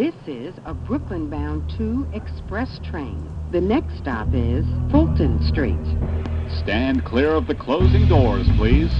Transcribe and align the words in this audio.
This 0.00 0.14
is 0.26 0.54
a 0.64 0.72
Brooklyn 0.72 1.28
bound 1.28 1.70
2 1.76 2.06
express 2.14 2.80
train. 2.90 3.20
The 3.52 3.60
next 3.60 3.98
stop 3.98 4.28
is 4.32 4.64
Fulton 4.90 5.46
Street. 5.46 5.76
Stand 6.62 7.04
clear 7.04 7.34
of 7.34 7.46
the 7.46 7.54
closing 7.54 8.08
doors, 8.08 8.46
please. 8.56 8.90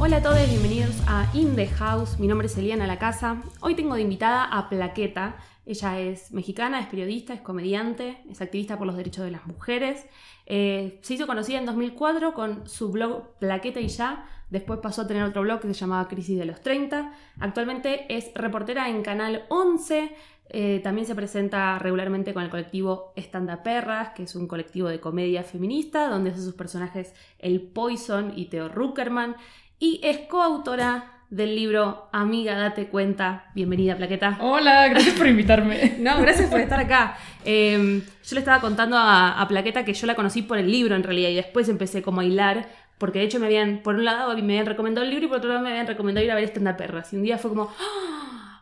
Hola 0.00 0.16
a 0.16 0.20
todos, 0.20 0.48
bienvenidos 0.48 1.00
a 1.06 1.30
In 1.32 1.54
the 1.54 1.66
House. 1.66 2.18
Mi 2.18 2.26
nombre 2.26 2.48
es 2.48 2.58
Eliana 2.58 2.88
La 2.88 2.98
Casa. 2.98 3.40
Hoy 3.60 3.76
tengo 3.76 3.94
de 3.94 4.02
invitada 4.02 4.46
a 4.50 4.68
Plaqueta. 4.68 5.36
Ella 5.66 5.98
es 5.98 6.32
mexicana, 6.32 6.80
es 6.80 6.86
periodista, 6.86 7.34
es 7.34 7.40
comediante, 7.40 8.22
es 8.30 8.40
activista 8.40 8.78
por 8.78 8.86
los 8.86 8.96
derechos 8.96 9.24
de 9.24 9.32
las 9.32 9.46
mujeres. 9.46 10.06
Eh, 10.46 11.00
se 11.02 11.14
hizo 11.14 11.26
conocida 11.26 11.58
en 11.58 11.66
2004 11.66 12.34
con 12.34 12.68
su 12.68 12.92
blog 12.92 13.36
Plaqueta 13.40 13.80
y 13.80 13.88
Ya. 13.88 14.26
Después 14.48 14.78
pasó 14.78 15.02
a 15.02 15.06
tener 15.08 15.24
otro 15.24 15.42
blog 15.42 15.60
que 15.60 15.66
se 15.66 15.74
llamaba 15.74 16.06
Crisis 16.06 16.38
de 16.38 16.44
los 16.44 16.60
30. 16.60 17.12
Actualmente 17.40 18.06
es 18.16 18.30
reportera 18.34 18.88
en 18.88 19.02
Canal 19.02 19.44
11. 19.48 20.14
Eh, 20.50 20.80
también 20.84 21.04
se 21.04 21.16
presenta 21.16 21.76
regularmente 21.80 22.32
con 22.32 22.44
el 22.44 22.50
colectivo 22.50 23.12
Estanda 23.16 23.64
Perras, 23.64 24.10
que 24.10 24.22
es 24.22 24.36
un 24.36 24.46
colectivo 24.46 24.88
de 24.88 25.00
comedia 25.00 25.42
feminista, 25.42 26.08
donde 26.08 26.30
hace 26.30 26.42
sus 26.42 26.54
personajes 26.54 27.12
El 27.40 27.60
Poison 27.60 28.32
y 28.36 28.44
Theo 28.46 28.68
Ruckerman. 28.68 29.34
Y 29.80 30.00
es 30.04 30.20
coautora 30.28 31.15
del 31.30 31.56
libro 31.56 32.08
Amiga, 32.12 32.56
date 32.56 32.88
cuenta. 32.88 33.46
Bienvenida, 33.54 33.96
Plaqueta. 33.96 34.38
Hola, 34.40 34.88
gracias 34.88 35.14
por 35.16 35.26
invitarme. 35.26 35.96
No, 36.06 36.20
gracias 36.20 36.48
por 36.48 36.60
estar 36.60 36.78
acá. 36.78 37.16
Eh, 37.44 38.02
yo 38.24 38.34
le 38.34 38.38
estaba 38.38 38.60
contando 38.60 38.96
a, 38.96 39.40
a, 39.40 39.48
Plaqueta 39.48 39.84
que 39.84 39.92
yo 39.92 40.06
la 40.06 40.14
conocí 40.14 40.42
por 40.42 40.58
el 40.58 40.70
libro 40.70 40.94
en 40.94 41.02
realidad 41.02 41.30
y 41.30 41.34
después 41.34 41.68
empecé 41.68 42.02
como 42.02 42.20
a 42.20 42.24
hilar, 42.24 42.68
porque 42.98 43.18
de 43.18 43.24
hecho 43.24 43.40
me 43.40 43.46
habían, 43.46 43.78
por 43.82 43.96
un 43.96 44.04
lado 44.04 44.34
me 44.36 44.52
habían 44.52 44.66
recomendado 44.66 45.04
el 45.04 45.10
libro 45.10 45.26
y 45.26 45.28
por 45.28 45.38
otro 45.38 45.50
lado 45.50 45.62
me 45.62 45.70
habían 45.70 45.86
recomendado 45.86 46.24
ir 46.24 46.30
a 46.30 46.36
ver 46.36 46.44
Estanda 46.44 46.76
Perras. 46.76 47.12
Y 47.12 47.16
un 47.16 47.22
día 47.22 47.38
fue 47.38 47.50
como... 47.50 47.70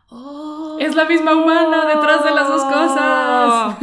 ¡Oh! 0.09 0.79
Es 0.81 0.95
la 0.95 1.05
misma 1.05 1.35
humana 1.35 1.87
detrás 1.87 2.25
de 2.25 2.31
las 2.31 2.49
dos 2.49 2.65
cosas. 2.65 3.77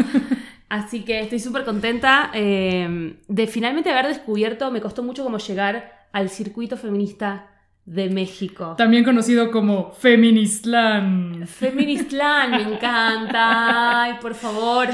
Así 0.70 1.04
que 1.04 1.20
estoy 1.20 1.40
súper 1.40 1.66
contenta 1.66 2.32
eh, 2.34 3.18
de 3.28 3.48
finalmente 3.48 3.92
haber 3.92 4.08
descubierto, 4.08 4.72
me 4.72 4.80
costó 4.80 5.04
mucho 5.04 5.24
como 5.24 5.38
llegar 5.38 6.08
al 6.14 6.30
circuito 6.30 6.78
feminista 6.78 7.51
de 7.86 8.10
México. 8.10 8.76
También 8.78 9.04
conocido 9.04 9.52
como 9.52 9.92
Feministlan. 9.92 11.48
Feministlan, 11.48 12.52
me 12.52 12.62
encanta. 12.76 14.04
Ay, 14.04 14.14
por 14.22 14.36
favor. 14.36 14.88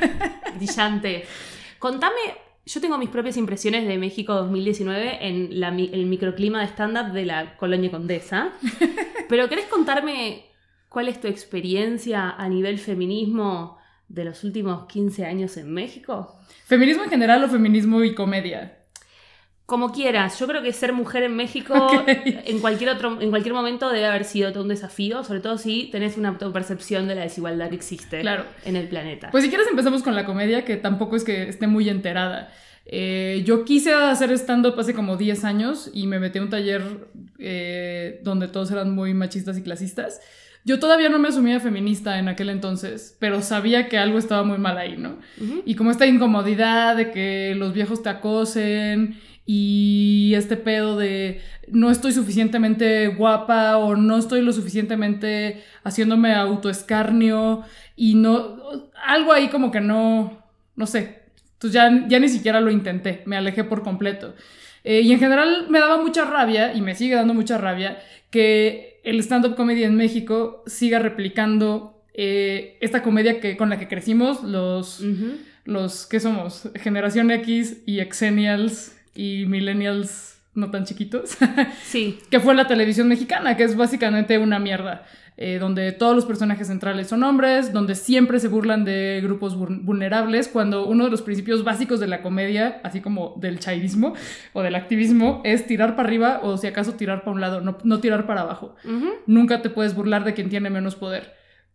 Brillante. 0.56 1.24
Contame, 1.78 2.20
yo 2.66 2.80
tengo 2.80 2.98
mis 2.98 3.10
propias 3.10 3.36
impresiones 3.36 3.86
de 3.86 3.98
México 3.98 4.34
2019 4.34 5.26
en 5.26 5.60
la, 5.60 5.68
el 5.68 6.06
microclima 6.06 6.60
de 6.60 6.68
stand-up 6.68 7.12
de 7.12 7.26
la 7.26 7.56
colonia 7.56 7.90
Condesa. 7.90 8.52
Pero 9.28 9.48
¿querés 9.48 9.66
contarme 9.66 10.46
cuál 10.88 11.08
es 11.08 11.20
tu 11.20 11.28
experiencia 11.28 12.30
a 12.30 12.48
nivel 12.48 12.78
feminismo 12.78 13.78
de 14.08 14.24
los 14.24 14.44
últimos 14.44 14.86
15 14.86 15.24
años 15.24 15.56
en 15.56 15.72
México? 15.72 16.38
¿Feminismo 16.66 17.04
en 17.04 17.10
general 17.10 17.44
o 17.44 17.48
feminismo 17.48 18.02
y 18.02 18.14
comedia? 18.14 18.83
Como 19.66 19.92
quieras, 19.92 20.38
yo 20.38 20.46
creo 20.46 20.62
que 20.62 20.74
ser 20.74 20.92
mujer 20.92 21.22
en 21.22 21.36
México 21.36 21.74
okay. 22.00 22.42
en, 22.44 22.60
cualquier 22.60 22.90
otro, 22.90 23.18
en 23.20 23.30
cualquier 23.30 23.54
momento 23.54 23.88
debe 23.88 24.06
haber 24.06 24.24
sido 24.24 24.52
todo 24.52 24.62
un 24.62 24.68
desafío, 24.68 25.24
sobre 25.24 25.40
todo 25.40 25.56
si 25.56 25.88
tenés 25.90 26.18
una 26.18 26.30
autopercepción 26.30 27.08
de 27.08 27.14
la 27.14 27.22
desigualdad 27.22 27.70
que 27.70 27.76
existe 27.76 28.20
claro. 28.20 28.44
en 28.66 28.76
el 28.76 28.88
planeta. 28.88 29.30
Pues 29.30 29.42
si 29.42 29.48
quieres 29.48 29.66
empezamos 29.68 30.02
con 30.02 30.14
la 30.14 30.26
comedia, 30.26 30.66
que 30.66 30.76
tampoco 30.76 31.16
es 31.16 31.24
que 31.24 31.48
esté 31.48 31.66
muy 31.66 31.88
enterada. 31.88 32.52
Eh, 32.86 33.42
yo 33.46 33.64
quise 33.64 33.94
hacer 33.94 34.30
stand-up 34.32 34.78
hace 34.78 34.92
como 34.92 35.16
10 35.16 35.44
años 35.44 35.90
y 35.94 36.06
me 36.06 36.18
metí 36.18 36.38
a 36.38 36.42
un 36.42 36.50
taller 36.50 36.82
eh, 37.38 38.20
donde 38.22 38.48
todos 38.48 38.70
eran 38.70 38.94
muy 38.94 39.14
machistas 39.14 39.56
y 39.56 39.62
clasistas. 39.62 40.20
Yo 40.66 40.78
todavía 40.78 41.08
no 41.10 41.18
me 41.18 41.28
asumía 41.28 41.60
feminista 41.60 42.18
en 42.18 42.28
aquel 42.28 42.48
entonces, 42.48 43.16
pero 43.18 43.42
sabía 43.42 43.88
que 43.88 43.98
algo 43.98 44.18
estaba 44.18 44.44
muy 44.44 44.58
mal 44.58 44.78
ahí, 44.78 44.96
¿no? 44.96 45.18
Uh 45.38 45.44
-huh. 45.44 45.62
Y 45.66 45.74
como 45.74 45.90
esta 45.90 46.06
incomodidad 46.06 46.96
de 46.96 47.10
que 47.10 47.54
los 47.54 47.74
viejos 47.74 48.02
te 48.02 48.08
acosen 48.08 49.18
y 49.46 50.32
este 50.36 50.56
pedo 50.56 50.96
de 50.96 51.40
no 51.68 51.90
estoy 51.90 52.12
suficientemente 52.12 53.08
guapa 53.08 53.76
o 53.76 53.94
no 53.94 54.16
estoy 54.16 54.40
lo 54.40 54.52
suficientemente 54.52 55.62
haciéndome 55.82 56.34
autoescarnio 56.34 57.62
y 57.94 58.14
no 58.14 58.56
algo 59.06 59.32
ahí 59.32 59.48
como 59.48 59.70
que 59.70 59.80
no 59.80 60.42
no 60.76 60.86
sé. 60.86 61.22
Entonces 61.54 61.72
ya, 61.72 62.08
ya 62.08 62.18
ni 62.18 62.28
siquiera 62.28 62.60
lo 62.60 62.70
intenté 62.70 63.22
me 63.26 63.36
alejé 63.36 63.64
por 63.64 63.82
completo. 63.82 64.34
Eh, 64.82 65.00
y 65.00 65.12
en 65.12 65.18
general 65.18 65.66
me 65.70 65.78
daba 65.78 66.00
mucha 66.02 66.24
rabia 66.24 66.74
y 66.74 66.80
me 66.80 66.94
sigue 66.94 67.14
dando 67.14 67.34
mucha 67.34 67.58
rabia 67.58 67.98
que 68.30 69.00
el 69.04 69.18
stand-up 69.20 69.54
comedy 69.56 69.84
en 69.84 69.96
México 69.96 70.62
siga 70.66 70.98
replicando 70.98 72.02
eh, 72.14 72.78
esta 72.80 73.02
comedia 73.02 73.40
que, 73.40 73.56
con 73.56 73.70
la 73.70 73.78
que 73.78 73.88
crecimos 73.88 74.42
los, 74.42 75.00
uh 75.00 75.04
-huh. 75.04 75.36
los 75.64 76.06
que 76.06 76.20
somos 76.20 76.70
generación 76.76 77.30
X 77.30 77.82
y 77.86 78.00
Exennials 78.00 78.94
y 79.14 79.46
millennials 79.46 80.34
no 80.54 80.70
tan 80.70 80.84
chiquitos. 80.84 81.36
sí. 81.82 82.18
Que 82.30 82.40
fue 82.40 82.54
la 82.54 82.66
televisión 82.66 83.08
mexicana, 83.08 83.56
que 83.56 83.64
es 83.64 83.76
básicamente 83.76 84.38
una 84.38 84.58
mierda. 84.58 85.04
Eh, 85.36 85.58
donde 85.58 85.90
todos 85.90 86.14
los 86.14 86.26
personajes 86.26 86.68
centrales 86.68 87.08
son 87.08 87.24
hombres, 87.24 87.72
donde 87.72 87.96
siempre 87.96 88.38
se 88.38 88.46
burlan 88.46 88.84
de 88.84 89.18
grupos 89.20 89.56
vulnerables, 89.56 90.46
cuando 90.46 90.86
uno 90.86 91.06
de 91.06 91.10
los 91.10 91.22
principios 91.22 91.64
básicos 91.64 91.98
de 91.98 92.06
la 92.06 92.22
comedia, 92.22 92.80
así 92.84 93.00
como 93.00 93.34
del 93.40 93.58
chairismo 93.58 94.14
o 94.52 94.62
del 94.62 94.76
activismo, 94.76 95.42
es 95.44 95.66
tirar 95.66 95.96
para 95.96 96.06
arriba 96.06 96.38
o 96.44 96.56
si 96.56 96.68
acaso 96.68 96.94
tirar 96.94 97.24
para 97.24 97.32
un 97.32 97.40
lado, 97.40 97.60
no, 97.62 97.78
no 97.82 97.98
tirar 97.98 98.26
para 98.26 98.42
abajo. 98.42 98.76
Uh 98.84 98.88
-huh. 98.88 99.12
Nunca 99.26 99.60
te 99.60 99.70
puedes 99.70 99.96
burlar 99.96 100.22
de 100.22 100.34
quien 100.34 100.50
tiene 100.50 100.70
menos 100.70 100.94
poder. 100.94 101.34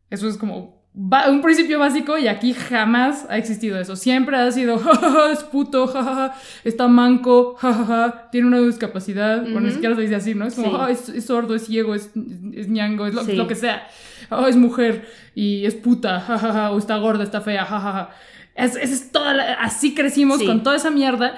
Eso 0.10 0.30
es 0.30 0.38
como 0.38 0.79
un 0.94 1.42
principio 1.42 1.80
básico 1.80 2.18
y 2.18 2.28
aquí 2.28 2.54
jamás 2.54 3.26
ha 3.30 3.38
existido 3.38 3.80
eso. 3.80 3.96
Siempre 3.96 4.36
ha 4.38 4.52
sido, 4.52 4.78
jajaja, 4.80 5.32
es 5.32 5.44
puto, 5.44 5.88
jajaja, 5.88 6.36
está 6.64 6.88
manco, 6.88 7.56
jajaja, 7.56 8.30
tiene 8.32 8.48
una 8.48 8.60
discapacidad. 8.60 9.44
Uh 9.44 9.48
-huh. 9.48 9.52
Bueno, 9.54 9.68
ni 9.68 9.74
siquiera 9.74 9.96
se 9.96 10.02
dice 10.02 10.16
así, 10.16 10.36
¿no? 10.36 10.46
Es 10.46 10.56
como, 10.56 10.70
sí. 10.70 10.76
oh, 10.80 10.88
es, 10.88 11.10
es, 11.10 11.26
sordo, 11.26 11.56
es 11.56 11.66
ciego, 11.66 11.94
es, 11.94 12.12
es 12.54 12.68
ñango, 12.68 13.06
es 13.06 13.14
lo, 13.14 13.24
sí. 13.24 13.34
lo, 13.34 13.48
que 13.48 13.56
sea. 13.56 13.88
Oh, 14.30 14.48
es 14.48 14.56
mujer 14.56 15.08
y 15.36 15.66
es 15.66 15.76
puta, 15.76 16.20
jajaja, 16.20 16.72
o 16.72 16.78
está 16.78 16.98
gorda, 16.98 17.24
está 17.24 17.42
fea, 17.42 17.66
jajaja. 17.66 18.10
Es, 18.56 18.76
es 18.76 19.12
toda 19.12 19.34
la, 19.34 19.54
así 19.54 19.94
crecimos 19.94 20.40
sí. 20.40 20.46
con 20.46 20.64
toda 20.64 20.76
esa 20.76 20.90
mierda. 20.90 21.38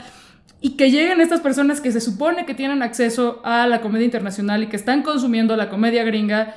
Y 0.63 0.71
que 0.71 0.91
lleguen 0.91 1.21
estas 1.21 1.41
personas 1.41 1.81
que 1.81 1.91
se 1.91 1.99
supone 1.99 2.45
que 2.45 2.53
tienen 2.53 2.83
acceso 2.83 3.41
a 3.43 3.65
la 3.65 3.81
comedia 3.81 4.05
internacional 4.05 4.61
y 4.61 4.67
que 4.67 4.75
están 4.75 5.01
consumiendo 5.01 5.57
la 5.57 5.69
comedia 5.69 6.03
gringa 6.03 6.55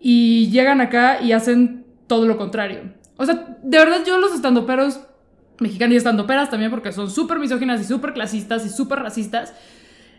y 0.00 0.50
llegan 0.50 0.80
acá 0.80 1.20
y 1.22 1.30
hacen 1.30 1.83
todo 2.06 2.26
lo 2.26 2.36
contrario. 2.36 2.92
O 3.16 3.24
sea, 3.24 3.56
de 3.62 3.78
verdad 3.78 4.04
yo 4.06 4.18
los 4.18 4.34
estandoperos 4.34 5.00
mexicanos 5.60 5.94
y 5.94 5.96
estandoperas 5.96 6.50
también 6.50 6.70
porque 6.70 6.92
son 6.92 7.10
súper 7.10 7.38
misóginas 7.38 7.80
y 7.80 7.84
súper 7.84 8.12
clasistas 8.12 8.66
y 8.66 8.68
súper 8.68 9.00
racistas. 9.00 9.54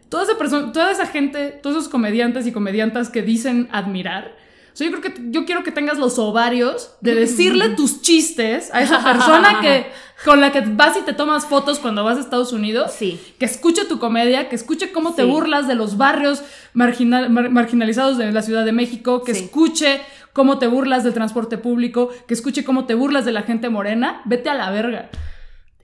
Toda 0.09 0.23
esa, 0.23 0.37
persona, 0.37 0.71
toda 0.71 0.91
esa 0.91 1.07
gente, 1.07 1.49
todos 1.61 1.77
esos 1.77 1.89
comediantes 1.89 2.47
y 2.47 2.51
comediantas 2.51 3.09
que 3.09 3.21
dicen 3.21 3.67
admirar, 3.71 4.35
o 4.75 4.77
sea, 4.77 4.89
yo 4.89 4.99
creo 4.99 5.13
que 5.13 5.21
yo 5.31 5.45
quiero 5.45 5.63
que 5.63 5.71
tengas 5.71 5.97
los 5.97 6.19
ovarios 6.19 6.95
de 6.99 7.15
decirle 7.15 7.69
tus 7.69 8.01
chistes 8.01 8.69
a 8.73 8.81
esa 8.81 9.01
persona 9.01 9.61
que 9.61 9.85
con 10.25 10.41
la 10.41 10.51
que 10.51 10.59
vas 10.59 10.97
y 10.97 11.01
te 11.03 11.13
tomas 11.13 11.45
fotos 11.45 11.79
cuando 11.79 12.03
vas 12.03 12.17
a 12.17 12.19
Estados 12.19 12.51
Unidos. 12.51 12.91
Sí. 12.91 13.17
Que 13.39 13.45
escuche 13.45 13.85
tu 13.85 13.99
comedia, 13.99 14.49
que 14.49 14.55
escuche 14.57 14.91
cómo 14.91 15.11
sí. 15.11 15.15
te 15.15 15.23
burlas 15.23 15.69
de 15.69 15.75
los 15.75 15.95
barrios 15.95 16.43
marginal, 16.73 17.29
mar, 17.29 17.49
marginalizados 17.51 18.17
de 18.17 18.29
la 18.33 18.41
Ciudad 18.41 18.65
de 18.65 18.73
México, 18.73 19.23
que 19.23 19.33
sí. 19.33 19.45
escuche 19.45 20.01
cómo 20.35 20.59
te 20.59 20.67
burlas 20.67 21.05
del 21.05 21.13
transporte 21.13 21.57
público, 21.57 22.09
que 22.27 22.33
escuche 22.33 22.65
cómo 22.65 22.85
te 22.85 22.93
burlas 22.93 23.23
de 23.23 23.31
la 23.31 23.43
gente 23.43 23.69
morena. 23.69 24.21
Vete 24.25 24.49
a 24.49 24.53
la 24.53 24.69
verga. 24.69 25.09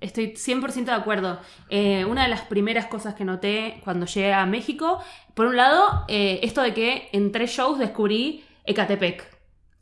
Estoy 0.02 0.34
100% 0.34 0.84
de 0.84 0.92
acuerdo. 0.92 1.40
Eh, 1.70 2.04
una 2.04 2.24
de 2.24 2.28
las 2.28 2.42
primeras 2.42 2.88
cosas 2.88 3.16
que 3.16 3.24
noté 3.24 3.80
cuando 3.86 4.06
llegué 4.08 4.34
a 4.34 4.46
México, 4.46 5.02
por 5.36 5.46
un 5.46 5.56
lado, 5.56 6.04
eh, 6.10 6.42
esto 6.44 6.62
de 6.62 6.74
que 6.74 7.08
en 7.14 7.32
tres 7.32 7.52
shows 7.52 7.80
descubrí 7.80 8.44
Ecatepec. 8.66 9.26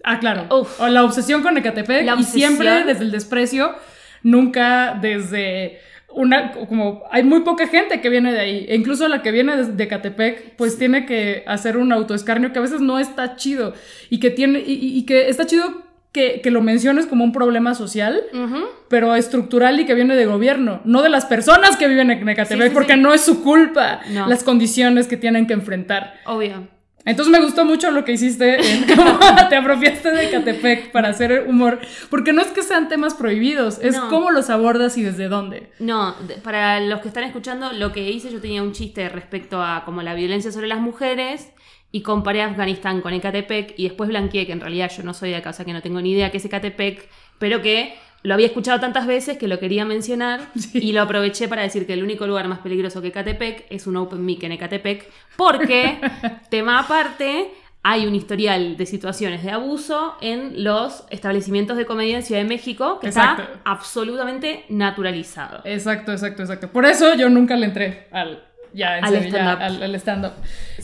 Ah, 0.04 0.20
claro. 0.20 0.46
Uf. 0.56 0.80
La 0.88 1.04
obsesión 1.04 1.42
con 1.42 1.58
Ecatepec 1.58 2.20
y 2.20 2.24
siempre 2.24 2.84
desde 2.84 3.06
el 3.06 3.12
desprecio, 3.12 3.74
nunca 4.22 4.96
desde 5.02 5.80
una 6.12 6.52
como 6.52 7.04
hay 7.12 7.24
muy 7.24 7.42
poca 7.42 7.68
gente 7.68 8.02
que 8.02 8.10
viene 8.10 8.34
de 8.34 8.40
ahí, 8.40 8.66
e 8.68 8.76
incluso 8.76 9.08
la 9.08 9.22
que 9.22 9.32
viene 9.32 9.56
de, 9.58 9.66
de 9.66 9.84
Ecatepec, 9.84 10.56
pues 10.56 10.78
tiene 10.78 11.06
que 11.06 11.44
hacer 11.48 11.78
un 11.78 11.92
autoescarnio 11.92 12.52
que 12.52 12.60
a 12.60 12.64
veces 12.64 12.82
no 12.82 13.00
está 13.00 13.36
chido 13.36 13.74
y 14.10 14.20
que 14.20 14.30
tiene 14.30 14.60
y, 14.60 14.98
y 14.98 15.06
que 15.06 15.30
está 15.30 15.46
chido 15.46 15.90
que, 16.12 16.42
que, 16.42 16.50
lo 16.50 16.62
menciones 16.62 17.06
como 17.06 17.24
un 17.24 17.32
problema 17.32 17.76
social, 17.76 18.24
uh 18.34 18.38
-huh. 18.38 18.66
pero 18.90 19.16
estructural 19.16 19.80
y 19.80 19.86
que 19.86 19.94
viene 19.94 20.16
de 20.16 20.26
gobierno, 20.26 20.82
no 20.84 21.04
de 21.04 21.10
las 21.10 21.26
personas 21.26 21.78
que 21.78 21.88
viven 21.88 22.10
en 22.10 22.46
sí, 22.48 22.56
sí, 22.60 22.70
porque 22.74 22.98
no 22.98 23.14
es 23.14 23.22
su 23.22 23.44
culpa 23.44 24.02
no. 24.10 24.28
las 24.28 24.44
condiciones 24.44 25.08
que 25.08 25.18
tienen 25.18 25.46
que 25.46 25.54
enfrentar. 25.54 26.16
Obvio. 26.26 26.68
Entonces 27.06 27.31
me 27.31 27.40
gustó 27.44 27.66
mucho 27.66 27.92
lo 27.92 28.04
que 28.06 28.12
hiciste, 28.12 28.60
en 28.60 28.86
cómo 28.96 29.18
te 29.50 29.56
apropiaste 29.56 30.12
de 30.12 30.30
Catepec 30.30 30.92
para 30.92 31.10
hacer 31.10 31.46
humor, 31.48 31.80
porque 32.10 32.34
no 32.34 32.42
es 32.42 32.48
que 32.50 32.62
sean 32.62 32.88
temas 32.90 33.13
prohibidos, 33.16 33.80
es 33.81 33.96
No. 33.96 34.10
cómo 34.10 34.31
los 34.31 34.50
abordas 34.50 34.98
y 34.98 35.04
desde 35.04 35.28
dónde. 35.30 35.72
No, 35.80 36.16
para 36.44 36.80
los 36.81 37.00
que 37.01 37.07
están 37.07 37.24
escuchando, 37.24 37.72
lo 37.74 37.92
que 37.94 38.10
hice, 38.10 38.30
yo 38.31 38.42
tenía 38.42 38.62
un 38.62 38.74
chiste 38.74 39.07
respecto 39.10 39.62
a 39.63 39.84
como 39.86 40.01
la 40.04 40.13
violencia 40.13 40.51
sobre 40.51 40.68
las 40.68 40.80
mujeres 40.81 41.50
y 41.92 42.01
comparé 42.01 42.42
Afganistán 42.44 43.02
con 43.02 43.13
Ecatepec 43.13 43.74
y 43.78 43.84
después 43.86 44.10
blanqueé 44.10 44.45
que 44.45 44.52
en 44.52 44.60
realidad 44.60 44.92
yo 44.95 45.02
no 45.04 45.13
soy 45.13 45.30
de 45.31 45.38
acá, 45.38 45.50
o 45.52 45.54
sea 45.54 45.66
que 45.66 45.74
no 45.74 45.81
tengo 45.81 46.02
ni 46.02 46.12
idea 46.12 46.30
qué 46.31 46.38
es 46.38 46.45
Ecatepec, 46.45 47.07
pero 47.40 47.62
que 47.62 47.95
lo 48.24 48.33
había 48.33 48.48
escuchado 48.48 48.80
tantas 48.80 49.07
veces 49.07 49.38
que 49.38 49.48
lo 49.48 49.60
quería 49.60 49.86
mencionar 49.86 50.42
Sí. 50.56 50.80
y 50.81 50.92
lo 50.92 51.01
aproveché 51.01 51.48
para 51.48 51.62
decir 51.62 51.86
que 51.88 51.94
el 51.94 52.04
único 52.04 52.27
lugar 52.27 52.48
más 52.48 52.60
peligroso 52.60 53.01
que 53.01 53.10
Ecatepec 53.10 53.66
es 53.69 53.88
un 53.88 53.98
open 53.98 54.24
mic 54.25 54.44
en 54.44 54.51
Ecatepec 54.54 55.07
porque, 55.38 56.00
tema 56.50 56.80
aparte, 56.80 57.50
hay 57.81 58.06
un 58.06 58.13
historial 58.13 58.75
de 58.75 58.86
situaciones 58.86 59.42
de 59.42 59.51
abuso 59.51 60.16
en 60.19 60.66
los 60.66 61.06
establecimientos 61.12 61.77
de 61.77 61.86
comedia 61.86 62.18
en 62.18 62.24
Ciudad 62.24 62.42
de 62.42 62.48
México 62.48 63.00
que 63.00 63.07
Exacto. 63.07 63.44
está 63.44 63.60
absolutamente 63.63 64.66
naturalizado. 64.68 65.62
Exacto, 65.63 66.12
exacto, 66.12 66.42
exacto. 66.42 66.68
Por 66.69 66.86
eso 66.86 67.16
yo 67.16 67.30
nunca 67.30 67.56
le 67.56 67.68
entré 67.68 68.07
al, 68.12 68.44
ya, 68.74 68.98
en 68.98 69.06
Al 69.06 69.16
stand-up. 69.16 69.62
al, 69.62 69.81
al 69.83 69.95
stand-up. 69.95 70.33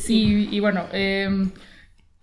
Y, 0.08 0.56
y 0.56 0.60
bueno, 0.62 0.86
em, 0.94 1.52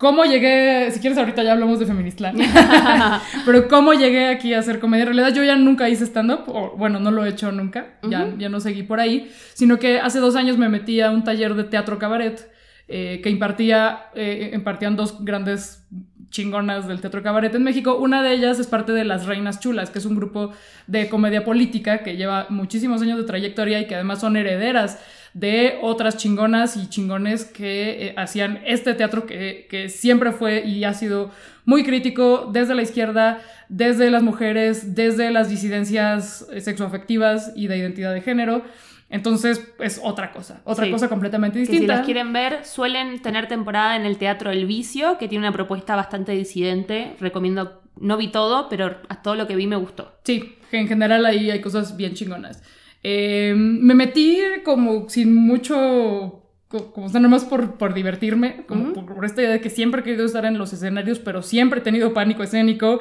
¿cómo 0.02 0.24
llegué? 0.24 0.90
Si 0.90 0.98
quieres, 0.98 1.16
ahorita 1.16 1.44
ya 1.44 1.52
hablamos 1.52 1.78
de 1.78 1.86
Feministland. 1.86 2.42
Pero 3.46 3.68
¿cómo 3.68 3.94
llegué 3.94 4.26
aquí 4.30 4.52
a 4.52 4.58
hacer 4.58 4.80
comedia? 4.80 5.04
En 5.04 5.14
realidad, 5.14 5.32
yo 5.32 5.44
ya 5.44 5.54
nunca 5.54 5.88
hice 5.88 6.04
stand-up, 6.04 6.42
o 6.48 6.76
bueno, 6.76 6.98
no 6.98 7.12
lo 7.12 7.24
he 7.24 7.28
hecho 7.28 7.52
nunca, 7.52 8.00
ya, 8.02 8.34
ya 8.36 8.48
no 8.48 8.58
seguí 8.58 8.82
por 8.82 8.98
ahí, 8.98 9.30
sino 9.54 9.78
que 9.78 10.00
hace 10.00 10.18
dos 10.18 10.34
años 10.34 10.58
me 10.58 10.68
metí 10.68 11.00
a 11.00 11.12
un 11.12 11.22
taller 11.22 11.54
de 11.54 11.62
teatro 11.62 12.00
cabaret 12.00 12.50
eh, 12.88 13.20
que 13.22 13.30
impartía, 13.30 14.06
eh, 14.16 14.50
impartían 14.52 14.96
dos 14.96 15.24
grandes 15.24 15.86
chingonas 16.30 16.88
del 16.88 17.00
teatro 17.00 17.22
cabaret 17.22 17.54
en 17.54 17.62
México. 17.62 17.96
Una 17.96 18.24
de 18.24 18.32
ellas 18.32 18.58
es 18.58 18.66
parte 18.66 18.90
de 18.90 19.04
Las 19.04 19.26
Reinas 19.26 19.60
Chulas, 19.60 19.90
que 19.90 20.00
es 20.00 20.04
un 20.04 20.16
grupo 20.16 20.50
de 20.88 21.08
comedia 21.08 21.44
política 21.44 22.02
que 22.02 22.16
lleva 22.16 22.46
muchísimos 22.48 23.02
años 23.02 23.18
de 23.18 23.24
trayectoria 23.24 23.78
y 23.78 23.86
que 23.86 23.94
además 23.94 24.20
son 24.20 24.36
herederas 24.36 24.98
de 25.34 25.78
otras 25.80 26.16
chingonas 26.18 26.76
y 26.76 26.88
chingones 26.88 27.44
que 27.44 28.08
eh, 28.08 28.14
hacían 28.16 28.60
este 28.66 28.94
teatro 28.94 29.24
que, 29.26 29.66
que 29.70 29.88
siempre 29.88 30.32
fue 30.32 30.64
y 30.66 30.84
ha 30.84 30.92
sido 30.94 31.30
muy 31.64 31.84
crítico 31.84 32.50
desde 32.52 32.74
la 32.74 32.82
izquierda, 32.82 33.40
desde 33.68 34.10
las 34.10 34.22
mujeres, 34.22 34.94
desde 34.94 35.30
las 35.30 35.48
disidencias 35.48 36.46
eh, 36.52 36.60
sexoafectivas 36.60 37.52
y 37.56 37.66
de 37.68 37.78
identidad 37.78 38.12
de 38.12 38.20
género. 38.20 38.62
Entonces 39.08 39.62
es 39.78 40.00
otra 40.02 40.32
cosa, 40.32 40.62
otra 40.64 40.86
Sí. 40.86 40.90
cosa 40.90 41.08
completamente 41.08 41.58
Que 41.60 41.66
si 41.66 41.72
distinta. 41.72 41.96
las 41.96 42.04
quieren 42.06 42.32
ver, 42.32 42.64
suelen 42.64 43.20
tener 43.20 43.46
temporada 43.46 43.96
en 43.96 44.06
el 44.06 44.16
Teatro 44.16 44.50
El 44.50 44.64
Vicio, 44.66 45.18
que 45.18 45.28
tiene 45.28 45.46
una 45.46 45.52
propuesta 45.52 45.94
bastante 45.96 46.32
disidente. 46.32 47.14
Recomiendo, 47.20 47.82
no 48.00 48.16
vi 48.16 48.28
todo, 48.28 48.68
pero 48.70 48.96
a 49.10 49.22
todo 49.22 49.34
lo 49.34 49.46
que 49.46 49.54
vi 49.54 49.66
me 49.66 49.76
gustó. 49.76 50.14
Sí, 50.24 50.56
que 50.70 50.78
en 50.78 50.88
general 50.88 51.26
ahí 51.26 51.50
hay 51.50 51.60
cosas 51.60 51.94
bien 51.96 52.14
chingonas. 52.14 52.62
Eh, 53.02 53.54
me 53.56 53.94
metí 53.94 54.38
como 54.64 55.08
sin 55.08 55.34
mucho, 55.34 56.44
co- 56.68 56.92
como 56.92 57.06
o 57.06 57.08
sea, 57.10 57.20
nomás 57.20 57.44
por, 57.44 57.76
por 57.78 57.94
divertirme, 57.94 58.64
como 58.66 58.92
por, 58.92 59.06
por 59.14 59.24
esta 59.24 59.42
idea 59.42 59.52
de 59.52 59.60
que 59.60 59.70
siempre 59.70 60.00
he 60.02 60.04
querido 60.04 60.24
estar 60.24 60.44
en 60.44 60.56
los 60.58 60.72
escenarios, 60.72 61.18
pero 61.18 61.42
siempre 61.42 61.80
he 61.80 61.82
tenido 61.82 62.12
pánico 62.14 62.42
escénico. 62.42 63.00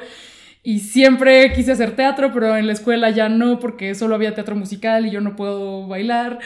Y 0.64 0.78
siempre 0.78 1.52
quise 1.54 1.72
hacer 1.72 1.96
teatro, 1.96 2.30
pero 2.32 2.56
en 2.56 2.68
la 2.68 2.72
escuela 2.72 3.10
ya 3.10 3.28
no, 3.28 3.58
porque 3.58 3.96
solo 3.96 4.14
había 4.14 4.32
teatro 4.36 4.54
musical 4.54 5.04
y 5.06 5.10
yo 5.10 5.20
no 5.20 5.34
puedo 5.34 5.88
bailar. 5.88 6.38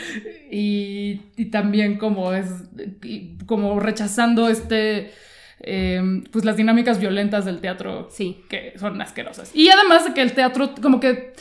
Y, 0.50 1.20
y 1.36 1.46
también 1.46 1.98
como 1.98 2.32
es, 2.32 2.46
como 3.44 3.78
rechazando 3.78 4.48
este, 4.48 5.10
eh, 5.60 6.22
pues 6.32 6.46
las 6.46 6.56
dinámicas 6.56 6.98
violentas 6.98 7.44
del 7.44 7.60
teatro 7.60 8.08
Sí. 8.10 8.38
que 8.48 8.72
son 8.78 8.98
asquerosas. 9.02 9.50
Y 9.54 9.68
además 9.68 10.06
de 10.06 10.14
que 10.14 10.22
el 10.22 10.32
teatro, 10.32 10.70
como 10.80 10.98
que 10.98 11.34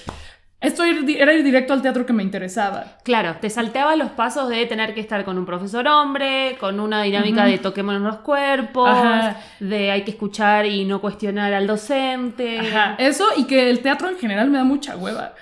esto 0.66 0.84
era 0.84 1.34
ir 1.34 1.44
directo 1.44 1.74
al 1.74 1.82
teatro 1.82 2.06
que 2.06 2.14
me 2.14 2.24
interesaba. 2.24 2.98
Claro, 3.04 3.36
te 3.40 3.50
salteaba 3.50 3.96
los 3.96 4.12
pasos 4.12 4.50
de 4.50 4.66
tener 4.66 4.94
que 4.94 5.00
estar 5.02 5.24
con 5.26 5.38
un 5.38 5.46
profesor 5.46 5.88
hombre, 5.88 6.58
con 6.60 6.80
una 6.80 7.02
dinámica 7.04 7.46
de 7.46 7.58
toquémonos 7.58 8.02
los 8.02 8.18
cuerpos, 8.18 8.90
Ajá. 8.90 9.38
de 9.60 9.92
hay 9.92 10.04
que 10.04 10.12
escuchar 10.12 10.66
y 10.66 10.86
no 10.86 11.02
cuestionar 11.02 11.54
al 11.54 11.68
docente. 11.68 12.60
Ajá, 12.60 12.96
eso 13.00 13.26
y 13.38 13.46
que 13.46 13.70
el 13.70 13.80
teatro 13.80 14.10
en 14.10 14.18
general 14.18 14.50
me 14.50 14.58
da 14.58 14.64
mucha 14.64 14.96
hueva. 14.98 15.34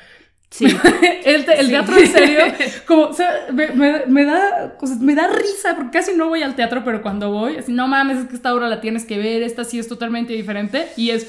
Sí. 0.50 0.66
El, 1.26 1.46
te- 1.46 1.60
el 1.60 1.66
Sí. 1.66 1.72
teatro 1.72 1.98
en 1.98 2.08
serio, 2.08 2.40
como, 2.86 3.04
o 3.06 3.14
sea, 3.14 3.48
me, 3.52 3.70
me- 3.70 4.06
me 4.06 4.24
da, 4.24 4.76
o 4.80 4.86
sea, 4.86 4.98
me 5.00 5.16
da 5.16 5.28
risa 5.28 5.76
porque 5.76 5.98
casi 5.98 6.16
no 6.16 6.28
voy 6.28 6.44
al 6.44 6.54
teatro, 6.54 6.84
pero 6.86 7.02
cuando 7.02 7.32
voy, 7.32 7.58
así, 7.58 7.72
no 7.74 7.88
mames, 7.88 8.20
es 8.20 8.26
que 8.28 8.36
esta 8.36 8.54
obra 8.54 8.68
la 8.68 8.80
tienes 8.80 9.04
que 9.06 9.18
ver, 9.18 9.42
esta 9.42 9.64
sí 9.64 9.80
es 9.80 9.88
totalmente 9.88 10.32
diferente 10.34 10.90
y 10.96 11.10
es, 11.10 11.26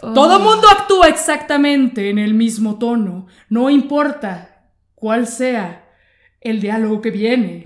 todo 0.00 0.40
mundo 0.40 0.68
actúa 0.70 1.08
exactamente 1.08 2.10
en 2.10 2.18
el 2.18 2.34
mismo 2.34 2.78
tono, 2.78 3.26
no 3.48 3.70
importa 3.70 4.64
cuál 4.94 5.26
sea 5.26 5.88
el 6.40 6.60
diálogo 6.60 7.00
que 7.00 7.10
viene 7.10 7.64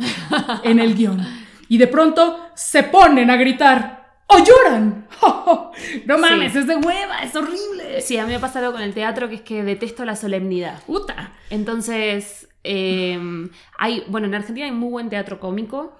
en 0.64 0.78
el 0.78 0.94
guion. 0.94 1.20
Y 1.68 1.78
de 1.78 1.86
pronto 1.86 2.38
se 2.54 2.82
ponen 2.82 3.30
a 3.30 3.36
gritar 3.36 4.18
o 4.26 4.36
lloran. 4.38 5.06
No 6.06 6.18
mames, 6.18 6.52
Sí. 6.52 6.58
es 6.58 6.66
de 6.66 6.76
hueva, 6.76 7.18
es 7.22 7.34
horrible. 7.34 8.00
Sí, 8.00 8.16
a 8.18 8.26
mí 8.26 8.32
me 8.32 8.38
pasa 8.38 8.58
algo 8.60 8.72
con 8.72 8.82
el 8.82 8.92
teatro 8.94 9.28
que 9.28 9.36
es 9.36 9.40
que 9.40 9.62
detesto 9.64 10.04
la 10.04 10.16
solemnidad. 10.16 10.82
Puta. 10.84 11.32
Entonces, 11.50 12.48
eh, 12.64 13.18
hay, 13.78 14.04
bueno, 14.08 14.26
en 14.26 14.34
Argentina 14.34 14.66
hay 14.66 14.72
muy 14.72 14.90
buen 14.90 15.08
teatro 15.08 15.40
cómico 15.40 15.96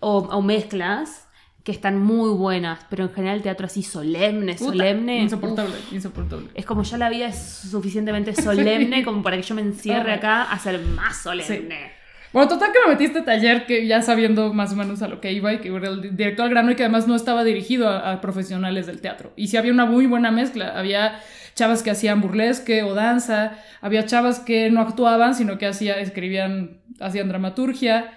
o, 0.00 0.18
o 0.18 0.42
mezclas 0.42 1.28
que 1.64 1.72
están 1.72 1.98
muy 1.98 2.30
buenas, 2.30 2.78
pero 2.90 3.04
en 3.04 3.12
general 3.12 3.38
el 3.38 3.42
teatro 3.42 3.66
así 3.66 3.82
solemne, 3.82 4.54
Puta, 4.54 4.70
solemne. 4.70 5.18
Insoportable, 5.20 5.74
uf, 5.74 5.92
insoportable. 5.94 6.48
es 6.54 6.66
como 6.66 6.82
ya 6.82 6.98
la 6.98 7.08
vida 7.08 7.26
es 7.28 7.38
suficientemente 7.38 8.34
solemne 8.40 9.02
como 9.02 9.22
para 9.22 9.36
que 9.36 9.42
yo 9.42 9.54
me 9.54 9.62
encierre 9.62 10.12
acá 10.12 10.42
a 10.42 10.58
ser 10.58 10.78
más 10.80 11.22
solemne. 11.22 11.92
Bueno, 12.34 12.48
total 12.48 12.70
que 12.72 12.78
me 12.86 12.94
a 12.94 13.06
este 13.06 13.22
taller 13.22 13.64
que 13.64 13.86
ya 13.86 14.02
sabiendo 14.02 14.52
más 14.52 14.72
o 14.72 14.76
menos 14.76 15.00
a 15.02 15.08
lo 15.08 15.20
que 15.20 15.32
iba 15.32 15.52
y 15.54 15.58
que 15.58 15.68
era 15.68 15.88
el 15.88 16.16
directo 16.16 16.42
al 16.42 16.50
grano 16.50 16.72
y 16.72 16.74
que 16.74 16.82
además 16.82 17.06
no 17.06 17.14
estaba 17.14 17.44
dirigido 17.44 17.88
a, 17.88 18.12
a 18.12 18.20
profesionales 18.20 18.86
del 18.86 19.00
teatro. 19.00 19.32
Y 19.36 19.46
sí 19.46 19.56
había 19.56 19.72
una 19.72 19.86
muy 19.86 20.06
buena 20.06 20.32
mezcla. 20.32 20.76
Había 20.76 21.20
chavas 21.54 21.82
que 21.82 21.90
hacían 21.90 22.20
burlesque 22.20 22.82
o 22.82 22.94
danza, 22.94 23.52
había 23.80 24.04
chavas 24.04 24.40
que 24.40 24.70
no 24.70 24.80
actuaban, 24.80 25.34
sino 25.34 25.58
que 25.58 25.66
hacía, 25.66 26.00
escribían, 26.00 26.80
hacían 27.00 27.28
dramaturgia, 27.28 28.12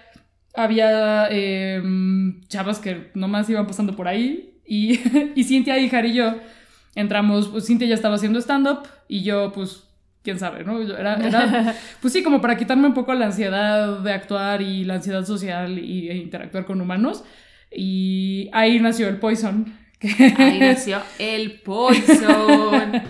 había 0.54 1.28
eh, 1.30 1.82
chavas 2.48 2.78
que 2.78 3.10
nomás 3.14 3.48
iban 3.48 3.66
pasando 3.66 3.94
por 3.94 4.08
ahí 4.08 4.60
y, 4.66 5.00
y 5.34 5.44
Cintia 5.44 5.78
Ijar 5.78 6.06
y 6.06 6.14
yo 6.14 6.34
entramos, 6.94 7.48
pues 7.48 7.66
Cintia 7.66 7.86
ya 7.86 7.94
estaba 7.94 8.16
haciendo 8.16 8.40
stand-up 8.40 8.88
y 9.08 9.22
yo 9.22 9.52
pues 9.52 9.84
quién 10.22 10.38
sabe, 10.38 10.64
¿no? 10.64 10.80
Era, 10.80 11.14
era, 11.14 11.74
pues 12.02 12.12
sí, 12.12 12.22
como 12.22 12.40
para 12.40 12.56
quitarme 12.56 12.86
un 12.86 12.94
poco 12.94 13.14
la 13.14 13.26
ansiedad 13.26 14.00
de 14.00 14.12
actuar 14.12 14.62
y 14.62 14.84
la 14.84 14.94
ansiedad 14.94 15.24
social 15.24 15.78
y, 15.78 16.10
e 16.10 16.16
interactuar 16.16 16.66
con 16.66 16.80
humanos. 16.80 17.24
Y 17.70 18.50
ahí 18.52 18.78
nació 18.80 19.08
el 19.08 19.18
Poison, 19.18 19.74
que, 19.98 20.34
Ahí 20.36 20.58
nació 20.58 21.00
el 21.18 21.60
Poison. 21.60 23.02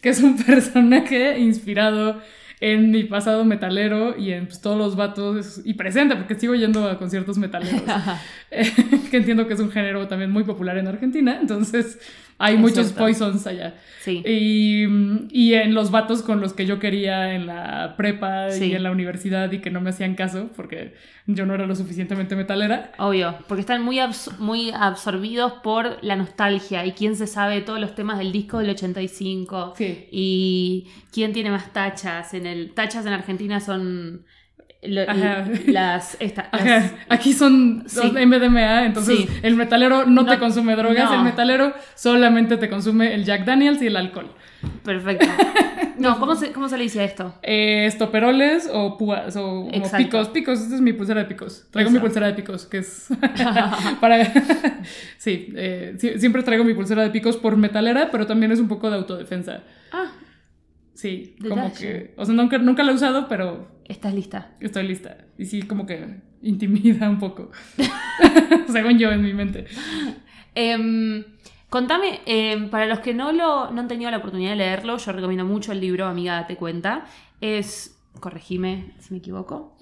que 0.00 0.08
es 0.08 0.20
un 0.20 0.36
personaje 0.36 1.38
inspirado 1.38 2.20
en 2.60 2.90
mi 2.90 3.04
pasado 3.04 3.44
metalero 3.44 4.16
y 4.18 4.32
en 4.32 4.46
pues, 4.46 4.60
todos 4.60 4.76
los 4.76 4.96
vatos 4.96 5.60
y 5.64 5.74
presente, 5.74 6.16
porque 6.16 6.34
sigo 6.34 6.54
yendo 6.54 6.88
a 6.88 6.98
conciertos 6.98 7.38
metaleros, 7.38 7.82
que 9.10 9.16
entiendo 9.16 9.46
que 9.46 9.54
es 9.54 9.60
un 9.60 9.70
género 9.70 10.08
también 10.08 10.30
muy 10.30 10.44
popular 10.44 10.78
en 10.78 10.88
Argentina, 10.88 11.38
entonces 11.40 11.98
hay 12.38 12.54
Es 12.54 12.60
muchos 12.60 12.86
cierto. 12.86 12.98
Poisons 13.00 13.46
allá. 13.46 13.74
Sí. 14.00 14.22
Y, 14.24 14.84
y 15.30 15.54
en 15.54 15.74
los 15.74 15.90
vatos 15.90 16.22
con 16.22 16.40
los 16.40 16.52
que 16.54 16.64
yo 16.66 16.78
quería 16.78 17.34
en 17.34 17.46
la 17.46 17.94
prepa 17.96 18.50
Sí. 18.50 18.66
y 18.66 18.74
en 18.74 18.82
la 18.84 18.90
universidad 18.92 19.50
y 19.52 19.60
que 19.60 19.70
no 19.70 19.80
me 19.80 19.90
hacían 19.90 20.14
caso 20.14 20.48
porque 20.56 20.94
yo 21.26 21.44
no 21.46 21.54
era 21.54 21.66
lo 21.66 21.74
suficientemente 21.74 22.36
metalera. 22.36 22.92
Obvio, 22.98 23.34
porque 23.48 23.60
están 23.60 23.82
muy, 23.82 23.98
abs- 23.98 24.38
muy 24.38 24.70
absorbidos 24.70 25.54
por 25.64 25.98
la 26.02 26.16
nostalgia 26.16 26.86
y 26.86 26.92
quién 26.92 27.16
se 27.16 27.26
sabe 27.26 27.60
todos 27.60 27.80
los 27.80 27.94
temas 27.94 28.18
del 28.18 28.32
disco 28.32 28.58
del 28.58 28.70
85 28.70 29.74
Sí. 29.76 30.06
y 30.10 30.86
quién 31.12 31.32
tiene 31.32 31.50
más 31.50 31.72
tachas 31.72 32.32
en 32.34 32.46
el 32.46 32.72
tachas 32.72 33.04
en 33.04 33.12
Argentina 33.12 33.60
son 33.60 34.24
lo- 34.82 35.02
Ajá. 35.10 35.44
las, 35.66 36.16
esta- 36.20 36.48
las- 36.64 36.92
Aquí 37.08 37.32
son 37.32 37.84
Sí. 37.86 37.96
dos 38.00 38.12
MDMA, 38.12 38.86
entonces 38.86 39.18
Sí. 39.18 39.28
el 39.42 39.56
metalero 39.56 40.06
no, 40.06 40.22
No- 40.22 40.26
te 40.26 40.38
consume 40.38 40.76
drogas, 40.76 41.10
no. 41.10 41.16
el 41.16 41.22
metalero 41.24 41.72
solamente 41.94 42.56
te 42.56 42.68
consume 42.68 43.14
el 43.14 43.24
Jack 43.24 43.44
Daniels 43.44 43.82
y 43.82 43.86
el 43.88 43.96
alcohol. 43.96 44.30
perfecto. 44.84 45.26
No, 45.98 46.16
¿cómo 46.20 46.36
se, 46.36 46.52
cómo 46.52 46.68
se 46.68 46.76
le 46.78 46.84
dice 46.84 47.00
a 47.00 47.04
esto? 47.04 47.34
Eh, 47.42 47.84
estoperoles 47.86 48.70
o 48.72 48.96
púas 48.96 49.34
o 49.36 49.68
picos, 49.96 50.28
picos, 50.28 50.60
esta 50.60 50.76
es 50.76 50.80
mi 50.80 50.92
pulsera 50.92 51.22
de 51.22 51.26
picos. 51.26 51.66
Traigo 51.72 51.90
mi 51.90 51.98
pulsera 51.98 52.28
de 52.28 52.34
picos, 52.34 52.66
que 52.66 52.78
es 52.78 53.08
para... 54.00 54.24
sí, 55.18 55.52
eh, 55.56 55.96
siempre 56.18 56.44
traigo 56.44 56.62
mi 56.62 56.74
pulsera 56.74 57.02
de 57.02 57.10
picos 57.10 57.36
por 57.36 57.56
metalera, 57.56 58.10
pero 58.12 58.28
también 58.28 58.52
es 58.52 58.60
un 58.60 58.68
poco 58.68 58.88
de 58.90 58.96
autodefensa. 58.96 59.64
Ah, 59.92 60.12
Sí, 60.94 61.34
como 61.48 61.72
que, 61.74 62.14
o 62.16 62.24
sea, 62.24 62.32
nunca, 62.34 62.58
nunca 62.58 62.84
la 62.84 62.92
he 62.92 62.94
usado, 62.94 63.26
pero 63.28 63.66
¿Estás 63.88 64.14
lista? 64.14 64.52
estoy 64.60 64.86
lista. 64.86 65.16
Y 65.38 65.46
sí, 65.46 65.62
como 65.62 65.86
que 65.86 66.16
intimida 66.42 67.08
un 67.08 67.18
poco. 67.18 67.50
Según 68.72 68.98
yo 68.98 69.10
en 69.10 69.22
mi 69.22 69.32
mente. 69.32 69.66
Em, 70.54 71.24
contame, 71.70 72.20
em, 72.26 72.68
para 72.70 72.86
los 72.86 72.98
que 73.00 73.14
no, 73.14 73.32
lo, 73.32 73.70
no 73.70 73.80
han 73.80 73.88
tenido 73.88 74.10
la 74.10 74.18
oportunidad 74.18 74.50
de 74.50 74.56
leerlo, 74.56 74.98
yo 74.98 75.12
recomiendo 75.12 75.44
mucho 75.44 75.72
el 75.72 75.80
libro 75.80 76.06
Amiga 76.06 76.34
Date 76.34 76.56
Cuenta. 76.56 77.06
Es, 77.40 77.98
corregime 78.20 78.92
si 78.98 79.12
me 79.14 79.18
equivoco, 79.18 79.76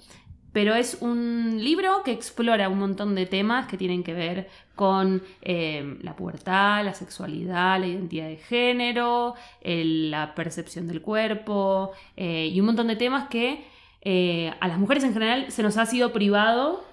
pero 0.53 0.73
es 0.75 0.99
un 1.01 1.57
libro 1.63 2.01
que 2.03 2.11
explora 2.11 2.69
un 2.69 2.79
montón 2.79 3.13
de 3.15 3.25
temas 3.25 3.67
que 3.67 3.77
tienen 3.77 4.03
que 4.03 4.13
ver 4.13 4.47
con 4.75 5.21
em, 5.41 5.99
la 6.01 6.15
pubertad, 6.15 6.83
la 6.85 6.93
sexualidad, 6.93 7.79
la 7.79 7.87
identidad 7.87 8.27
de 8.27 8.37
género, 8.37 9.33
el- 9.61 10.11
la 10.11 10.33
percepción 10.35 10.87
del 10.87 11.01
cuerpo 11.01 11.91
eh, 12.15 12.49
y 12.53 12.59
un 12.59 12.67
montón 12.67 12.87
de 12.87 12.95
temas 12.95 13.27
que 13.27 13.65
eh, 14.01 14.53
a 14.59 14.67
las 14.67 14.77
mujeres 14.77 15.03
en 15.03 15.13
general 15.13 15.51
se 15.51 15.63
nos 15.63 15.77
ha 15.77 15.85
sido 15.85 16.13
privado 16.13 16.83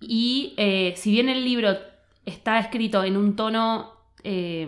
y 0.00 0.54
eh, 0.56 0.94
si 0.96 1.10
bien 1.12 1.28
el 1.28 1.44
libro 1.44 1.76
está 2.24 2.58
escrito 2.58 3.02
en 3.04 3.16
un 3.16 3.34
tono 3.36 3.92
eh, 4.24 4.66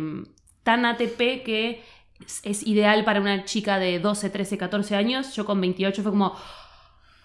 tan 0.63 0.85
ATP 0.85 1.43
que 1.45 1.83
es, 2.25 2.41
es 2.45 2.67
ideal 2.67 3.05
para 3.05 3.21
una 3.21 3.45
chica 3.45 3.79
de 3.79 3.99
12, 4.01 4.31
13, 4.31 4.59
14 4.59 4.97
años, 4.97 5.35
yo 5.35 5.45
con 5.45 5.61
28 5.61 6.03
fue 6.03 6.11
como, 6.13 6.35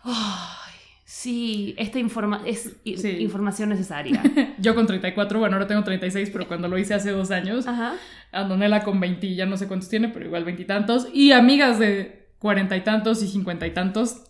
"Ay, 0.04 0.76
sí, 1.04 1.74
esta 1.78 2.00
informa 2.00 2.42
es 2.46 2.76
Sí. 2.84 3.10
información 3.20 3.70
necesaria. 3.70 4.22
Yo 4.60 4.74
con 4.76 4.86
34, 4.88 5.40
bueno, 5.40 5.56
ahora 5.56 5.68
tengo 5.68 5.84
36, 5.84 6.30
pero 6.32 6.48
cuando 6.48 6.68
lo 6.68 6.78
hice 6.78 6.94
hace 6.94 7.12
dos 7.12 7.32
años, 7.32 7.68
Ajá. 7.68 7.96
Andonela 8.32 8.84
con 8.84 9.00
20, 9.00 9.28
y 9.28 9.36
ya 9.36 9.46
no 9.46 9.58
sé 9.58 9.68
cuántos 9.68 9.90
tiene, 9.90 10.10
pero 10.10 10.26
igual 10.26 10.44
20 10.46 10.66
y 11.14 11.26
y 11.28 11.32
amigas 11.32 11.80
de 11.80 12.25
40 12.46 12.78
y 12.78 12.84
tantos 12.84 13.24
y 13.24 13.28
50 13.28 13.66
y 13.66 13.74
tantos, 13.74 14.22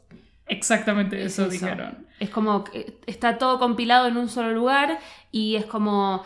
exactamente 0.47 1.19
Es 1.19 1.33
eso, 1.33 1.41
eso. 1.41 1.51
dijeron. 1.51 2.07
Es 2.21 2.29
como 2.29 2.63
que 2.63 2.97
está 3.07 3.37
todo 3.37 3.59
compilado 3.59 4.07
en 4.07 4.15
un 4.15 4.29
solo 4.29 4.53
lugar 4.53 4.99
y 5.33 5.57
es 5.57 5.65
como 5.65 6.23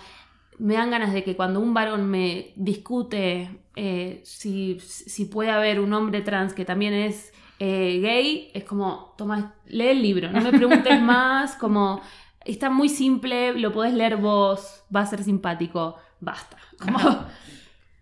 me 0.59 0.75
dan 0.75 0.91
ganas 0.91 1.13
de 1.13 1.23
que 1.23 1.35
cuando 1.35 1.59
un 1.59 1.73
varón 1.73 2.07
me 2.07 2.53
discute 2.55 3.49
eh, 3.75 4.21
si, 4.23 4.79
si 4.79 5.25
puede 5.25 5.49
haber 5.49 5.79
un 5.79 5.91
hombre 5.93 6.21
trans 6.21 6.53
que 6.53 6.63
también 6.63 6.93
es 6.93 7.33
eh, 7.57 7.99
gay, 8.03 8.51
es 8.53 8.65
como, 8.65 9.15
toma, 9.17 9.55
lee 9.65 9.87
el 9.87 10.03
libro, 10.03 10.31
no 10.31 10.41
me 10.41 10.51
preguntes 10.51 11.01
más, 11.01 11.55
como 11.55 12.03
está 12.45 12.69
muy 12.69 12.89
simple, 12.89 13.53
lo 13.59 13.73
podés 13.73 13.95
leer 13.95 14.17
vos, 14.17 14.83
va 14.95 15.01
a 15.01 15.05
ser 15.07 15.23
simpático, 15.23 15.95
basta. 16.19 16.55
Como, 16.77 16.99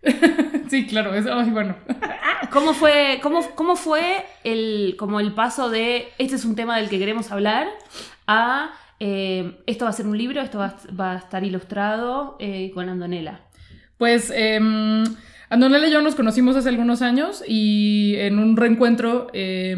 Sí, 0.70 0.86
claro, 0.86 1.14
eso, 1.14 1.32
ay, 1.32 1.50
bueno. 1.50 1.74
¿Cómo 2.52 2.74
fue, 2.74 3.20
cómo, 3.22 3.40
cómo 3.54 3.74
fue 3.74 4.24
el, 4.44 4.96
como 4.98 5.18
el 5.20 5.32
paso 5.32 5.70
de 5.70 6.08
este 6.18 6.36
es 6.36 6.44
un 6.44 6.54
tema 6.56 6.76
del 6.78 6.88
que 6.90 6.98
queremos 6.98 7.30
hablar 7.32 7.68
a 8.26 8.70
eh, 9.00 9.58
esto 9.66 9.84
va 9.86 9.90
a 9.90 9.94
ser 9.94 10.06
un 10.06 10.18
libro, 10.18 10.40
esto 10.42 10.58
va, 10.58 10.66
a- 10.66 10.94
va 10.94 11.12
a 11.12 11.16
estar 11.18 11.42
ilustrado 11.44 12.36
eh, 12.38 12.70
con 12.74 12.88
Andonela? 12.88 13.40
Pues 13.96 14.30
eh, 14.34 14.60
Andonela 15.50 15.88
y 15.88 15.92
yo 15.92 16.02
nos 16.02 16.14
conocimos 16.14 16.54
hace 16.56 16.68
algunos 16.68 17.00
años 17.02 17.42
y 17.46 18.14
en 18.18 18.38
un 18.38 18.56
reencuentro 18.56 19.28
eh, 19.32 19.74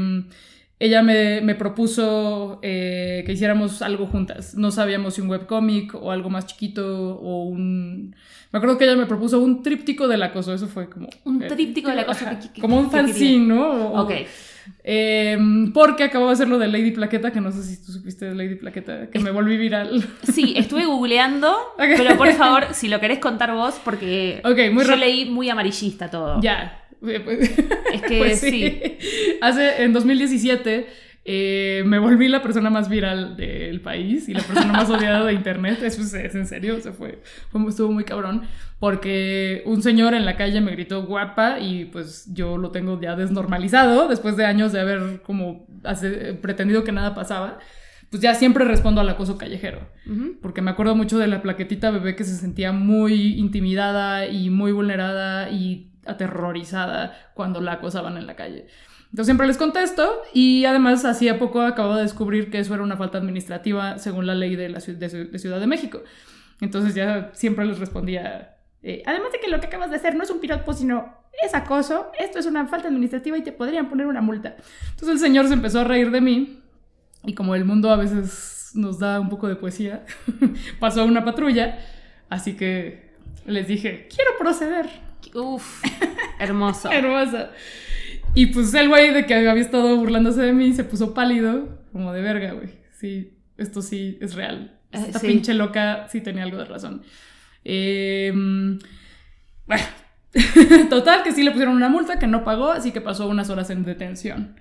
ella 0.81 1.03
me, 1.03 1.41
me 1.43 1.55
propuso 1.55 2.59
eh, 2.63 3.23
que 3.27 3.33
hiciéramos 3.33 3.83
algo 3.83 4.07
juntas. 4.07 4.55
No 4.57 4.71
sabíamos 4.71 5.15
si 5.15 5.21
un 5.21 5.29
webcómic 5.29 5.95
o 5.95 6.11
algo 6.11 6.31
más 6.31 6.47
chiquito 6.47 7.17
o 7.21 7.45
un... 7.45 8.17
Me 8.53 8.57
acuerdo 8.57 8.79
que 8.79 8.85
ella 8.85 8.97
me 8.97 9.07
propuso 9.07 9.39
un 9.41 9.63
tríptico 9.63 10.09
del 10.09 10.23
acoso, 10.25 10.53
eso 10.55 10.67
fue 10.67 10.89
como... 10.91 11.09
Un 11.25 11.43
eh, 11.43 11.47
tríptico 11.49 11.91
del 11.91 12.01
acoso, 12.01 12.25
ajá, 12.25 12.39
¿qué- 12.41 12.49
qué- 12.55 12.61
como 12.61 12.81
un 12.81 12.91
fanzine, 12.91 13.47
¿no? 13.47 13.71
O- 13.93 14.01
Ok. 14.03 14.13
eh, 14.85 15.39
porque 15.75 16.05
acabo 16.05 16.27
de 16.29 16.33
hacerlo 16.33 16.59
de 16.59 16.69
Lady 16.69 16.91
Plaqueta, 16.93 17.31
que 17.31 17.41
no 17.41 17.53
sé 17.53 17.63
si 17.63 17.85
tú 17.85 17.93
supiste 17.93 18.25
de 18.25 18.35
Lady 18.35 18.55
Plaqueta, 18.57 19.09
que 19.11 19.19
me 19.19 19.31
volví 19.31 19.57
viral. 19.57 20.03
Sí, 20.33 20.55
estuve 20.57 20.87
googleando, 20.87 21.55
pero 21.77 22.17
por 22.17 22.33
favor, 22.33 22.69
si 22.73 22.89
lo 22.89 22.99
querés 23.01 23.19
contar 23.19 23.53
vos, 23.55 23.81
porque 23.85 24.41
Ok, 24.45 24.73
muy 24.73 24.85
yo 24.85 24.97
leí 24.97 25.27
muy 25.31 25.49
amarillista 25.51 26.11
todo. 26.11 26.41
Ya. 26.41 26.77
Eh, 27.07 27.21
pues- 27.25 27.51
Es 27.95 28.03
que 28.03 28.19
Pues 28.19 28.41
sí. 28.41 28.81
Hace, 29.41 29.83
en 29.83 29.93
2017 29.93 30.87
eh, 31.25 31.83
me 31.87 31.99
volví 31.99 32.29
la 32.29 32.43
persona 32.43 32.71
más 32.71 32.89
viral 32.89 33.37
del 33.37 33.81
país 33.83 34.29
y 34.29 34.33
la 34.35 34.41
persona 34.43 34.73
más 34.73 34.89
odiada 34.89 35.25
de 35.25 35.33
internet. 35.35 35.79
Eso 35.85 36.01
es, 36.03 36.15
es 36.15 36.35
en 36.35 36.47
serio, 36.47 36.81
se 36.81 36.93
fue, 36.93 37.21
fue- 37.51 37.69
estuvo 37.69 37.93
muy 37.93 38.05
cabrón. 38.05 38.43
Porque 38.79 39.63
un 39.67 39.83
señor 39.83 40.15
en 40.15 40.25
la 40.25 40.37
calle 40.37 40.61
me 40.63 40.71
gritó 40.73 41.03
guapa 41.05 41.59
y 41.61 41.85
pues 41.87 42.33
yo 42.33 42.57
lo 42.57 42.71
tengo 42.71 42.99
ya 43.01 43.15
desnormalizado 43.17 44.09
después 44.09 44.37
de 44.39 44.47
años 44.47 44.73
de 44.73 44.81
haber 44.81 45.21
como 45.23 45.67
hace- 45.85 46.33
pretendido 46.35 46.83
que 46.85 46.93
nada 46.93 47.15
pasaba. 47.15 47.59
Pues 48.11 48.23
ya 48.23 48.35
siempre 48.35 48.65
respondo 48.65 49.01
al 49.01 49.09
acoso 49.09 49.39
callejero 49.39 49.89
Ujú. 50.05 50.39
porque 50.43 50.63
me 50.63 50.73
acuerdo 50.73 50.97
mucho 50.97 51.19
de 51.19 51.29
la 51.29 51.43
plaquetita 51.43 51.91
bebé 51.93 52.17
que 52.17 52.25
se 52.25 52.35
sentía 52.37 52.73
muy 52.73 53.39
intimidada 53.39 54.27
y 54.27 54.51
muy 54.51 54.73
vulnerada 54.73 55.51
y 55.51 55.93
aterrorizada 56.07 57.31
cuando 57.35 57.61
la 57.61 57.75
acosaban 57.75 58.17
en 58.17 58.27
la 58.27 58.35
calle. 58.35 58.67
Entonces 59.11 59.27
siempre 59.27 59.47
les 59.47 59.57
contesto 59.57 60.23
y 60.33 60.65
además 60.65 61.05
hacía 61.05 61.39
poco 61.39 61.63
acabo 61.63 61.95
de 61.97 62.03
descubrir 62.03 62.51
que 62.51 62.59
eso 62.59 62.75
era 62.75 62.83
una 62.83 62.97
falta 62.97 63.19
administrativa 63.19 63.99
según 63.99 64.27
la 64.27 64.35
ley 64.35 64.57
de, 64.57 64.69
la, 64.69 64.79
de, 64.81 64.95
de 65.27 65.39
Ciudad 65.39 65.61
de 65.61 65.67
México. 65.67 66.03
Entonces 66.61 66.95
ya 66.95 67.31
siempre 67.33 67.65
les 67.65 67.79
respondía, 67.79 68.57
eh, 68.83 69.03
además 69.07 69.33
de 69.33 69.41
que 69.41 69.49
lo 69.49 69.61
que 69.61 69.67
acabas 69.67 69.91
de 69.91 69.97
hacer 69.97 70.15
no 70.15 70.23
es 70.23 70.31
un 70.31 70.41
piropo, 70.41 70.73
sino 70.73 71.15
es 71.45 71.55
acoso, 71.55 72.11
esto 72.19 72.39
es 72.39 72.47
una 72.47 72.67
falta 72.67 72.89
administrativa 72.89 73.39
y 73.39 73.43
te 73.43 73.53
podrían 73.53 73.89
poner 73.89 74.07
una 74.07 74.21
multa. 74.21 74.57
Entonces 74.91 75.09
el 75.11 75.19
señor 75.19 75.49
se 75.49 75.55
empezó 75.55 75.81
a 75.81 75.85
reír 75.85 76.11
de 76.11 76.21
mí 76.21 76.61
y 77.25 77.35
como 77.35 77.55
el 77.55 77.65
mundo 77.65 77.91
a 77.91 77.97
veces 77.97 78.71
nos 78.75 78.99
da 78.99 79.21
un 79.21 79.29
poco 79.29 79.49
de 79.49 79.57
poesía, 79.57 80.05
pasó 80.81 81.05
una 81.05 81.25
patrulla, 81.25 81.79
así 82.29 82.55
que 82.55 83.11
les 83.47 83.67
dije, 83.67 84.09
quiero 84.15 84.31
proceder. 84.39 84.87
Uf, 85.35 85.83
hermoso. 86.39 86.91
Hermosa. 86.93 87.51
Y 88.35 88.47
pues 88.47 88.73
el 88.75 88.89
güey 88.89 89.13
de 89.13 89.27
que 89.27 89.35
había 89.35 89.55
estado 89.63 89.97
burlándose 89.97 90.43
de 90.43 90.53
mí 90.53 90.73
se 90.73 90.85
puso 90.85 91.15
pálido, 91.15 91.81
como 91.93 92.13
de 92.13 92.23
verga, 92.23 92.53
güey. 92.53 92.71
Sí, 92.93 93.37
esto 93.57 93.83
sí 93.83 94.19
es 94.21 94.35
real. 94.35 94.79
Eh, 94.93 95.05
Esta 95.07 95.19
sí. 95.19 95.27
pinche 95.27 95.55
loca 95.55 96.07
sí 96.09 96.21
tenía 96.21 96.45
algo 96.45 96.59
de 96.59 96.65
razón. 96.65 97.03
Eh, 97.65 98.33
bueno, 99.67 99.85
total, 100.91 101.23
que 101.23 101.33
sí 101.33 101.43
le 101.43 101.51
pusieron 101.51 101.75
una 101.75 101.89
multa 101.89 102.19
que 102.19 102.27
no 102.27 102.45
pagó, 102.45 102.71
así 102.71 102.93
que 102.93 103.01
pasó 103.01 103.29
unas 103.29 103.51
horas 103.51 103.71
en 103.71 103.85
detención. 103.85 104.57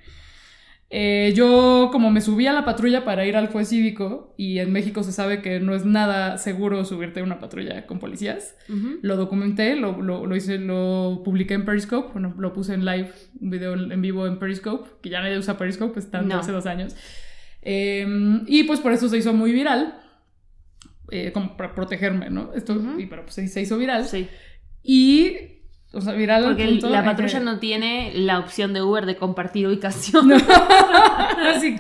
Eh, 0.92 1.34
yo, 1.36 1.90
como 1.92 2.10
me 2.10 2.20
subí 2.20 2.48
a 2.48 2.54
la 2.54 2.66
patrulla 2.66 3.06
para 3.06 3.24
ir 3.26 3.36
al 3.38 3.48
juez 3.50 3.70
cívico, 3.70 4.34
y 4.38 4.58
en 4.58 4.72
México 4.74 5.04
se 5.04 5.12
sabe 5.12 5.42
que 5.44 5.60
no 5.60 5.76
es 5.76 5.86
nada 5.86 6.40
seguro 6.40 6.84
subirte 6.84 7.20
a 7.20 7.24
una 7.24 7.38
patrulla 7.40 7.86
con 7.86 8.00
policías, 8.00 8.56
Ujú. 8.68 8.98
lo 9.04 9.16
documenté, 9.16 9.76
lo, 9.76 10.02
lo, 10.02 10.26
lo 10.26 10.36
hice, 10.36 10.58
lo 10.58 11.22
publiqué 11.24 11.54
en 11.54 11.64
Periscope, 11.66 12.14
bueno, 12.14 12.34
lo 12.40 12.54
puse 12.54 12.74
en 12.74 12.86
live, 12.86 13.12
un 13.40 13.50
video 13.52 13.74
en 13.76 14.02
vivo 14.02 14.26
en 14.26 14.40
Periscope, 14.40 14.90
que 15.04 15.10
ya 15.10 15.22
nadie 15.22 15.38
usa 15.38 15.58
Periscope, 15.60 16.00
está 16.00 16.24
No. 16.24 16.40
hace 16.40 16.52
dos 16.52 16.66
años. 16.66 16.96
Eh, 17.62 18.08
y 18.48 18.64
pues 18.64 18.80
por 18.80 18.92
eso 18.92 19.10
se 19.10 19.18
hizo 19.20 19.32
muy 19.32 19.52
viral, 19.52 19.94
eh, 21.12 21.32
como 21.32 21.56
para 21.56 21.76
protegerme, 21.76 22.32
¿no? 22.32 22.52
Esto, 22.56 22.74
Ujú. 22.74 23.00
y 23.00 23.06
pero 23.06 23.26
pues 23.26 23.36
se 23.36 23.62
hizo 23.62 23.78
viral. 23.78 24.06
Sí. 24.06 24.28
Y, 24.82 25.59
o 25.92 26.02
sea, 26.02 26.14
viral 26.14 26.44
al 26.44 26.50
Porque 26.52 26.64
el- 26.66 26.80
la 26.92 27.04
patrulla 27.04 27.40
que- 27.40 27.46
no 27.46 27.60
tiene 27.60 28.12
la 28.16 28.38
opción 28.40 28.74
de 28.74 28.82
Uber 28.84 29.06
de 29.06 29.16
compartir 29.16 29.68
ubicación. 29.68 30.28
No. 30.28 30.36
Así. 31.56 31.76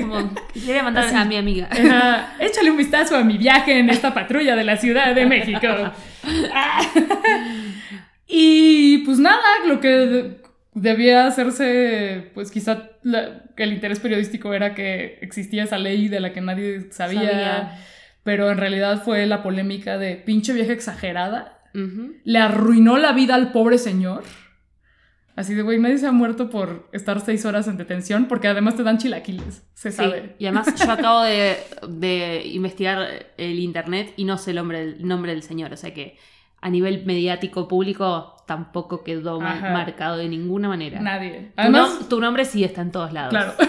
Como, 0.00 0.30
quería 0.54 0.82
mandar 0.84 1.04
Así. 1.04 1.14
a 1.16 1.24
mi 1.24 1.36
amiga. 1.36 1.68
Ajá. 1.70 2.34
Échale 2.40 2.70
un 2.70 2.76
vistazo 2.76 3.16
a 3.16 3.24
mi 3.24 3.36
viaje 3.38 3.78
en 3.78 3.90
esta 3.90 4.14
patrulla 4.14 4.54
de 4.56 4.64
la 4.64 4.76
Ciudad 4.76 5.14
de 5.14 5.26
México. 5.26 5.66
Y 8.26 8.98
pues 8.98 9.18
nada, 9.18 9.40
lo 9.66 9.80
que 9.80 9.88
de- 9.88 10.40
debía 10.74 11.26
hacerse, 11.26 12.30
pues 12.34 12.50
quizá 12.50 12.90
la- 13.02 13.42
el 13.56 13.72
interés 13.72 14.00
periodístico 14.00 14.52
era 14.52 14.74
que 14.74 15.18
existía 15.22 15.64
esa 15.64 15.78
ley 15.78 16.08
de 16.08 16.20
la 16.20 16.32
que 16.32 16.40
nadie 16.40 16.88
sabía, 16.92 17.20
Sabía. 17.22 17.78
pero 18.24 18.50
en 18.50 18.58
realidad 18.58 19.02
fue 19.02 19.24
la 19.26 19.42
polémica 19.42 19.96
de 19.98 20.16
pinche 20.16 20.52
vieja 20.52 20.72
exagerada. 20.72 21.57
Le 22.24 22.38
arruinó 22.38 22.96
la 22.98 23.12
vida 23.12 23.34
al 23.34 23.52
pobre 23.52 23.78
señor. 23.78 24.22
Así 25.36 25.54
de, 25.54 25.62
güey, 25.62 25.78
nadie 25.78 25.98
se 25.98 26.06
ha 26.08 26.12
muerto 26.12 26.50
por 26.50 26.88
estar 26.92 27.20
seis 27.20 27.44
horas 27.44 27.68
en 27.68 27.76
detención, 27.76 28.26
porque 28.26 28.48
además 28.48 28.74
te 28.74 28.82
dan 28.82 28.98
chilaquiles, 28.98 29.62
se 29.72 29.92
Sí, 29.92 29.96
sabe. 29.98 30.34
y 30.40 30.46
además 30.46 30.74
yo 30.74 30.90
acabo 30.90 31.22
de, 31.22 31.56
de 31.88 32.42
investigar 32.46 33.06
el 33.36 33.60
internet 33.60 34.12
y 34.16 34.24
no 34.24 34.36
sé 34.36 34.50
el 34.50 34.56
nombre, 34.56 34.82
el 34.82 35.06
nombre 35.06 35.30
del 35.32 35.44
señor, 35.44 35.72
o 35.72 35.76
sea 35.76 35.94
que 35.94 36.18
a 36.60 36.70
nivel 36.70 37.06
mediático 37.06 37.68
público 37.68 38.34
tampoco 38.48 39.04
quedó 39.04 39.40
Ajá. 39.40 39.70
marcado 39.72 40.16
de 40.16 40.28
ninguna 40.28 40.66
manera. 40.66 41.00
Nadie. 41.00 41.52
Tu, 41.54 41.62
Además, 41.62 42.00
nom- 42.00 42.08
tu 42.08 42.20
nombre 42.20 42.44
sí 42.44 42.64
está 42.64 42.82
en 42.82 42.90
todos 42.90 43.12
lados. 43.12 43.30
Claro. 43.30 43.54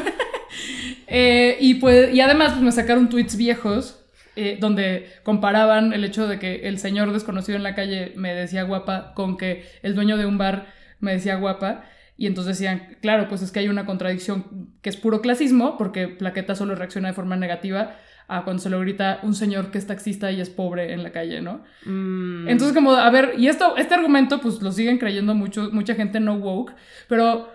Eh, 1.11 1.57
y, 1.59 1.75
pues, 1.75 2.13
y 2.13 2.21
además 2.21 2.51
pues, 2.51 2.61
me 2.61 2.71
sacaron 2.71 3.09
tweets 3.09 3.35
viejos 3.35 3.99
eh, 4.35 4.57
donde 4.59 5.09
comparaban 5.23 5.93
el 5.93 6.03
hecho 6.03 6.27
de 6.27 6.39
que 6.39 6.67
el 6.67 6.79
señor 6.79 7.11
desconocido 7.11 7.57
en 7.57 7.63
la 7.63 7.75
calle 7.75 8.13
me 8.15 8.33
decía 8.33 8.63
guapa 8.63 9.13
con 9.13 9.37
que 9.37 9.65
el 9.81 9.95
dueño 9.95 10.17
de 10.17 10.25
un 10.25 10.37
bar 10.37 10.67
me 10.99 11.13
decía 11.13 11.35
guapa. 11.35 11.83
Y 12.17 12.27
entonces 12.27 12.57
decían, 12.57 12.97
claro, 13.01 13.29
pues 13.29 13.41
es 13.41 13.51
que 13.51 13.59
hay 13.59 13.69
una 13.69 13.85
contradicción 13.85 14.73
que 14.81 14.89
es 14.89 14.97
puro 14.97 15.21
clasismo, 15.21 15.77
porque 15.77 16.09
Plaqueta 16.09 16.53
solo 16.53 16.75
reacciona 16.75 17.07
de 17.07 17.13
forma 17.13 17.37
negativa 17.37 17.95
a 18.27 18.43
cuando 18.43 18.61
se 18.61 18.69
lo 18.69 18.79
grita 18.79 19.19
un 19.23 19.33
señor 19.33 19.71
que 19.71 19.77
es 19.79 19.87
taxista 19.87 20.31
y 20.31 20.39
es 20.39 20.49
pobre 20.49 20.93
en 20.93 21.01
la 21.01 21.11
calle, 21.11 21.41
¿no? 21.41 21.63
Mm. 21.85 22.47
Entonces, 22.47 22.75
como, 22.75 22.91
a 22.91 23.09
ver, 23.09 23.33
y 23.37 23.47
esto, 23.47 23.75
este 23.77 23.95
argumento, 23.95 24.39
pues 24.39 24.61
lo 24.61 24.71
siguen 24.71 24.99
creyendo 24.99 25.33
mucho, 25.33 25.69
mucha 25.71 25.95
gente 25.95 26.19
no 26.19 26.35
woke, 26.35 26.73
pero 27.07 27.49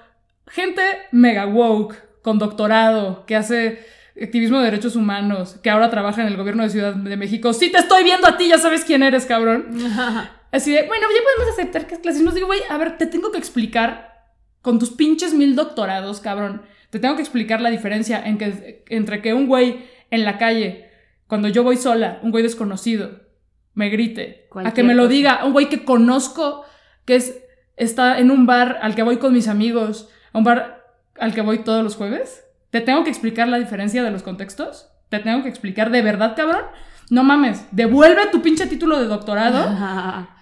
gente 0.48 0.82
mega 1.12 1.46
woke, 1.46 1.94
con 2.22 2.38
doctorado, 2.38 3.24
que 3.26 3.36
hace 3.36 3.84
activismo 4.21 4.59
de 4.59 4.66
derechos 4.66 4.97
humanos, 4.97 5.59
que 5.62 5.71
ahora 5.71 5.90
trabaja 5.90 6.23
en 6.23 6.28
el 6.28 6.37
gobierno 6.37 6.62
de 6.62 6.71
Ciudad 6.71 6.94
de 6.94 7.16
México. 7.16 7.52
Sí, 7.52 7.71
te 7.71 7.78
estoy 7.78 8.04
viendo 8.04 8.28
a 8.28 8.37
ti, 8.37 8.49
ya 8.49 8.59
sabes 8.59 8.85
quién 8.85 9.02
eres, 9.02 9.26
cabrón. 9.26 9.68
Así 10.52 10.73
de, 10.73 10.87
bueno, 10.87 11.06
ya 11.12 11.23
podemos 11.23 11.52
aceptar 11.52 11.87
que 11.87 11.94
es 11.94 12.00
clasismo. 12.00 12.30
Digo, 12.30 12.47
güey, 12.47 12.61
a 12.68 12.78
ver, 12.78 12.97
te 12.97 13.06
tengo 13.06 13.33
que 13.33 13.38
explicar 13.38 14.14
con 14.62 14.78
tus 14.78 14.90
pinches 14.90 15.35
mil 15.35 15.56
doctorados, 15.56 16.21
cabrón. 16.21 16.62
Te 16.90 17.00
tengo 17.00 17.16
que 17.16 17.23
explicar 17.23 17.61
la 17.61 17.71
diferencia 17.71 18.23
en 18.25 18.38
que, 18.38 18.85
entre 18.88 19.21
que 19.21 19.35
un 19.35 19.49
güey 19.49 19.85
en 20.11 20.25
la 20.25 20.38
calle, 20.38 20.90
cuando 21.26 21.49
yo 21.49 21.64
voy 21.64 21.76
sola, 21.76 22.21
un 22.23 22.30
güey 22.30 22.44
desconocido, 22.44 23.21
me 23.75 23.88
grite, 23.88 24.49
a 24.54 24.73
que 24.73 24.85
me 24.85 24.94
lo 24.94 25.02
cosa. 25.04 25.12
diga, 25.12 25.44
un 25.44 25.52
güey 25.52 25.68
que 25.68 25.85
conozco, 25.85 26.64
que 27.04 27.16
es, 27.16 27.37
está 27.76 28.21
en 28.21 28.30
un 28.30 28.47
bar 28.47 28.78
al 28.80 28.94
que 28.94 29.02
voy 29.02 29.16
con 29.16 29.33
mis 29.33 29.49
amigos, 29.49 30.09
a 30.33 30.38
un 30.38 30.44
bar 30.44 30.87
al 31.18 31.35
que 31.35 31.40
voy 31.40 31.59
todos 31.59 31.83
los 31.83 31.97
jueves. 31.97 32.43
¿Te 32.74 32.80
tengo 32.80 33.04
que 33.04 33.10
explicar 33.10 33.46
la 33.46 33.60
diferencia 33.60 34.02
de 34.02 34.10
los 34.10 34.24
contextos? 34.24 34.88
¿Te 35.08 35.20
tengo 35.20 35.44
que 35.44 35.48
explicar 35.48 35.92
de 35.92 36.02
verdad, 36.02 36.34
cabrón? 36.34 36.62
No 37.08 37.22
mames, 37.22 37.64
devuelve 37.70 38.26
tu 38.32 38.42
pinche 38.42 38.66
título 38.66 38.98
de 38.98 39.06
doctorado 39.06 39.62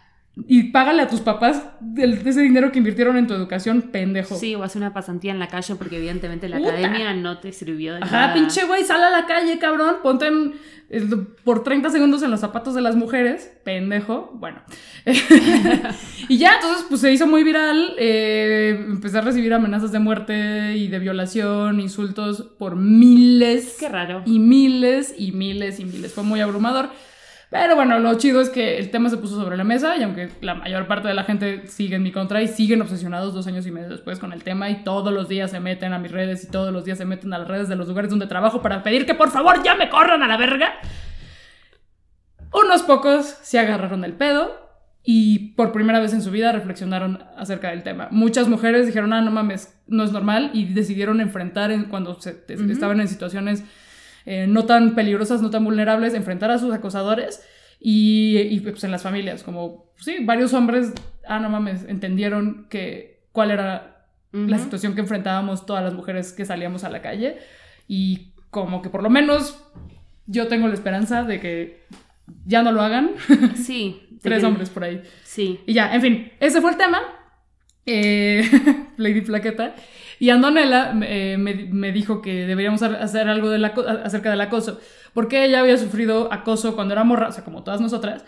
y 0.48 0.70
págale 0.70 1.02
a 1.02 1.08
tus 1.08 1.20
papás 1.20 1.62
de 1.80 2.04
ese 2.24 2.40
dinero 2.40 2.72
que 2.72 2.78
invirtieron 2.78 3.18
en 3.18 3.26
tu 3.26 3.34
educación, 3.34 3.82
pendejo. 3.82 4.34
Sí, 4.34 4.54
o 4.54 4.62
hacer 4.62 4.80
una 4.80 4.94
pasantía 4.94 5.30
en 5.32 5.38
la 5.38 5.48
calle 5.48 5.74
porque 5.74 5.98
evidentemente 5.98 6.48
la 6.48 6.56
Puta. 6.58 6.70
academia 6.72 7.12
no 7.12 7.38
te 7.38 7.52
sirvió 7.52 7.94
de 7.94 8.00
Ajá, 8.02 8.20
nada. 8.28 8.34
pinche 8.34 8.64
güey, 8.64 8.82
sal 8.84 9.02
a 9.04 9.10
la 9.10 9.26
calle, 9.26 9.58
cabrón. 9.58 9.96
Ponte 10.02 10.26
en- 10.28 10.54
el- 10.88 11.26
por 11.44 11.62
30 11.64 11.88
segundos 11.90 12.22
en 12.22 12.30
los 12.30 12.40
zapatos 12.40 12.74
de 12.74 12.80
las 12.82 12.96
mujeres. 12.96 13.50
Pendejo. 13.64 14.30
Bueno. 14.34 14.60
y 16.28 16.38
ya, 16.38 16.54
entonces, 16.56 16.86
pues 16.88 17.00
se 17.00 17.12
hizo 17.12 17.26
muy 17.26 17.44
viral. 17.44 17.94
eh, 17.98 18.76
empecé 18.88 19.18
a 19.18 19.20
recibir 19.22 19.52
amenazas 19.54 19.92
de 19.92 19.98
muerte 19.98 20.76
y 20.76 20.88
de 20.88 20.98
violación, 20.98 21.80
insultos 21.80 22.42
por 22.58 22.76
miles. 22.76 23.76
Qué 23.78 23.88
raro. 23.88 24.22
Y 24.26 24.38
miles 24.38 25.14
y 25.16 25.32
miles 25.32 25.80
y 25.80 25.84
miles. 25.84 26.12
Fue 26.12 26.24
muy 26.24 26.40
abrumador. 26.40 26.90
Pero 27.52 27.76
bueno, 27.76 27.98
lo 27.98 28.14
chido 28.16 28.40
es 28.40 28.48
que 28.48 28.78
el 28.78 28.90
tema 28.90 29.10
se 29.10 29.18
puso 29.18 29.36
sobre 29.36 29.58
la 29.58 29.62
mesa 29.64 29.94
y 29.98 30.02
aunque 30.02 30.30
la 30.40 30.54
mayor 30.54 30.86
parte 30.86 31.06
de 31.08 31.12
la 31.14 31.24
gente 31.24 31.66
sigue 31.66 31.96
en 31.96 32.02
mi 32.02 32.10
contra 32.10 32.40
y 32.40 32.48
siguen 32.48 32.80
obsesionados 32.80 33.34
dos 33.34 33.46
años 33.46 33.66
y 33.66 33.70
medio 33.70 33.90
después 33.90 34.18
con 34.18 34.32
el 34.32 34.42
tema 34.42 34.70
y 34.70 34.84
todos 34.84 35.12
los 35.12 35.28
días 35.28 35.50
se 35.50 35.60
meten 35.60 35.92
a 35.92 35.98
mis 35.98 36.10
redes 36.10 36.44
y 36.44 36.50
todos 36.50 36.72
los 36.72 36.86
días 36.86 36.96
se 36.96 37.04
meten 37.04 37.30
a 37.34 37.38
las 37.38 37.46
redes 37.48 37.68
de 37.68 37.76
los 37.76 37.86
lugares 37.88 38.08
donde 38.08 38.26
trabajo 38.26 38.62
para 38.62 38.82
pedir 38.82 39.04
que 39.04 39.14
por 39.14 39.30
favor 39.30 39.62
ya 39.62 39.74
me 39.74 39.90
corran 39.90 40.22
a 40.22 40.28
la 40.28 40.38
verga. 40.38 40.72
Unos 42.54 42.82
pocos 42.82 43.26
se 43.42 43.58
agarraron 43.58 44.04
el 44.04 44.14
pedo 44.14 44.58
y 45.02 45.50
por 45.54 45.72
primera 45.72 46.00
vez 46.00 46.12
en 46.14 46.22
su 46.22 46.30
vida 46.30 46.52
reflexionaron 46.52 47.22
acerca 47.36 47.68
del 47.70 47.82
tema. 47.82 48.08
Muchas 48.10 48.48
mujeres 48.48 48.86
dijeron, 48.86 49.12
ah, 49.12 49.20
no 49.20 49.30
mames, 49.30 49.78
no 49.86 50.04
es 50.04 50.12
normal 50.12 50.50
y 50.54 50.72
decidieron 50.72 51.20
enfrentar 51.20 51.70
en- 51.70 51.84
cuando 51.84 52.18
se- 52.20 52.44
estaban 52.48 53.00
en 53.00 53.08
situaciones 53.08 53.64
eh, 54.26 54.46
no 54.48 54.64
tan 54.66 54.94
peligrosas, 54.94 55.42
no 55.42 55.50
tan 55.50 55.64
vulnerables, 55.64 56.14
enfrentar 56.14 56.50
a 56.50 56.58
sus 56.58 56.72
acosadores 56.72 57.42
y, 57.80 58.38
y, 58.50 58.60
pues 58.60 58.84
en 58.84 58.90
las 58.92 59.02
familias, 59.02 59.42
como, 59.42 59.90
sí, 59.96 60.18
varios 60.22 60.52
hombres, 60.54 60.92
ah, 61.26 61.40
no 61.40 61.48
mames, 61.50 61.84
entendieron 61.88 62.66
que 62.70 63.24
cuál 63.32 63.50
era 63.50 64.06
la 64.32 64.56
situación 64.58 64.94
que 64.94 65.02
enfrentábamos 65.02 65.66
todas 65.66 65.84
las 65.84 65.92
mujeres 65.92 66.32
que 66.32 66.46
salíamos 66.46 66.84
a 66.84 66.88
la 66.90 67.02
calle 67.02 67.36
y 67.86 68.32
como 68.50 68.80
que 68.80 68.88
por 68.88 69.02
lo 69.02 69.10
menos 69.10 69.62
yo 70.26 70.48
tengo 70.48 70.68
la 70.68 70.74
esperanza 70.74 71.22
de 71.24 71.38
que 71.38 71.82
ya 72.46 72.62
no 72.62 72.72
lo 72.72 72.80
hagan, 72.80 73.10
Sí. 73.56 74.00
tres 74.22 74.40
que- 74.40 74.46
hombres 74.46 74.70
por 74.70 74.84
ahí. 74.84 75.02
Sí. 75.24 75.60
Y 75.66 75.74
ya, 75.74 75.94
en 75.94 76.00
fin, 76.00 76.32
ese 76.40 76.60
fue 76.62 76.70
el 76.70 76.76
tema. 76.78 77.00
Eh, 77.84 78.42
Lady 78.96 79.20
Plaqueta. 79.22 79.74
Y 80.22 80.30
Andonela 80.30 80.94
eh, 81.02 81.36
me, 81.36 81.52
me 81.72 81.90
dijo 81.90 82.22
que 82.22 82.46
deberíamos 82.46 82.80
ha- 82.84 83.02
hacer 83.02 83.28
algo 83.28 83.50
del 83.50 83.64
aco- 83.64 83.84
acerca 84.04 84.30
del 84.30 84.40
acoso. 84.40 84.78
Porque 85.14 85.44
ella 85.44 85.58
había 85.58 85.76
sufrido 85.76 86.32
acoso 86.32 86.76
cuando 86.76 86.94
era 86.94 87.02
morra, 87.02 87.26
o 87.26 87.32
sea, 87.32 87.42
como 87.42 87.64
todas 87.64 87.80
nosotras, 87.80 88.24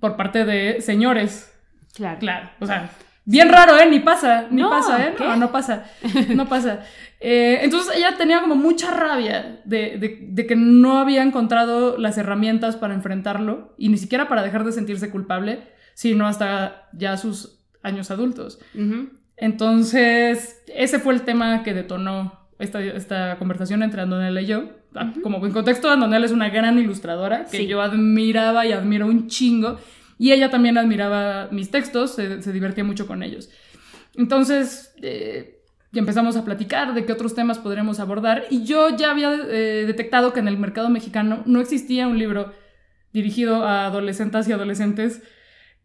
por 0.00 0.16
parte 0.16 0.46
de 0.46 0.80
señores. 0.80 1.52
Claro. 1.94 2.18
Claro, 2.20 2.48
o 2.58 2.66
sea, 2.66 2.88
bien 3.26 3.50
raro, 3.50 3.76
¿eh? 3.76 3.86
Ni 3.90 3.98
pasa, 4.00 4.46
ni 4.50 4.62
No, 4.62 4.70
pasa, 4.70 5.08
¿eh? 5.08 5.14
¿qué? 5.18 5.24
No, 5.24 5.36
no 5.36 5.52
pasa, 5.52 5.84
no 6.34 6.48
pasa. 6.48 6.80
Eh, 7.18 7.60
entonces 7.62 7.96
ella 7.96 8.14
tenía 8.18 8.42
como 8.42 8.56
mucha 8.56 8.90
rabia 8.90 9.60
de, 9.64 9.96
de- 9.98 10.26
de 10.28 10.46
que 10.46 10.54
no 10.54 10.98
había 10.98 11.22
encontrado 11.22 11.96
las 11.96 12.18
herramientas 12.18 12.76
para 12.76 12.92
enfrentarlo 12.92 13.74
y 13.78 13.88
ni 13.88 13.96
siquiera 13.96 14.28
para 14.28 14.42
dejar 14.42 14.64
de 14.64 14.72
sentirse 14.72 15.10
culpable, 15.10 15.60
sino 15.94 16.26
hasta 16.26 16.88
ya 16.92 17.16
sus 17.16 17.58
años 17.82 18.10
adultos. 18.10 18.58
Ujú. 18.74 19.08
Entonces, 19.36 20.62
ese 20.74 20.98
fue 20.98 21.14
el 21.14 21.22
tema 21.22 21.62
que 21.62 21.74
detonó 21.74 22.40
esta, 22.58 22.82
esta 22.82 23.36
conversación 23.38 23.82
entre 23.82 24.02
Andonela 24.02 24.40
y 24.40 24.46
yo. 24.46 24.70
Ah, 24.94 25.12
Como 25.22 25.44
en 25.44 25.52
contexto, 25.52 25.90
Andonela 25.90 26.24
es 26.24 26.32
una 26.32 26.48
gran 26.48 26.78
ilustradora 26.78 27.44
que 27.44 27.58
Sí. 27.58 27.66
yo 27.66 27.80
admiraba 27.82 28.66
y 28.66 28.72
admiro 28.72 29.06
un 29.06 29.28
chingo. 29.28 29.78
Y 30.18 30.32
ella 30.32 30.50
también 30.50 30.78
admiraba 30.78 31.48
mis 31.52 31.70
textos, 31.70 32.14
se, 32.14 32.40
se 32.42 32.52
divertía 32.52 32.84
mucho 32.84 33.06
con 33.06 33.22
ellos. 33.22 33.50
Entonces, 34.16 34.94
eh, 35.02 35.60
empezamos 35.92 36.36
a 36.36 36.44
platicar 36.44 36.94
de 36.94 37.04
qué 37.04 37.12
otros 37.12 37.34
temas 37.34 37.58
podríamos 37.58 38.00
abordar. 38.00 38.44
Y 38.50 38.64
yo 38.64 38.96
ya 38.96 39.10
había 39.10 39.34
eh, 39.34 39.84
detectado 39.86 40.32
que 40.32 40.40
en 40.40 40.48
el 40.48 40.56
mercado 40.56 40.88
mexicano 40.88 41.42
no 41.44 41.60
existía 41.60 42.06
un 42.08 42.18
libro 42.18 42.52
dirigido 43.12 43.64
a 43.66 43.86
adolescentes 43.86 44.48
y 44.48 44.52
adolescentes 44.52 45.22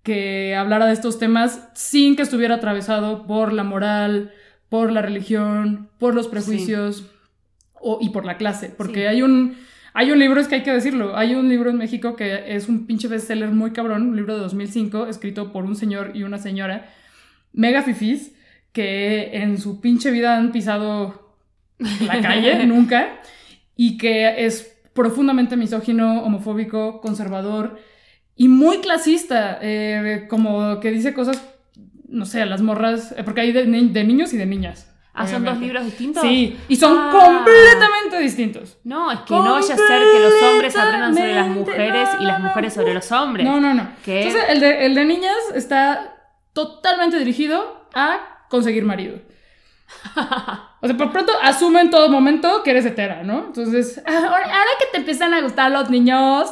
que 0.03 0.55
hablara 0.55 0.85
de 0.87 0.93
estos 0.93 1.19
temas 1.19 1.69
sin 1.73 2.15
que 2.15 2.23
estuviera 2.23 2.55
atravesado 2.55 3.27
por 3.27 3.53
la 3.53 3.63
moral, 3.63 4.31
por 4.69 4.91
la 4.91 5.01
religión, 5.01 5.89
por 5.99 6.15
los 6.15 6.27
prejuicios 6.27 7.05
o- 7.73 7.99
y 8.01 8.09
por 8.09 8.25
la 8.25 8.37
clase. 8.37 8.69
Porque 8.69 9.01
Sí. 9.01 9.05
hay 9.07 9.21
un... 9.21 9.55
Hay 9.93 10.09
un 10.09 10.19
libro, 10.19 10.39
es 10.39 10.47
que 10.47 10.55
hay 10.55 10.63
que 10.63 10.71
decirlo, 10.71 11.17
hay 11.17 11.35
un 11.35 11.49
libro 11.49 11.69
en 11.69 11.77
México 11.77 12.15
que 12.15 12.55
es 12.55 12.69
un 12.69 12.85
pinche 12.87 13.09
bestseller 13.09 13.49
muy 13.49 13.71
cabrón, 13.71 14.03
un 14.03 14.15
libro 14.15 14.35
de 14.35 14.39
2005, 14.39 15.07
escrito 15.07 15.51
por 15.51 15.65
un 15.65 15.75
señor 15.75 16.11
y 16.15 16.23
una 16.23 16.37
señora, 16.37 16.89
mega 17.51 17.81
fifís, 17.81 18.31
que 18.71 19.31
en 19.35 19.57
su 19.57 19.81
pinche 19.81 20.09
vida 20.09 20.37
han 20.37 20.53
pisado 20.53 21.35
la 22.07 22.21
calle, 22.21 22.65
nunca, 22.67 23.19
y 23.75 23.97
que 23.97 24.45
es 24.45 24.73
profundamente 24.93 25.57
misógino, 25.57 26.23
homofóbico, 26.23 27.01
conservador 27.01 27.77
y 28.43 28.47
muy 28.47 28.77
clasista, 28.79 29.59
eh, 29.61 30.25
como 30.29 30.79
que 30.79 30.89
dice 30.91 31.13
cosas, 31.13 31.41
no 32.09 32.25
sé, 32.25 32.41
a 32.41 32.45
las 32.45 32.61
morras, 32.61 33.13
eh, 33.17 33.23
porque 33.23 33.41
hay 33.41 33.51
de, 33.51 33.65
de 33.65 34.03
niños 34.03 34.33
y 34.33 34.37
de 34.37 34.45
niñas. 34.45 34.87
Ah, 35.13 35.27
¿son 35.27 35.43
dos 35.43 35.59
libros 35.59 35.83
distintos? 35.85 36.23
Sí, 36.23 36.57
y 36.69 36.75
son 36.77 36.97
Ah. 36.97 37.09
completamente 37.11 38.17
distintos. 38.19 38.77
No, 38.85 39.11
es 39.11 39.19
que 39.19 39.33
no 39.33 39.51
vaya 39.53 39.73
a 39.73 39.77
ser 39.77 40.01
que 40.13 40.19
los 40.21 40.33
hombres 40.43 40.75
aprendan 40.75 41.13
sobre 41.13 41.35
las 41.35 41.47
mujeres 41.49 42.09
y 42.19 42.23
las 42.23 42.39
mujeres 42.39 42.73
sobre 42.73 42.93
los 42.93 43.11
hombres. 43.11 43.45
No, 43.45 43.59
no, 43.59 43.73
no. 43.73 43.89
¿Qué? 44.05 44.23
Entonces, 44.23 44.49
el 44.49 44.59
de, 44.61 44.85
el 44.85 44.95
de 44.95 45.05
niñas 45.05 45.35
está 45.53 46.15
totalmente 46.53 47.19
dirigido 47.19 47.85
a 47.93 48.45
conseguir 48.49 48.85
marido. 48.85 49.17
O 50.81 50.87
sea, 50.87 50.97
por 50.97 51.11
pronto 51.11 51.33
asume 51.43 51.81
en 51.81 51.89
todo 51.89 52.09
momento 52.09 52.63
que 52.63 52.71
eres 52.71 52.85
hetera, 52.85 53.23
¿no? 53.23 53.45
Entonces, 53.47 54.01
ah, 54.07 54.11
ahora, 54.23 54.45
ahora 54.45 54.71
que 54.79 54.85
te 54.91 54.97
empiezan 54.97 55.33
a 55.33 55.41
gustar 55.41 55.71
los 55.71 55.89
niños, 55.89 56.51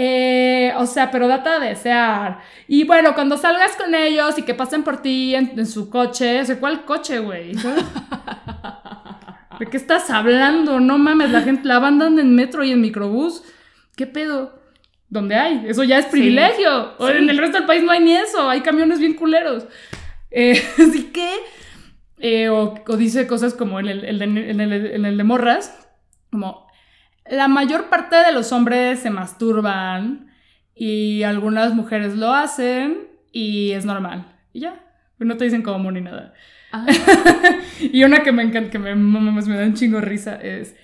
eh, 0.00 0.72
o 0.76 0.86
sea, 0.86 1.10
pero 1.10 1.26
date 1.26 1.48
a 1.48 1.58
desear. 1.58 2.38
Y 2.68 2.84
bueno, 2.84 3.14
cuando 3.14 3.36
salgas 3.36 3.74
con 3.76 3.94
ellos 3.96 4.38
y 4.38 4.42
que 4.42 4.54
pasen 4.54 4.84
por 4.84 5.02
ti 5.02 5.34
en, 5.34 5.52
en 5.58 5.66
su 5.66 5.90
coche, 5.90 6.40
o 6.40 6.44
sea, 6.44 6.60
¿cuál 6.60 6.84
coche, 6.84 7.18
güey? 7.18 7.52
¿De 9.58 9.66
qué 9.66 9.76
estás 9.76 10.08
hablando? 10.10 10.78
No 10.78 10.98
mames, 10.98 11.30
la 11.32 11.40
gente, 11.42 11.66
la 11.66 11.80
banda 11.80 12.06
anda 12.06 12.22
en 12.22 12.34
metro 12.34 12.62
y 12.62 12.70
en 12.70 12.80
microbús. 12.80 13.42
¿Qué 13.96 14.06
pedo? 14.06 14.56
¿Dónde 15.08 15.34
hay? 15.34 15.64
Eso 15.66 15.82
ya 15.82 15.98
es 15.98 16.06
privilegio. 16.06 16.92
O 16.98 17.08
Sí. 17.08 17.14
En 17.16 17.28
el 17.28 17.38
resto 17.38 17.58
del 17.58 17.66
país 17.66 17.82
no 17.82 17.90
hay 17.90 18.00
ni 18.00 18.14
eso. 18.14 18.48
Hay 18.48 18.60
camiones 18.60 19.00
bien 19.00 19.14
culeros. 19.14 19.66
Eh, 20.30 20.62
así 20.78 21.04
que. 21.12 21.28
eh, 22.18 22.48
o, 22.50 22.74
o 22.86 22.96
dice 22.96 23.26
cosas 23.26 23.54
como 23.54 23.80
en 23.80 23.88
el, 23.88 24.04
el 24.04 24.18
de, 24.20 24.24
en 24.50 24.60
el- 24.60 24.86
en 24.92 25.04
el 25.04 25.16
de 25.16 25.24
morras. 25.24 25.76
Como. 26.30 26.67
La 27.30 27.48
mayor 27.48 27.88
parte 27.88 28.16
de 28.16 28.32
los 28.32 28.52
hombres 28.52 29.00
se 29.00 29.10
masturban. 29.10 30.32
Y 30.74 31.22
algunas 31.22 31.74
mujeres 31.74 32.16
lo 32.16 32.32
hacen. 32.32 33.08
Y 33.32 33.72
es 33.72 33.84
normal. 33.84 34.26
Y 34.52 34.60
ya. 34.60 34.84
No 35.18 35.36
te 35.36 35.44
dicen 35.44 35.62
cómo 35.62 35.90
ni 35.90 36.00
nada. 36.00 36.32
Ah, 36.72 36.86
Y 37.80 38.04
una 38.04 38.22
que 38.22 38.32
me 38.32 38.42
encanta, 38.42 38.70
que 38.70 38.78
me, 38.78 38.94
me, 38.94 39.32
me 39.32 39.56
da 39.56 39.64
un 39.64 39.74
chingo 39.74 40.00
risa 40.00 40.36
es, 40.36 40.76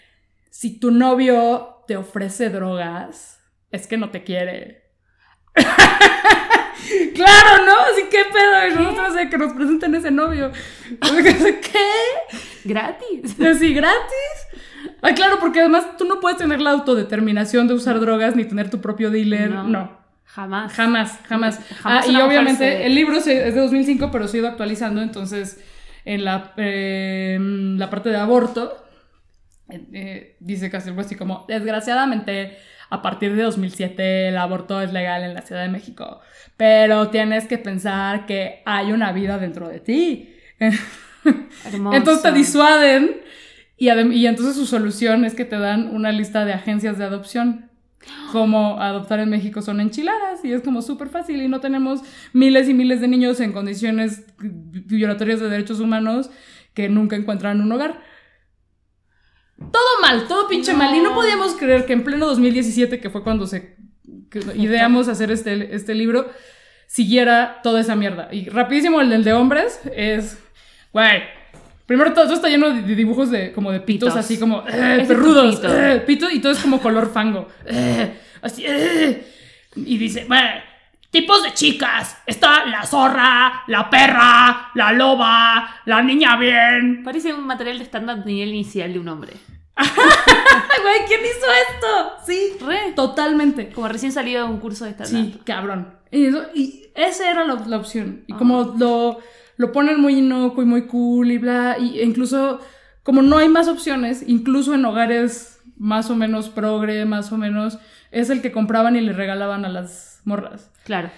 si 0.51 0.79
tu 0.79 0.91
novio 0.91 1.85
te 1.87 1.97
ofrece 1.97 2.49
drogas, 2.51 3.41
es 3.71 3.87
que 3.87 3.97
no 3.97 4.11
te 4.11 4.25
quiere. 4.25 4.85
Claro, 7.15 7.65
¿no? 7.65 7.73
Así, 7.93 8.03
¿qué 8.11 8.25
pedo? 8.31 8.83
Nosotros 8.83 9.15
de 9.15 9.31
que 9.31 9.39
nos 9.39 9.53
presenten 9.53 9.95
ese 9.95 10.11
novio. 10.11 10.51
¿Qué? 11.01 11.89
¿Gratis? 12.65 13.41
Así, 13.41 13.73
gratis. 13.73 14.54
Ay, 15.05 15.15
claro, 15.15 15.39
porque 15.39 15.61
además 15.61 15.99
tú 15.99 16.07
no 16.07 16.19
puedes 16.19 16.39
tener 16.39 16.63
la 16.63 16.71
autodeterminación 16.71 17.69
de 17.69 17.75
usar 17.75 18.01
drogas 18.01 18.35
ni 18.37 18.47
tener 18.47 18.71
tu 18.71 18.81
propio 18.81 19.11
dealer. 19.11 19.51
No. 19.51 19.65
No. 19.65 20.05
Jamás. 20.25 20.73
Jamás, 20.73 21.19
jamás. 21.29 21.61
Jamás 21.83 22.07
Ah, 22.09 22.11
y 22.11 22.17
obviamente 22.17 22.87
el 22.87 22.95
libro 22.95 23.19
es 23.19 23.27
de 23.27 23.53
2005, 23.53 24.11
pero 24.11 24.27
se 24.27 24.39
ha 24.39 24.41
ido 24.41 24.49
actualizando, 24.49 25.03
entonces 25.03 25.63
en 26.07 26.25
la, 26.25 26.55
eh, 26.57 27.39
la 27.39 27.91
parte 27.91 28.09
de 28.09 28.17
aborto 28.17 28.85
eh, 29.69 29.85
eh, 29.93 30.37
dice 30.41 30.71
casi 30.71 30.89
algo 30.89 31.03
así 31.03 31.17
como, 31.17 31.45
desgraciadamente, 31.49 32.57
a 32.89 33.03
partir 33.03 33.37
de 33.37 33.43
2007 33.43 34.29
el 34.29 34.39
aborto 34.39 34.81
es 34.81 34.91
legal 34.91 35.23
en 35.23 35.35
la 35.35 35.43
Ciudad 35.43 35.63
de 35.63 35.69
México, 35.69 36.21
pero 36.57 37.11
tienes 37.11 37.47
que 37.47 37.59
pensar 37.59 38.25
que 38.25 38.63
hay 38.65 38.91
una 38.91 39.13
vida 39.13 39.37
dentro 39.39 39.69
de 39.69 39.81
ti. 39.81 40.35
Hermoso. 41.67 41.95
Entonces 41.97 42.23
te 42.23 42.33
disuaden 42.33 43.21
y, 43.77 43.91
y 43.91 44.27
entonces 44.27 44.57
su 44.57 44.67
solución 44.67 45.25
es 45.25 45.35
que 45.35 45.45
te 45.45 45.59
dan 45.59 45.95
una 45.95 46.13
lista 46.13 46.45
de 46.45 46.53
agencias 46.53 46.99
de 46.99 47.05
adopción. 47.05 47.71
Como 48.33 48.83
adoptar 48.83 49.21
en 49.21 49.31
México 49.31 49.63
son 49.63 49.81
enchiladas 49.81 50.45
y 50.45 50.53
es 50.53 50.61
como 50.61 50.83
súper 50.83 51.09
fácil 51.09 51.41
y 51.41 51.49
no 51.49 51.61
tenemos 51.61 52.03
miles 52.35 52.69
y 52.69 52.75
miles 52.75 53.01
de 53.01 53.09
niños 53.09 53.41
en 53.41 53.53
condiciones 53.53 54.25
violatorias 54.39 55.41
de 55.41 55.49
derechos 55.49 55.81
humanos 55.81 56.29
que 56.75 56.91
nunca 56.91 57.17
encuentran 57.17 57.63
un 57.63 57.73
hogar. 57.73 58.03
Todo 59.57 60.01
mal, 60.03 60.27
todo 60.29 60.49
pinche 60.49 60.75
mal. 60.75 60.95
Y 60.95 61.01
no 61.01 61.15
podíamos 61.15 61.55
creer 61.55 61.87
que 61.87 61.95
en 61.95 62.05
pleno 62.05 62.27
2017, 62.27 63.01
que 63.01 63.09
fue 63.09 63.23
cuando 63.23 63.47
se 63.47 63.77
ideamos 64.55 65.09
hacer 65.09 65.31
este, 65.31 65.75
este 65.75 65.95
libro, 65.95 66.29
siguiera 66.87 67.61
toda 67.63 67.81
esa 67.81 67.97
mierda. 67.97 68.29
Y 68.33 68.49
rapidísimo, 68.49 69.01
el 69.01 69.11
del 69.11 69.25
de 69.25 69.33
hombres 69.33 69.81
es, 69.95 70.39
güey, 70.93 71.23
primero 71.87 72.13
todo, 72.13 72.25
todo 72.25 72.35
está 72.35 72.49
lleno 72.49 72.71
de 72.71 72.95
dibujos 72.95 73.31
de 73.31 73.53
como 73.53 73.71
de 73.73 73.81
pitos, 73.81 74.11
Pitos. 74.11 74.25
así 74.25 74.39
como 74.39 74.63
eh, 74.69 75.05
perrudos, 75.07 75.57
pito. 75.57 75.69
eh, 75.79 76.01
pito, 76.01 76.31
y 76.31 76.41
todo 76.41 76.53
es 76.53 76.59
como 76.59 76.81
color 76.81 77.13
fango. 77.13 77.49
eh, 77.67 78.19
así, 78.43 78.65
eh. 78.67 79.27
y 79.77 79.97
dice, 79.99 80.25
bueno, 80.29 80.49
tipos 81.11 81.43
de 81.43 81.53
chicas. 81.55 82.17
Está 82.27 82.65
la 82.67 82.85
zorra, 82.85 83.63
la 83.69 83.89
perra, 83.91 84.71
la 84.75 84.93
loba, 84.93 85.81
la 85.85 86.03
niña 86.03 86.37
bien. 86.37 87.03
Parece 87.05 87.33
un 87.33 87.47
material 87.47 87.79
de 87.79 87.85
stand-up 87.85 88.25
nivel 88.27 88.49
inicial 88.51 88.93
de 88.93 88.99
un 88.99 89.09
hombre. 89.09 89.33
Güey, 90.83 90.99
¿quién 91.09 91.21
hizo 91.21 91.47
esto? 91.73 92.13
Sí, 92.27 92.57
Re. 92.65 92.93
totalmente. 92.95 93.71
Como 93.71 93.89
recién 93.89 94.13
salido 94.13 94.45
de 94.47 94.51
un 94.53 94.61
curso 94.61 94.85
de 94.85 94.91
stand-up. 94.93 95.33
Sí, 95.33 95.41
cabrón. 95.45 95.95
Y, 96.11 96.27
eso- 96.27 96.45
y 96.55 96.87
esa 96.95 97.31
era 97.31 97.45
la, 97.45 97.55
la 97.67 97.77
opción. 97.79 98.23
Y 98.27 98.35
como 98.35 98.75
lo, 98.79 99.19
lo 99.57 99.73
ponen 99.73 100.01
muy 100.01 100.19
inocuo 100.19 100.63
y 100.63 100.67
muy 100.67 100.87
cool 100.87 101.31
y 101.31 101.39
bla, 101.39 101.77
y 101.79 101.99
e 101.99 102.05
incluso 102.05 102.61
como 103.03 103.23
no 103.23 103.37
hay 103.37 103.49
más 103.49 103.69
opciones, 103.69 104.25
incluso 104.27 104.75
en 104.75 104.85
hogares 104.85 105.61
más 105.77 106.11
o 106.11 106.17
menos 106.17 106.49
progre, 106.49 107.05
más 107.05 107.33
o 107.33 107.37
menos, 107.37 107.79
es 108.11 108.31
el 108.31 108.41
que 108.41 108.53
compraban 108.53 108.97
y 108.97 109.01
le 109.01 109.13
regalaban 109.13 109.65
a 109.65 109.69
las 109.69 110.21
morras. 110.25 110.71
Claro. 110.85 111.11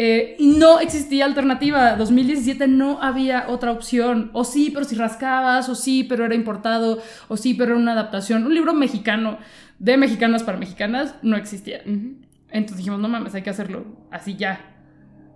Eh, 0.00 0.36
y 0.38 0.46
no 0.58 0.80
existía 0.80 1.24
alternativa. 1.24 1.96
2017 1.96 2.68
no 2.68 3.02
había 3.02 3.46
otra 3.48 3.72
opción. 3.72 4.30
O 4.32 4.44
sí, 4.44 4.70
pero 4.72 4.84
si 4.84 4.94
rascabas, 4.94 5.68
o 5.68 5.74
sí, 5.74 6.04
pero 6.04 6.24
era 6.24 6.34
importado, 6.34 7.02
o 7.28 7.36
sí, 7.36 7.54
pero 7.54 7.72
era 7.72 7.80
una 7.80 7.92
adaptación. 7.92 8.46
Un 8.46 8.54
libro 8.54 8.74
mexicano 8.74 9.38
de 9.78 9.96
mexicanas 9.96 10.42
para 10.42 10.58
mexicanas 10.58 11.16
no 11.22 11.36
existía. 11.36 11.82
Entonces 11.84 12.76
dijimos, 12.78 13.00
no 13.00 13.08
mames, 13.08 13.34
hay 13.34 13.42
que 13.42 13.50
hacerlo 13.50 13.84
así 14.10 14.36
ya. 14.36 14.77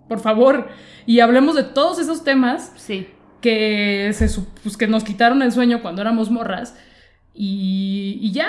Por 0.07 0.19
favor. 0.19 0.67
Y 1.05 1.19
hablemos 1.19 1.55
de 1.55 1.63
todos 1.63 1.99
esos 1.99 2.23
temas 2.23 2.71
Sí. 2.75 3.07
que, 3.41 4.11
se, 4.13 4.27
pues, 4.63 4.77
que 4.77 4.87
nos 4.87 5.03
quitaron 5.03 5.41
el 5.41 5.51
sueño 5.51 5.81
cuando 5.81 6.01
éramos 6.01 6.29
morras. 6.31 6.75
Y, 7.33 8.19
y 8.21 8.31
ya. 8.31 8.47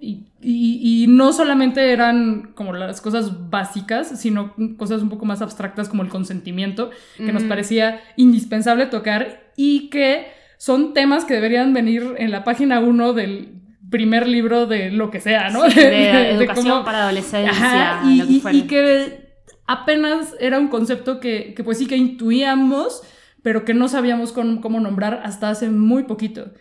Y, 0.00 0.26
y- 0.42 1.04
y 1.04 1.06
no 1.06 1.32
solamente 1.32 1.90
eran 1.92 2.52
como 2.54 2.74
las 2.74 3.00
cosas 3.00 3.48
básicas, 3.48 4.20
sino 4.20 4.54
cosas 4.76 5.00
un 5.00 5.08
poco 5.08 5.24
más 5.24 5.40
abstractas 5.40 5.88
como 5.88 6.02
el 6.02 6.10
consentimiento, 6.10 6.90
que 7.16 7.32
nos 7.32 7.44
parecía 7.44 8.00
indispensable 8.16 8.84
tocar 8.86 9.44
y 9.56 9.88
que 9.88 10.26
son 10.58 10.92
temas 10.92 11.24
que 11.24 11.32
deberían 11.34 11.72
venir 11.72 12.16
en 12.18 12.30
la 12.32 12.44
página 12.44 12.80
1 12.80 13.14
del 13.14 13.54
primer 13.88 14.26
libro 14.28 14.66
de 14.66 14.90
lo 14.90 15.10
que 15.10 15.20
sea, 15.20 15.48
¿no? 15.48 15.70
Sí, 15.70 15.76
de, 15.80 15.86
De 15.90 16.30
educación 16.32 16.68
cómo- 16.68 16.84
para 16.84 17.04
adolescencia. 17.04 17.50
Ajá, 17.50 18.02
y, 18.10 18.16
lo 18.18 18.26
que 18.26 18.32
y- 18.32 18.40
fuera. 18.40 18.58
y 18.58 18.62
que 18.62 19.23
apenas 19.66 20.34
era 20.40 20.58
un 20.58 20.68
concepto 20.68 21.20
que, 21.20 21.54
que 21.54 21.64
pues 21.64 21.78
sí 21.78 21.86
que 21.86 21.96
intuíamos, 21.96 23.02
pero 23.42 23.64
que 23.64 23.74
no 23.74 23.88
sabíamos 23.88 24.32
con- 24.32 24.60
cómo 24.60 24.80
nombrar 24.80 25.20
hasta 25.24 25.50
hace 25.50 25.70
muy 25.70 26.04
poquito. 26.04 26.52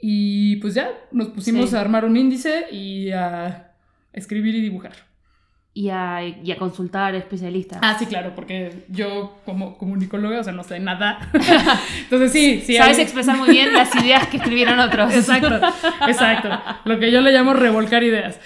Y 0.00 0.56
pues 0.56 0.74
ya, 0.74 0.90
nos 1.12 1.28
pusimos 1.28 1.70
Sí. 1.70 1.76
a 1.76 1.80
armar 1.80 2.04
un 2.04 2.16
índice 2.16 2.66
y 2.70 3.10
a 3.10 3.72
escribir 4.12 4.54
y 4.54 4.60
dibujar. 4.60 4.92
Y, 5.74 5.90
a, 5.90 6.24
y 6.24 6.50
a 6.50 6.56
consultar 6.56 7.14
especialistas. 7.14 7.78
Ah, 7.82 7.94
sí, 7.98 8.06
claro, 8.06 8.32
porque 8.34 8.84
yo 8.88 9.38
como 9.44 9.78
comunicóloga, 9.78 10.40
o 10.40 10.42
sea, 10.44 10.52
no 10.52 10.64
sé 10.64 10.80
nada. 10.80 11.30
Entonces 12.02 12.32
sí, 12.32 12.62
sí. 12.64 12.76
Sabes 12.76 12.96
hay- 12.98 13.04
expresar 13.04 13.36
muy 13.36 13.50
bien 13.50 13.72
las 13.72 13.94
ideas 14.02 14.26
que 14.28 14.38
escribieron 14.38 14.78
otros. 14.80 15.14
Exacto, 15.14 15.60
exacto. 16.08 16.48
Lo 16.84 16.98
que 16.98 17.12
yo 17.12 17.20
le 17.20 17.30
llamo 17.32 17.52
revolcar 17.52 18.02
ideas. 18.02 18.40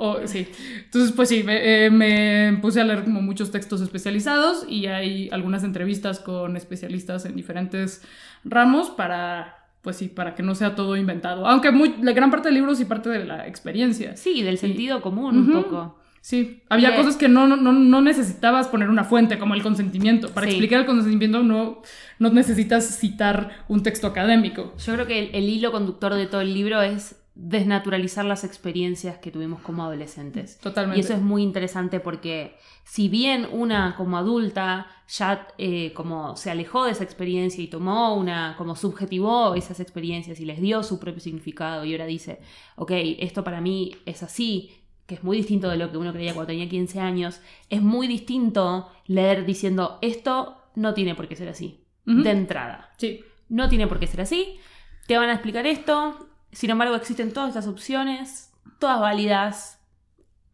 O- 0.00 0.26
sí. 0.26 0.46
Entonces, 0.84 1.12
pues 1.12 1.28
sí, 1.28 1.42
me, 1.42 1.86
eh, 1.86 1.90
me 1.90 2.56
puse 2.62 2.80
a 2.80 2.84
leer 2.84 3.04
como 3.04 3.20
muchos 3.20 3.50
textos 3.50 3.80
especializados 3.80 4.64
y 4.68 4.86
hay 4.86 5.28
algunas 5.32 5.64
entrevistas 5.64 6.20
con 6.20 6.56
especialistas 6.56 7.24
en 7.24 7.34
diferentes 7.34 8.02
ramos 8.44 8.90
para, 8.90 9.66
pues 9.82 9.96
sí, 9.96 10.08
para 10.08 10.34
que 10.34 10.42
no 10.42 10.54
sea 10.54 10.74
todo 10.74 10.96
inventado. 10.96 11.46
Aunque 11.46 11.70
muy, 11.72 11.94
la 12.02 12.12
gran 12.12 12.30
parte 12.30 12.48
del 12.48 12.54
libro 12.54 12.74
sí 12.74 12.84
parte 12.84 13.08
de 13.10 13.24
la 13.24 13.46
experiencia. 13.48 14.16
Sí, 14.16 14.42
del 14.42 14.58
sentido 14.58 15.00
común 15.00 15.36
un 15.38 15.52
poco. 15.52 15.98
Sí, 16.20 16.62
había 16.68 16.90
eh, 16.92 16.96
cosas 16.96 17.16
que 17.16 17.28
no, 17.28 17.46
no, 17.46 17.56
no 17.72 18.00
necesitabas 18.02 18.68
poner 18.68 18.90
una 18.90 19.04
fuente, 19.04 19.38
como 19.38 19.54
el 19.54 19.62
consentimiento. 19.62 20.28
Para 20.30 20.46
Sí. 20.46 20.52
explicar 20.52 20.80
el 20.80 20.86
consentimiento 20.86 21.42
no, 21.42 21.80
no 22.18 22.30
necesitas 22.30 22.98
citar 22.98 23.64
un 23.68 23.82
texto 23.82 24.06
académico. 24.08 24.74
Yo 24.84 24.92
creo 24.94 25.06
que 25.06 25.18
el, 25.20 25.34
el 25.34 25.48
hilo 25.48 25.72
conductor 25.72 26.14
de 26.14 26.26
todo 26.26 26.40
el 26.42 26.52
libro 26.52 26.82
es 26.82 27.16
desnaturalizar 27.40 28.24
las 28.24 28.42
experiencias 28.42 29.18
que 29.18 29.30
tuvimos 29.30 29.60
como 29.60 29.84
adolescentes. 29.84 30.58
Totalmente. 30.58 30.98
Y 30.98 31.04
eso 31.04 31.14
es 31.14 31.22
muy 31.22 31.44
interesante 31.44 32.00
porque 32.00 32.56
si 32.82 33.08
bien 33.08 33.46
una 33.52 33.94
como 33.96 34.18
adulta 34.18 34.88
ya 35.06 35.46
eh, 35.56 35.92
como 35.92 36.36
se 36.36 36.50
alejó 36.50 36.84
de 36.84 36.90
esa 36.90 37.04
experiencia 37.04 37.62
y 37.62 37.68
tomó 37.68 38.16
una, 38.16 38.56
como 38.58 38.74
subjetivó 38.74 39.54
esas 39.54 39.78
experiencias 39.78 40.40
y 40.40 40.46
les 40.46 40.60
dio 40.60 40.82
su 40.82 40.98
propio 40.98 41.20
significado 41.20 41.84
y 41.84 41.92
ahora 41.92 42.06
dice, 42.06 42.40
ok, 42.74 42.90
esto 43.20 43.44
para 43.44 43.60
mí 43.60 43.94
es 44.04 44.24
así, 44.24 44.72
que 45.06 45.14
es 45.14 45.22
muy 45.22 45.36
distinto 45.36 45.68
de 45.68 45.76
lo 45.76 45.92
que 45.92 45.96
uno 45.96 46.12
creía 46.12 46.34
cuando 46.34 46.48
tenía 46.48 46.68
15 46.68 46.98
años, 46.98 47.40
es 47.70 47.80
muy 47.80 48.08
distinto 48.08 48.90
leer 49.06 49.46
diciendo, 49.46 50.00
esto 50.02 50.56
no 50.74 50.92
tiene 50.92 51.14
por 51.14 51.28
qué 51.28 51.36
ser 51.36 51.48
así, 51.48 51.84
de 52.04 52.30
entrada. 52.30 52.90
Sí. 52.96 53.20
No 53.48 53.68
tiene 53.68 53.86
por 53.86 54.00
qué 54.00 54.08
ser 54.08 54.22
así. 54.22 54.58
Te 55.06 55.16
van 55.16 55.30
a 55.30 55.34
explicar 55.34 55.66
esto. 55.66 56.27
Sin 56.52 56.70
embargo, 56.70 56.94
existen 56.94 57.32
todas 57.32 57.48
estas 57.50 57.66
opciones, 57.66 58.52
todas 58.78 59.00
válidas. 59.00 59.74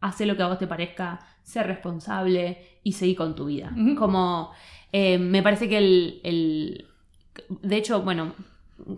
Hace 0.01 0.25
lo 0.25 0.37
que 0.37 0.43
a 0.43 0.47
vos 0.47 0.59
te 0.59 0.67
parezca, 0.67 1.25
ser 1.43 1.67
responsable 1.67 2.79
y 2.83 2.93
seguir 2.93 3.17
con 3.17 3.35
tu 3.35 3.45
vida. 3.45 3.73
Como 3.97 4.51
eh, 4.91 5.17
me 5.17 5.41
parece 5.41 5.67
que 5.69 5.77
el, 5.79 6.21
el- 6.23 6.87
De 7.49 7.77
hecho, 7.77 8.01
bueno, 8.03 8.35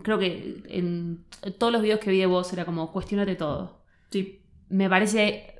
creo 0.02 0.18
que 0.18 0.62
en 0.68 1.24
todos 1.58 1.72
los 1.72 1.82
videos 1.82 2.00
que 2.00 2.10
vi 2.10 2.18
de 2.18 2.26
vos 2.26 2.52
era 2.52 2.64
como 2.64 2.92
cuestionate 2.92 3.36
todo. 3.36 3.82
Sí. 4.10 4.42
Me 4.68 4.88
parece 4.90 5.54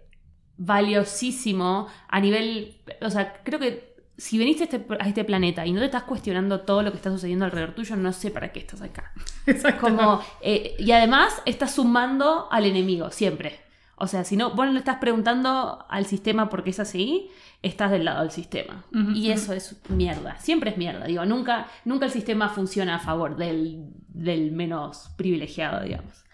valiosísimo 0.59 1.89
a 2.09 2.21
nivel. 2.21 2.77
O 3.01 3.11
sea, 3.11 3.43
creo 3.43 3.59
que 3.59 3.88
si 4.19 4.37
viniste 4.37 4.65
a 4.65 4.67
este, 4.67 4.87
a 5.01 5.09
este 5.09 5.25
planeta 5.25 5.65
y 5.65 5.73
no 5.73 5.79
te 5.81 5.87
estás 5.87 6.03
cuestionando 6.03 6.61
todo 6.63 6.83
lo 6.83 6.91
que 6.91 6.97
está 6.99 7.11
sucediendo 7.11 7.45
alrededor 7.47 7.75
tuyo, 7.75 7.97
no 7.97 8.13
sé 8.13 8.31
para 8.31 8.53
qué 8.53 8.61
estás 8.61 8.83
acá. 8.83 9.13
Exacto. 9.47 9.81
Como, 9.81 10.21
eh, 10.43 10.75
y 10.79 10.91
además 10.93 11.41
estás 11.47 11.75
sumando 11.75 12.49
al 12.51 12.67
enemigo, 12.67 13.11
siempre. 13.11 13.61
O 13.97 14.07
sea, 14.07 14.25
si 14.25 14.37
no, 14.37 14.51
vos 14.51 14.67
no 14.67 14.73
le 14.73 14.79
estás 14.81 14.99
preguntando 14.99 15.85
al 15.89 16.07
sistema 16.07 16.49
por 16.51 16.63
qué 16.63 16.71
es 16.71 16.79
así, 16.81 17.31
estás 17.63 17.91
del 17.91 18.05
lado 18.05 18.21
del 18.23 18.31
sistema. 18.31 18.85
Y 19.15 19.31
eso 19.33 19.53
es 19.53 19.81
mierda, 19.89 20.37
siempre 20.39 20.71
es 20.71 20.77
mierda. 20.77 21.07
Digo, 21.07 21.25
nunca, 21.25 21.67
nunca 21.85 22.07
el 22.07 22.13
sistema 22.13 22.49
funciona 22.49 22.97
a 22.97 22.99
favor 23.01 23.37
del, 23.37 23.87
del 24.09 24.53
menos 24.53 25.11
privilegiado, 25.17 25.83
digamos. 25.83 26.25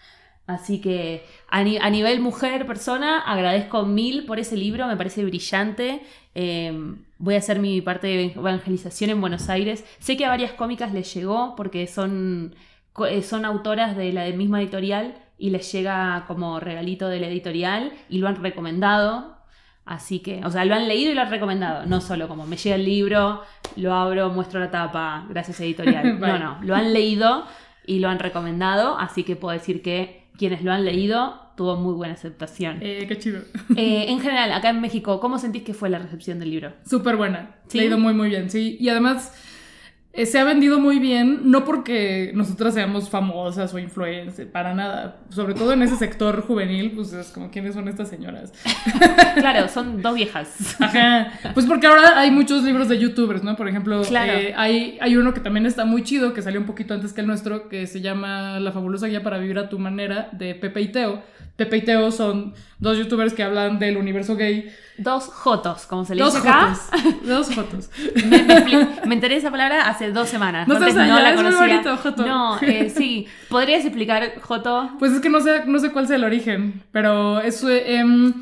Así 0.45 0.79
que 0.79 1.25
a, 1.49 1.63
ni- 1.63 1.77
a 1.79 1.89
nivel 1.89 2.19
mujer, 2.19 2.67
persona, 2.67 3.21
agradezco 3.21 3.83
mil 3.87 4.25
por 4.27 4.37
ese 4.37 4.55
libro, 4.57 4.85
me 4.85 4.95
parece 4.95 5.25
brillante. 5.25 6.03
Eh, 6.35 6.95
voy 7.17 7.35
a 7.35 7.37
hacer 7.37 7.59
mi 7.59 7.81
parte 7.81 8.07
de 8.07 8.25
evangelización 8.25 9.09
en 9.09 9.21
Buenos 9.21 9.49
Aires. 9.49 9.85
Sé 9.99 10.17
que 10.17 10.25
a 10.25 10.29
varias 10.29 10.51
cómicas 10.51 10.93
les 10.93 11.11
llegó 11.13 11.55
porque 11.55 11.87
son, 11.87 12.55
eh, 13.09 13.21
son 13.23 13.45
autoras 13.45 13.95
de 13.95 14.11
la 14.11 14.25
misma 14.31 14.61
editorial 14.61 15.15
y 15.37 15.49
les 15.49 15.71
llega 15.71 16.25
como 16.27 16.59
regalito 16.59 17.07
de 17.07 17.19
la 17.19 17.27
editorial 17.27 17.93
y 18.09 18.19
lo 18.19 18.27
han 18.27 18.41
recomendado. 18.41 19.35
Así 19.85 20.19
que, 20.19 20.43
o 20.43 20.51
sea, 20.51 20.65
lo 20.65 20.73
han 20.75 20.87
leído 20.87 21.11
y 21.11 21.15
lo 21.15 21.21
han 21.21 21.29
recomendado. 21.29 21.85
No 21.85 22.01
solo 22.01 22.27
como 22.27 22.45
me 22.45 22.57
llega 22.57 22.75
el 22.75 22.85
libro, 22.85 23.41
lo 23.75 23.93
abro, 23.93 24.29
muestro 24.29 24.59
la 24.59 24.71
tapa, 24.71 25.25
gracias 25.29 25.59
editorial. 25.61 26.19
No, 26.19 26.39
no, 26.39 26.57
lo 26.63 26.75
han 26.75 26.91
leído 26.91 27.45
y 27.85 27.99
lo 27.99 28.09
han 28.09 28.19
recomendado. 28.19 28.97
Así 28.97 29.23
que 29.23 29.35
puedo 29.35 29.53
decir 29.53 29.81
que 29.81 30.27
quienes 30.37 30.63
lo 30.63 30.73
han 30.73 30.85
leído 30.85 31.44
tuvo 31.55 31.75
muy 31.75 31.93
buena 31.93 32.13
aceptación. 32.13 32.79
Eh, 32.81 33.05
qué 33.07 33.17
chido. 33.17 33.41
Eh, 33.75 34.05
en 34.09 34.19
general, 34.19 34.51
acá 34.51 34.69
en 34.69 34.81
México, 34.81 35.19
¿cómo 35.19 35.37
sentís 35.37 35.63
que 35.63 35.73
fue 35.73 35.89
la 35.89 35.99
recepción 35.99 36.39
del 36.39 36.51
libro? 36.51 36.73
Súper 36.85 37.15
buena. 37.15 37.55
¿Sí? 37.67 37.79
Leído 37.79 37.97
muy, 37.97 38.13
muy 38.13 38.29
bien, 38.29 38.49
sí. 38.49 38.77
Y 38.79 38.89
además 38.89 39.33
eh, 40.15 40.25
se 40.25 40.39
ha 40.39 40.43
vendido 40.43 40.79
muy 40.79 40.99
bien, 40.99 41.41
no 41.51 41.65
porque 41.65 42.31
nosotras 42.33 42.73
seamos 42.73 43.09
famosas 43.09 43.73
o 43.73 43.79
influencers, 43.79 44.49
para 44.49 44.73
nada. 44.73 45.17
Sobre 45.29 45.53
todo 45.53 45.73
en 45.73 45.81
ese 45.83 45.95
sector 45.97 46.41
juvenil, 46.41 46.91
pues 46.95 47.11
es 47.13 47.27
como, 47.31 47.51
¿quiénes 47.51 47.73
son 47.73 47.87
estas 47.87 48.09
señoras? 48.09 48.53
Claro, 49.35 49.67
son 49.67 50.01
dos 50.01 50.15
viejas. 50.15 50.75
Ajá. 50.79 51.27
Pues 51.53 51.65
porque 51.65 51.87
ahora 51.87 52.19
hay 52.19 52.31
muchos 52.31 52.63
libros 52.63 52.87
de 52.87 52.97
youtubers, 52.97 53.43
¿no? 53.43 53.55
Por 53.55 53.67
ejemplo, 53.67 54.01
Claro. 54.03 54.31
eh, 54.33 54.53
hay, 54.55 54.97
hay 55.01 55.17
uno 55.17 55.33
que 55.33 55.41
también 55.41 55.65
está 55.65 55.83
muy 55.85 56.03
chido, 56.03 56.33
que 56.33 56.41
salió 56.41 56.59
un 56.59 56.65
poquito 56.65 56.93
antes 56.93 57.11
que 57.13 57.21
el 57.21 57.27
nuestro, 57.27 57.67
que 57.69 57.85
se 57.85 57.99
llama 58.01 58.59
La 58.59 58.71
fabulosa 58.71 59.07
guía 59.07 59.21
para 59.23 59.37
vivir 59.37 59.59
a 59.59 59.67
tu 59.69 59.77
manera, 59.77 60.29
de 60.31 60.55
Pepe 60.55 60.81
y 60.81 60.87
Teo. 60.89 61.21
Pepe 61.55 61.77
y 61.77 61.81
Teo 61.83 62.11
son 62.11 62.53
dos 62.79 62.97
youtubers 62.97 63.33
que 63.33 63.41
hablan 63.43 63.79
del 63.79 63.95
universo 63.97 64.35
gay. 64.35 64.69
Dos 64.97 65.27
jotos, 65.27 65.85
como 65.85 66.03
se 66.05 66.15
le 66.15 66.21
Dos 66.23 66.33
dice 66.35 66.47
acá. 66.47 66.73
jotos. 66.75 67.27
Dos 67.27 67.55
jotos. 67.55 67.89
Me, 68.29 68.43
me 68.43 68.89
me 69.05 69.13
enteré 69.15 69.35
de 69.35 69.39
esa 69.39 69.51
palabra 69.51 69.87
hace 69.87 70.11
dos 70.11 70.27
semanas. 70.29 70.67
Antes 70.69 70.93
seas 70.93 70.97
allá, 71.09 71.21
la 71.21 71.29
es 71.31 71.35
muy 71.41 71.43
conocía. 71.51 71.67
bonito, 71.75 71.97
joto. 71.97 72.25
No, 72.25 72.59
eh, 72.61 72.89
sí. 72.95 73.27
¿Podrías 73.49 73.85
explicar, 73.85 74.39
Joto? 74.41 74.91
Pues 74.99 75.11
es 75.13 75.21
que 75.21 75.29
no 75.29 75.39
sé, 75.41 75.65
no 75.65 75.79
sé 75.79 75.91
cuál 75.91 76.07
sea 76.07 76.17
el 76.17 76.23
origen, 76.23 76.83
pero 76.91 77.39
es, 77.39 77.63
eh, 77.63 77.97
em, 77.97 78.33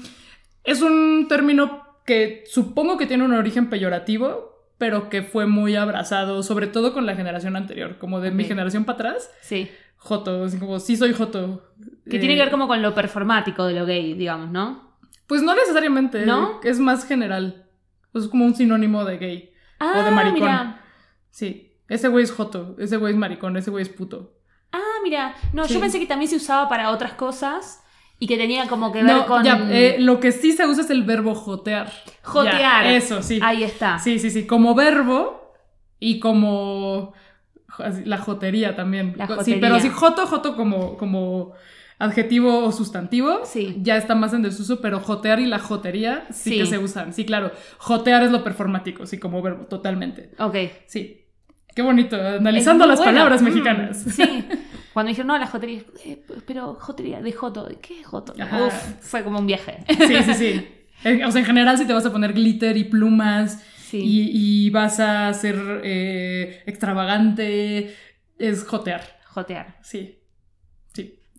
es 0.64 0.82
un 0.82 1.28
término 1.28 1.84
que 2.06 2.44
supongo 2.48 2.98
que 2.98 3.06
tiene 3.06 3.24
un 3.24 3.34
origen 3.34 3.70
peyorativo, 3.70 4.52
pero 4.78 5.10
que 5.10 5.22
fue 5.24 5.46
muy 5.46 5.76
abrazado, 5.76 6.44
sobre 6.44 6.68
todo 6.68 6.94
con 6.94 7.06
la 7.06 7.16
generación 7.16 7.56
anterior, 7.56 7.98
como 8.00 8.20
de 8.22 8.32
mi 8.32 8.44
generación 8.44 8.86
para 8.86 8.96
atrás. 9.10 9.30
Sí. 9.42 9.70
Joto, 9.98 10.44
así 10.44 10.58
como, 10.58 10.80
sí 10.80 10.98
soy 10.98 11.14
Joto. 11.14 11.64
Que 12.10 12.18
Eh, 12.18 12.20
tiene 12.20 12.36
que 12.36 12.42
ver 12.42 12.52
como 12.52 12.68
con 12.68 12.82
lo 12.82 12.94
performático 12.94 13.66
de 13.66 13.74
lo 13.74 13.86
gay, 13.86 14.14
digamos, 14.14 14.50
¿no? 14.50 14.94
Pues 15.28 15.42
no 15.42 15.56
necesariamente, 15.56 16.26
¿No? 16.26 16.60
es 16.64 16.80
más 16.80 17.06
general. 17.06 17.68
Es 18.14 18.28
como 18.28 18.46
un 18.46 18.56
sinónimo 18.56 19.06
de 19.06 19.18
gay. 19.18 19.54
Ah, 19.80 19.94
O 19.98 20.04
de 20.04 20.12
maricón. 20.12 20.42
mira. 20.42 20.82
Sí, 21.32 21.72
ese 21.88 22.08
güey 22.10 22.24
es 22.26 22.32
Joto, 22.32 22.76
ese 22.78 22.98
güey 22.98 23.14
es 23.14 23.20
maricón, 23.20 23.56
ese 23.58 23.72
güey 23.72 23.82
es 23.84 23.90
puto. 23.90 24.34
Ah, 24.72 24.80
mira. 25.04 25.34
No, 25.54 25.66
Sí. 25.66 25.74
yo 25.76 25.80
pensé 25.80 26.00
que 26.00 26.06
también 26.06 26.30
se 26.30 26.36
usaba 26.36 26.68
para 26.70 26.90
otras 26.92 27.14
cosas 27.14 27.84
y 28.20 28.28
que 28.28 28.38
tenía 28.38 28.68
como 28.68 28.92
que 28.92 29.04
ver 29.04 29.16
No, 29.16 29.26
con... 29.26 29.44
ya, 29.44 29.58
eh, 29.72 29.96
lo 30.00 30.20
que 30.20 30.32
sí 30.32 30.52
se 30.52 30.66
usa 30.68 30.84
es 30.84 30.90
el 30.90 31.04
verbo 31.04 31.34
jotear. 31.36 31.92
Jotear. 32.22 32.60
Ya, 32.86 32.94
eso, 32.96 33.22
sí. 33.24 33.40
Ahí 33.42 33.64
está. 33.64 33.98
Sí, 34.00 34.20
sí, 34.20 34.30
sí, 34.30 34.46
como 34.46 34.76
verbo 34.76 35.54
y 36.00 36.20
como 36.20 37.14
así, 37.80 38.04
la 38.06 38.18
jotería 38.18 38.76
también. 38.76 39.14
La 39.18 39.26
Sí, 39.28 39.34
jotería. 39.34 39.60
pero 39.62 39.80
sí, 39.80 39.90
joto, 39.90 40.26
joto 40.28 40.56
como, 40.56 40.98
como 40.98 41.54
adjetivo 42.00 42.60
o 42.66 42.72
sustantivo. 42.72 43.42
Sí. 43.46 43.78
Ya 43.82 43.98
está 43.98 44.16
más 44.16 44.34
en 44.34 44.42
desuso, 44.42 44.82
pero 44.82 45.00
jotear 45.00 45.40
y 45.40 45.46
la 45.46 45.60
jotería 45.60 46.26
sí, 46.32 46.52
Sí. 46.52 46.58
que 46.60 46.66
se 46.66 46.78
usan. 46.78 47.14
Sí, 47.14 47.26
claro. 47.26 47.52
Jotear 47.78 48.24
es 48.24 48.32
lo 48.32 48.44
performático, 48.44 49.06
sí, 49.06 49.18
como 49.20 49.42
verbo, 49.42 49.66
totalmente. 49.66 50.32
Ok. 50.40 50.56
Sí. 50.88 51.20
Qué 51.76 51.82
bonito, 51.82 52.16
analizando 52.16 52.86
las 52.86 53.02
palabras 53.02 53.42
Mm, 53.42 53.46
mexicanas. 53.46 53.98
Sí. 54.08 54.46
Cuando 54.94 55.10
dijeron, 55.10 55.28
no, 55.30 55.38
la 55.40 55.48
jotería, 55.48 55.82
eh, 56.06 56.24
pero 56.46 56.76
jotería 56.76 57.20
de 57.20 57.32
Joto, 57.32 57.68
¿qué 57.82 58.02
es 58.02 58.06
Joto? 58.06 58.36
Ajá. 58.40 58.66
Uf, 58.68 58.74
fue 59.02 59.24
como 59.24 59.40
un 59.40 59.48
viaje. 59.48 59.78
Sí, 60.08 60.16
sí, 60.24 60.34
sí. 60.36 60.68
O 61.26 61.32
sea, 61.32 61.40
en 61.42 61.46
general, 61.46 61.78
si 61.80 61.86
te 61.88 61.94
vas 61.94 62.06
a 62.06 62.12
poner 62.12 62.34
glitter 62.34 62.78
y 62.78 62.84
plumas 62.84 63.64
Sí. 63.90 63.98
y, 64.04 64.66
y 64.68 64.70
vas 64.70 65.00
a 65.00 65.34
ser 65.34 65.82
eh, 65.84 66.62
extravagante, 66.68 67.96
es 68.38 68.66
jotear. 68.66 69.02
Jotear. 69.26 69.78
Sí. 69.82 70.20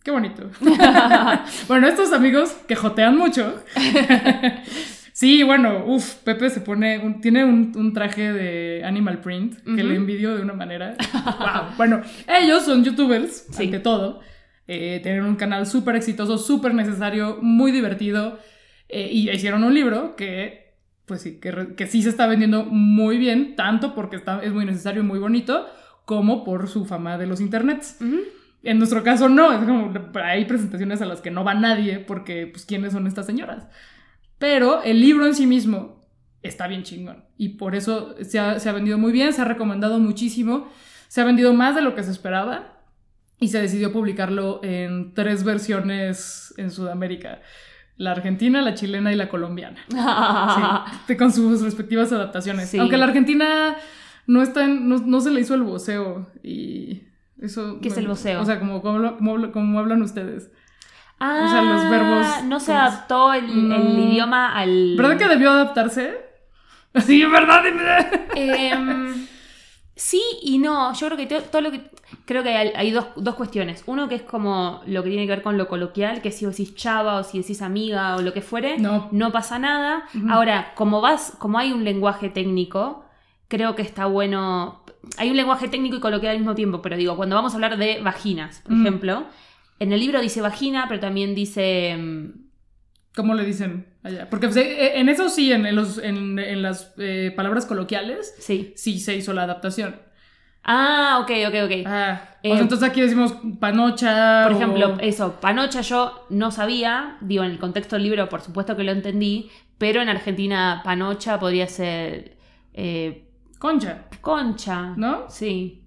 Qué 0.05 0.11
bonito. 0.11 0.51
bueno, 1.69 1.89
estos 1.89 2.13
amigos 2.13 2.51
que 2.69 2.77
jotean 2.77 3.17
mucho. 3.17 3.63
sí, 5.13 5.43
bueno, 5.43 5.85
uff, 5.87 6.17
Pepe 6.17 6.51
se 6.51 6.61
pone, 6.61 6.99
un- 6.99 7.21
tiene 7.21 7.45
un, 7.45 7.73
un 7.75 7.93
traje 7.93 8.33
de 8.33 8.85
animal 8.85 9.21
print 9.21 9.57
que 9.65 9.71
Ujú. 9.71 9.77
le 9.89 9.97
envidio 9.97 10.37
de 10.37 10.43
una 10.43 10.53
manera. 10.53 10.95
wow. 11.39 11.77
Bueno, 11.77 12.03
ellos 12.29 12.65
son 12.65 12.85
youtubers, 12.85 13.47
Sí. 13.51 13.65
ante 13.65 13.79
todo. 13.81 14.21
Eh, 14.67 15.01
tienen 15.03 15.25
un 15.25 15.37
canal 15.37 15.67
súper 15.67 15.97
exitoso, 15.97 16.39
súper 16.39 16.75
necesario, 16.75 17.39
muy 17.41 17.73
divertido. 17.73 18.39
eh, 18.91 19.09
y 19.11 19.31
hicieron 19.31 19.65
un 19.65 19.73
libro 19.75 20.15
que, 20.17 20.75
pues 21.07 21.23
sí, 21.23 21.41
que, 21.41 21.75
que 21.77 21.87
sí 21.87 22.03
se 22.03 22.11
está 22.11 22.27
vendiendo 22.27 22.65
muy 22.67 23.17
bien, 23.17 23.57
tanto 23.57 23.95
porque 23.95 24.17
está, 24.17 24.43
es 24.43 24.53
muy 24.53 24.67
necesario 24.67 25.03
y 25.03 25.07
muy 25.07 25.19
bonito, 25.19 25.67
como 26.05 26.45
por 26.45 26.69
su 26.69 26.85
fama 26.85 27.17
de 27.17 27.27
los 27.27 27.41
internets. 27.41 27.97
Ujú. 28.03 28.21
En 28.65 28.79
nuestro 28.79 29.03
caso 29.03 29.29
no, 29.29 29.53
es 29.53 29.59
como 29.61 29.93
hay 30.25 30.45
presentaciones 30.47 31.01
a 31.03 31.07
las 31.07 31.21
que 31.21 31.31
no 31.31 31.45
va 31.45 31.55
nadie 31.55 31.99
porque 32.01 32.47
pues 32.47 32.65
quiénes 32.65 32.93
son 32.93 33.07
estas 33.07 33.27
señoras. 33.27 33.67
Pero 34.39 34.83
el 34.83 35.01
libro 35.01 35.27
en 35.27 35.35
sí 35.35 35.47
mismo 35.47 36.03
está 36.43 36.67
bien 36.67 36.83
chingón 36.83 37.25
y 37.39 37.51
por 37.51 37.75
eso 37.75 38.15
se 38.23 38.39
ha, 38.39 38.59
se 38.59 38.69
ha 38.69 38.73
vendido 38.73 38.99
muy 38.99 39.13
bien, 39.13 39.33
se 39.33 39.41
ha 39.43 39.45
recomendado 39.45 39.99
muchísimo, 39.99 40.69
se 41.09 41.21
ha 41.21 41.25
vendido 41.25 41.55
más 41.55 41.75
de 41.75 41.83
lo 41.83 41.95
que 41.95 42.03
se 42.03 42.11
esperaba 42.11 42.81
y 43.39 43.49
se 43.49 43.61
decidió 43.61 43.93
publicarlo 43.93 44.61
en 44.63 45.15
tres 45.15 45.45
versiones 45.45 46.55
en 46.57 46.71
Sudamérica. 46.71 47.41
La 47.97 48.11
argentina, 48.13 48.61
la 48.61 48.75
chilena 48.75 49.13
y 49.13 49.17
la 49.17 49.29
colombiana. 49.29 49.79
Sí, 51.07 51.17
con 51.17 51.33
sus 51.33 51.63
respectivas 51.63 52.13
adaptaciones. 52.13 52.69
Sí. 52.71 52.79
Aunque 52.79 52.97
la 52.97 53.05
argentina 53.07 53.77
no 54.27 54.43
está 54.43 54.65
en- 54.65 54.89
no, 54.89 54.99
no 54.99 55.21
se 55.21 55.31
le 55.31 55.41
hizo 55.41 55.55
el 55.55 55.63
voceo 55.63 56.27
y 56.43 57.03
eso... 57.47 57.79
¿Qué 57.81 57.89
es 57.89 57.97
el 57.97 58.07
voceo? 58.09 58.41
O 58.41 58.45
sea, 58.45 58.59
como, 58.59 58.81
como, 58.83 59.17
como 59.17 59.53
como 59.53 59.79
hablan 59.79 60.03
ustedes. 60.03 60.51
Ah, 61.21 61.43
O 61.47 61.49
sea, 61.49 61.63
los 61.63 61.83
verbos- 61.91 62.45
No 62.45 62.59
se 62.61 62.73
adaptó 62.75 63.33
el, 63.33 63.69
No. 63.69 63.77
el 63.77 63.99
idioma 63.99 64.55
al. 64.59 64.95
¿Verdad 64.97 65.17
que 65.17 65.29
debió 65.29 65.51
adaptarse? 65.51 66.25
Sí, 67.05 67.25
¿verdad? 67.25 67.63
Em, 68.37 69.27
sí 69.97 70.23
y 70.43 70.59
no. 70.59 70.93
Yo 70.95 71.07
creo 71.07 71.17
que 71.17 71.27
to- 71.27 71.43
todo 71.51 71.63
lo 71.63 71.71
que. 71.73 71.91
Creo 72.25 72.43
que 72.45 72.51
hay, 72.57 72.69
hay 72.77 72.91
dos, 72.93 73.07
dos 73.17 73.35
cuestiones. 73.35 73.83
Uno 73.87 74.09
que 74.09 74.15
es 74.15 74.23
como 74.23 74.81
lo 74.87 75.03
que 75.03 75.09
tiene 75.11 75.25
que 75.25 75.31
ver 75.31 75.43
con 75.43 75.59
lo 75.59 75.67
coloquial, 75.67 76.23
que 76.23 76.31
si 76.31 76.47
decís 76.47 76.75
chava 76.77 77.17
o 77.17 77.25
si 77.25 77.39
decís 77.41 77.63
amiga 77.63 78.17
o 78.17 78.23
lo 78.23 78.33
que 78.33 78.43
fuere, 78.43 78.79
No. 78.79 79.33
pasa 79.33 79.59
nada. 79.59 80.05
Ujú. 80.15 80.27
Ahora, 80.31 80.73
como 80.77 81.01
vas, 81.01 81.33
como 81.39 81.59
hay 81.59 81.73
un 81.73 81.83
lenguaje 81.85 82.29
técnico, 82.29 83.04
creo 83.55 83.75
que 83.77 83.83
está 83.83 84.07
bueno. 84.07 84.85
Hay 85.19 85.31
un 85.31 85.37
lenguaje 85.37 85.69
técnico 85.69 85.97
y 85.97 86.01
coloquial 86.01 86.33
al 86.33 86.39
mismo 86.39 86.55
tiempo, 86.55 86.81
pero 86.83 86.97
digo, 86.97 87.17
cuando 87.17 87.37
vamos 87.37 87.53
a 87.53 87.57
hablar 87.57 87.77
de 87.77 88.01
vaginas, 88.03 88.61
por 88.63 88.73
Mm. 88.73 88.81
ejemplo, 88.87 89.25
en 89.79 89.93
el 89.93 90.01
libro 90.01 90.21
dice 90.21 90.41
vagina, 90.41 90.87
pero 90.89 91.01
también 91.01 91.35
dice. 91.35 91.91
em, 91.91 92.33
¿Cómo 93.17 93.35
le 93.35 93.45
dicen 93.45 93.87
allá? 94.03 94.29
Porque 94.29 94.49
pues, 94.49 94.57
eh, 94.57 94.99
en 94.99 95.09
eso 95.09 95.29
sí, 95.29 95.53
en, 95.53 95.67
en 95.67 95.77
los, 95.77 95.99
en, 95.99 96.39
en 96.39 96.63
las 96.63 96.95
eh, 96.99 97.33
palabras 97.37 97.65
coloquiales, 97.67 98.35
Sí. 98.41 98.73
sí 98.77 98.99
se 98.99 99.15
hizo 99.15 99.33
la 99.33 99.43
adaptación. 99.45 99.97
Ah, 100.65 101.19
ok, 101.23 101.31
ok, 101.49 101.55
ok. 101.67 101.73
Ah, 101.87 102.23
Eh, 102.43 102.51
o 102.51 102.55
sea, 102.55 102.63
entonces 102.63 102.89
aquí 102.89 103.01
decimos 103.03 103.35
panocha. 103.61 104.43
Por 104.45 104.53
o- 104.53 104.57
ejemplo, 104.57 104.97
eso, 105.01 105.39
panocha 105.41 105.83
yo 105.83 106.27
no 106.31 106.51
sabía, 106.51 107.19
digo, 107.21 107.45
en 107.45 107.51
el 107.53 107.59
contexto 107.59 107.97
del 107.97 108.03
libro 108.05 108.29
por 108.29 108.41
supuesto 108.41 108.75
que 108.77 108.83
lo 108.85 108.91
entendí, 108.93 109.51
pero 109.79 110.01
en 110.01 110.09
Argentina 110.09 110.81
panocha 110.85 111.39
podría 111.39 111.67
ser 111.69 112.37
eh, 112.73 113.29
Concha, 113.59 114.05
concha, 114.21 114.95
¿no? 114.97 115.25
Sí. 115.29 115.81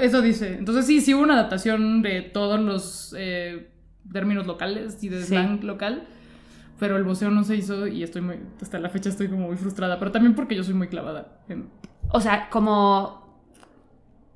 Eso 0.00 0.20
dice. 0.20 0.56
Entonces 0.58 0.86
sí, 0.86 1.00
sí 1.00 1.14
hubo 1.14 1.22
una 1.22 1.34
adaptación 1.34 2.02
de 2.02 2.20
todos 2.22 2.60
los 2.60 3.14
eh, 3.18 3.70
términos 4.12 4.46
locales 4.46 5.02
y 5.02 5.08
de 5.08 5.20
Sí. 5.22 5.28
slang 5.28 5.64
local. 5.64 6.06
Pero 6.78 6.96
el 6.96 7.04
voceo 7.04 7.30
no 7.30 7.44
se 7.44 7.56
hizo 7.56 7.86
y 7.86 8.02
estoy 8.02 8.22
muy, 8.22 8.40
hasta 8.60 8.78
la 8.78 8.88
fecha 8.90 9.08
estoy 9.08 9.28
como 9.28 9.46
muy 9.46 9.56
frustrada. 9.56 9.98
Pero 9.98 10.10
también 10.12 10.34
porque 10.34 10.54
yo 10.56 10.64
soy 10.64 10.74
muy 10.74 10.88
clavada. 10.88 11.40
en- 11.48 11.70
O 12.10 12.20
sea, 12.20 12.50
como... 12.50 13.40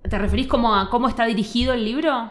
¿Te 0.08 0.18
referís 0.18 0.46
como 0.46 0.74
a 0.74 0.88
cómo 0.88 1.08
está 1.08 1.24
dirigido 1.26 1.72
el 1.74 1.84
libro? 1.84 2.30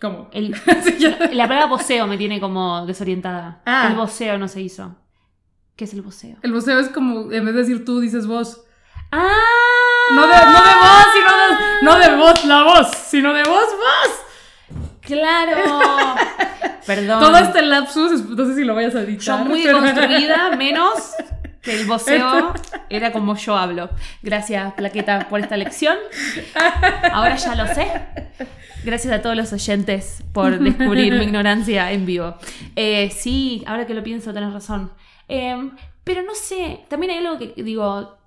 ¿Cómo? 0.00 0.28
El- 0.32 0.50
la 1.32 1.46
palabra 1.48 1.66
voceo 1.66 2.06
me 2.06 2.18
tiene 2.18 2.40
como 2.40 2.84
desorientada. 2.84 3.62
Ah. 3.64 3.86
El 3.90 3.96
voceo 3.96 4.36
no 4.38 4.48
se 4.48 4.60
hizo. 4.60 4.96
¿Qué 5.76 5.84
es 5.84 5.94
el 5.94 6.02
voceo? 6.02 6.36
El 6.42 6.52
voceo 6.52 6.78
es 6.80 6.88
como, 6.88 7.32
en 7.32 7.44
vez 7.44 7.54
de 7.54 7.60
decir 7.60 7.84
tú, 7.84 8.00
dices 8.00 8.26
vos. 8.26 8.63
¡Ah! 9.16 10.10
No 10.12 10.26
de, 10.26 10.34
no 10.34 10.62
de 10.64 10.74
voz, 10.84 11.06
sino 11.14 11.30
de, 11.38 11.82
no 11.82 11.98
de 11.98 12.16
voz, 12.16 12.44
la 12.44 12.62
voz, 12.62 12.88
sino 13.08 13.32
de 13.32 13.42
voz, 13.44 13.66
voz. 13.66 14.80
¡Claro! 15.00 15.56
Perdón. 16.86 17.20
Todo 17.20 17.36
este 17.38 17.62
lapsus, 17.62 18.24
no 18.30 18.44
sé 18.46 18.54
si 18.56 18.64
lo 18.64 18.74
vayas 18.74 18.94
a 18.94 19.00
editar. 19.02 19.38
Yo 19.38 19.44
muy 19.44 19.62
pero- 19.62 19.80
deconstruida, 19.80 20.50
menos 20.56 21.12
que 21.62 21.80
el 21.80 21.86
voceo 21.86 22.52
era 22.90 23.12
como 23.12 23.36
yo 23.36 23.56
hablo. 23.56 23.88
Gracias, 24.22 24.74
Plaqueta, 24.74 25.28
por 25.30 25.40
esta 25.40 25.56
lección. 25.56 25.96
Ahora 27.12 27.36
ya 27.36 27.54
lo 27.54 27.66
sé. 27.68 27.90
Gracias 28.84 29.14
a 29.14 29.22
todos 29.22 29.34
los 29.36 29.50
oyentes 29.52 30.22
por 30.34 30.58
descubrir 30.58 31.14
mi 31.14 31.24
ignorancia 31.24 31.90
en 31.92 32.04
vivo. 32.04 32.36
Eh, 32.76 33.10
sí, 33.16 33.64
ahora 33.66 33.86
que 33.86 33.94
lo 33.94 34.02
pienso, 34.02 34.34
tenés 34.34 34.52
razón. 34.52 34.92
Eh, 35.28 35.70
Pero 36.04 36.20
no 36.22 36.34
sé, 36.34 36.80
también 36.88 37.12
hay 37.12 37.18
algo 37.26 37.38
que 37.38 37.54
digo, 37.62 38.18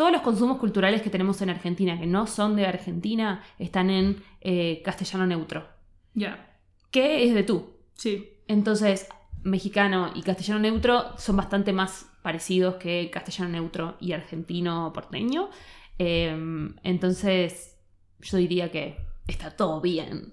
todos 0.00 0.12
los 0.12 0.22
consumos 0.22 0.56
culturales 0.56 1.02
que 1.02 1.10
tenemos 1.10 1.42
en 1.42 1.50
Argentina, 1.50 2.00
que 2.00 2.06
no 2.06 2.26
son 2.26 2.56
de 2.56 2.64
Argentina, 2.64 3.44
están 3.58 3.90
en 3.90 4.22
eh, 4.40 4.80
castellano 4.82 5.26
neutro. 5.26 5.68
Ya. 6.14 6.58
¿Qué 6.90 7.24
es 7.24 7.34
de 7.34 7.42
tú? 7.42 7.74
Sí. 7.92 8.32
Entonces, 8.48 9.08
mexicano 9.42 10.10
y 10.14 10.22
castellano 10.22 10.60
neutro 10.60 11.18
son 11.18 11.36
bastante 11.36 11.74
más 11.74 12.06
parecidos 12.22 12.76
que 12.76 13.10
castellano 13.12 13.50
neutro 13.50 13.98
y 14.00 14.12
argentino 14.12 14.90
porteño. 14.94 15.50
Eh, 15.98 16.34
entonces, 16.82 17.76
yo 18.20 18.38
diría 18.38 18.70
que 18.70 18.96
está 19.26 19.50
todo 19.50 19.82
bien. 19.82 20.32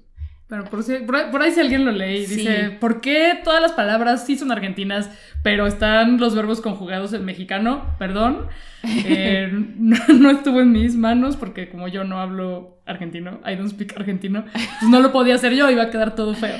Pero 0.49 0.63
por, 0.65 0.81
si- 0.81 0.99
por 0.99 1.15
ahí, 1.17 1.25
por 1.29 1.41
ahí 1.41 1.51
si 1.51 1.59
alguien 1.59 1.83
lo 1.83 1.91
lee 1.91 2.19
y 2.21 2.25
Sí. 2.25 2.35
dice, 2.37 2.77
¿por 2.79 3.01
qué 3.01 3.37
todas 3.43 3.61
las 3.61 3.73
palabras 3.73 4.25
sí 4.25 4.37
son 4.37 4.49
argentinas, 4.51 5.09
pero 5.43 5.67
están 5.67 6.19
los 6.19 6.35
verbos 6.35 6.61
conjugados 6.61 7.11
en 7.11 7.25
mexicano? 7.25 7.85
Perdón, 7.99 8.47
eh, 9.05 9.49
no, 9.77 9.97
no 10.13 10.29
estuvo 10.31 10.61
en 10.61 10.71
mis 10.71 10.95
manos 10.95 11.35
porque 11.35 11.67
como 11.69 11.89
yo 11.89 12.05
no 12.05 12.19
hablo 12.21 12.79
argentino, 12.85 13.41
I 13.45 13.55
don't 13.55 13.69
speak 13.69 13.97
argentino, 13.97 14.45
pues 14.53 14.89
no 14.89 15.01
lo 15.01 15.11
podía 15.11 15.35
hacer 15.35 15.53
yo, 15.53 15.69
iba 15.69 15.83
a 15.83 15.89
quedar 15.89 16.15
todo 16.15 16.33
feo. 16.33 16.55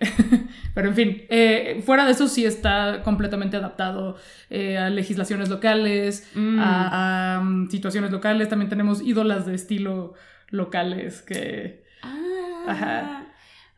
Pero 0.74 0.88
en 0.88 0.94
fin, 0.94 1.22
eh, 1.28 1.82
fuera 1.84 2.04
de 2.06 2.12
eso 2.12 2.28
sí 2.28 2.44
está 2.44 3.02
completamente 3.02 3.56
adaptado 3.56 4.16
eh, 4.50 4.78
a 4.78 4.88
legislaciones 4.90 5.48
locales, 5.48 6.30
Mm. 6.36 6.58
a, 6.60 7.34
a, 7.36 7.40
um, 7.40 7.68
situaciones 7.68 8.10
locales. 8.12 8.48
También 8.48 8.68
tenemos 8.68 9.02
ídolas 9.02 9.46
de 9.46 9.54
estilo 9.56 10.14
locales 10.50 11.22
que... 11.22 11.82
Ah. 12.02 12.64
Ajá. 12.68 13.21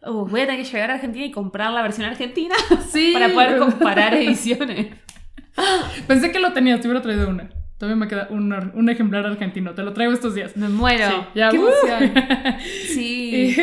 Uh, 0.07 0.27
voy 0.27 0.43
a 0.43 0.47
tener 0.47 0.63
que 0.63 0.71
llegar 0.71 0.91
a 0.91 0.95
Argentina 0.95 1.25
y 1.25 1.31
comprar 1.31 1.73
la 1.73 1.83
versión 1.83 2.07
argentina 2.07 2.55
Sí. 2.91 3.13
para 3.15 3.29
poder 3.29 3.59
comparar 3.59 4.15
ediciones. 4.15 4.89
Pensé 6.07 6.33
que 6.33 6.41
lo 6.41 6.53
tenías, 6.53 6.81
te 6.81 6.89
hubiera 6.89 7.03
traído 7.03 7.29
una. 7.29 7.49
Todavía 7.79 7.97
me 7.97 8.09
queda 8.09 8.29
un, 8.31 8.53
un 8.53 8.89
ejemplar 8.89 9.27
argentino. 9.27 9.75
Te 9.75 9.83
lo 9.83 9.93
traigo 9.93 10.13
estos 10.13 10.35
días. 10.35 10.57
Me 10.57 10.69
muero. 10.69 11.09
Sí, 11.09 11.17
ya, 11.35 11.51
Qué 11.51 11.59
¡uh! 11.59 11.69
emoción. 11.69 12.13
Sí. 12.87 13.57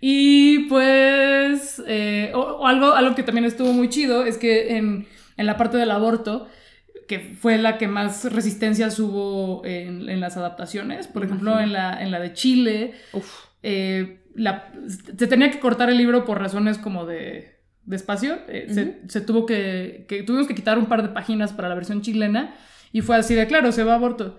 y 0.00 0.58
pues 0.68 1.82
eh, 1.86 2.30
o, 2.34 2.38
o 2.38 2.66
algo, 2.66 2.92
algo 2.92 3.14
que 3.14 3.22
también 3.22 3.44
estuvo 3.44 3.72
muy 3.72 3.88
chido 3.88 4.24
es 4.24 4.38
que 4.38 4.76
en, 4.76 5.06
en 5.36 5.46
la 5.46 5.56
parte 5.56 5.76
del 5.76 5.90
aborto, 5.90 6.48
que 7.08 7.18
fue 7.20 7.58
la 7.58 7.78
que 7.78 7.88
más 7.88 8.30
resistencias 8.32 8.98
hubo 9.00 9.64
en, 9.64 10.08
en 10.08 10.20
las 10.20 10.36
adaptaciones, 10.36 11.08
por 11.08 11.24
ejemplo 11.24 11.58
en 11.58 11.72
la, 11.72 12.00
en 12.02 12.10
la 12.10 12.20
de 12.20 12.32
Chile, 12.34 12.94
Uf. 13.12 13.47
Eh, 13.62 14.24
la- 14.34 14.72
se 14.88 15.26
tenía 15.26 15.50
que 15.50 15.60
cortar 15.60 15.90
el 15.90 15.98
libro 15.98 16.24
por 16.24 16.38
razones 16.40 16.78
como 16.78 17.06
de, 17.06 17.56
de 17.84 17.96
espacio. 17.96 18.38
eh, 18.48 18.66
se, 18.70 19.00
se 19.08 19.20
tuvo 19.20 19.46
que, 19.46 20.04
que- 20.08 20.22
Tuvimos 20.22 20.46
que 20.46 20.54
quitar 20.54 20.78
un 20.78 20.86
par 20.86 21.02
de 21.02 21.08
páginas 21.08 21.52
para 21.52 21.68
la 21.68 21.74
versión 21.74 22.02
chilena 22.02 22.54
y 22.92 23.00
fue 23.02 23.16
así 23.16 23.34
de 23.34 23.46
claro, 23.46 23.72
se 23.72 23.84
va 23.84 23.92
a 23.92 23.96
aborto. 23.96 24.38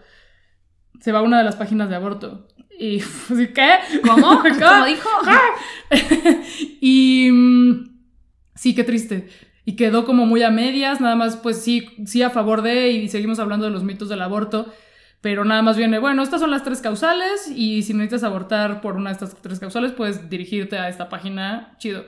Se 1.02 1.12
va 1.12 1.22
una 1.22 1.38
de 1.38 1.44
las 1.46 1.56
páginas 1.56 1.90
de 1.90 1.96
aborto. 1.96 2.48
Y 2.80 3.00
así, 3.32 3.48
¿qué? 3.54 3.76
¿Cómo? 4.06 4.42
¿Cómo 4.60 4.86
dijo? 4.86 5.10
y 6.82 7.30
mm, 7.32 7.90
sí, 8.56 8.76
qué 8.76 8.84
triste. 8.84 9.28
Y 9.66 9.76
quedó 9.76 10.04
como 10.06 10.26
muy 10.26 10.42
a 10.44 10.50
medias, 10.50 11.00
nada 11.00 11.16
más 11.16 11.36
pues 11.38 11.62
sí, 11.62 11.88
sí 12.06 12.24
a 12.24 12.30
favor 12.32 12.62
de 12.64 12.90
y 12.92 13.08
seguimos 13.10 13.40
hablando 13.40 13.66
de 13.66 13.72
los 13.72 13.84
mitos 13.84 14.10
del 14.10 14.22
aborto, 14.22 14.74
pero 15.22 15.44
nada 15.44 15.62
más 15.62 15.78
viene, 15.78 16.00
bueno, 16.00 16.24
estas 16.24 16.40
son 16.40 16.52
las 16.52 16.64
tres 16.64 16.82
causales 16.82 17.52
y 17.54 17.84
si 17.84 17.94
necesitas 17.94 18.24
abortar 18.24 18.82
por 18.82 18.96
una 18.96 19.10
de 19.10 19.14
estas 19.14 19.36
tres 19.42 19.60
causales, 19.60 19.92
puedes 19.92 20.30
dirigirte 20.30 20.78
a 20.78 20.88
esta 20.90 21.10
página, 21.10 21.76
chido. 21.78 22.06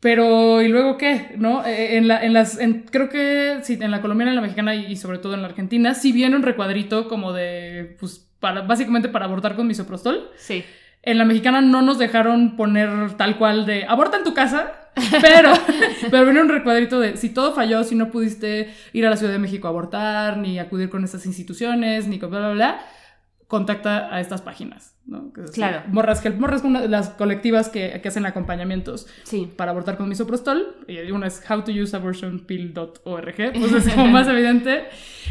Pero, 0.00 0.62
¿y 0.62 0.68
luego 0.68 0.96
qué? 0.96 1.34
¿No? 1.36 1.64
Eh, 1.66 1.98
En 1.98 2.08
la, 2.08 2.24
en 2.24 2.32
las, 2.32 2.58
creo 2.90 3.10
que 3.10 3.60
en 3.68 3.90
la 3.90 4.00
colombiana, 4.00 4.30
en 4.30 4.36
la 4.36 4.42
mexicana 4.42 4.74
y 4.74 4.96
sobre 4.96 5.18
todo 5.18 5.34
en 5.34 5.42
la 5.42 5.48
argentina, 5.48 5.94
sí 5.94 6.12
viene 6.12 6.36
un 6.36 6.42
recuadrito 6.42 7.06
como 7.06 7.34
de, 7.34 7.96
pues, 8.00 8.26
para, 8.40 8.62
básicamente 8.62 9.10
para 9.10 9.26
abortar 9.26 9.56
con 9.56 9.66
misoprostol. 9.66 10.30
Sí. 10.36 10.64
En 11.02 11.18
la 11.18 11.24
mexicana 11.24 11.60
no 11.60 11.82
nos 11.82 11.98
dejaron 11.98 12.56
poner 12.56 13.16
tal 13.16 13.36
cual 13.38 13.64
de 13.66 13.84
aborta 13.86 14.18
en 14.18 14.24
tu 14.24 14.34
casa, 14.34 14.72
pero, 15.22 15.52
pero 16.10 16.24
viene 16.24 16.42
un 16.42 16.48
recuadrito 16.50 17.00
de 17.00 17.16
si 17.16 17.30
todo 17.30 17.52
falló, 17.54 17.84
si 17.84 17.94
no 17.94 18.10
pudiste 18.10 18.72
ir 18.92 19.06
a 19.06 19.10
la 19.10 19.16
Ciudad 19.16 19.32
de 19.32 19.38
México 19.38 19.66
a 19.66 19.70
abortar, 19.70 20.36
ni 20.36 20.58
acudir 20.58 20.90
con 20.90 21.02
estas 21.04 21.24
instituciones, 21.26 22.06
ni 22.06 22.18
con 22.18 22.28
bla, 22.30 22.40
bla, 22.40 22.50
bla, 22.52 22.80
contacta 23.46 24.14
a 24.14 24.20
estas 24.20 24.42
páginas, 24.42 24.94
¿no? 25.06 25.32
Que 25.32 25.40
es 25.40 25.46
así, 25.50 25.54
Claro. 25.60 25.82
Morras 25.88 26.22
Help. 26.24 26.38
Morras 26.38 26.62
una 26.64 26.80
de 26.82 26.88
las 26.88 27.08
colectivas 27.10 27.68
que, 27.70 27.98
que 28.02 28.08
hacen 28.08 28.26
acompañamientos 28.26 29.06
Sí. 29.24 29.48
para 29.56 29.70
abortar 29.72 29.96
con 29.96 30.08
misoprostol. 30.08 30.84
Y 30.86 31.10
una 31.10 31.26
es 31.28 31.42
howtouseabortionpill.org, 31.48 33.52
pues 33.58 33.72
es 33.72 33.88
como 33.94 34.06
más 34.08 34.28
evidente. 34.28 34.84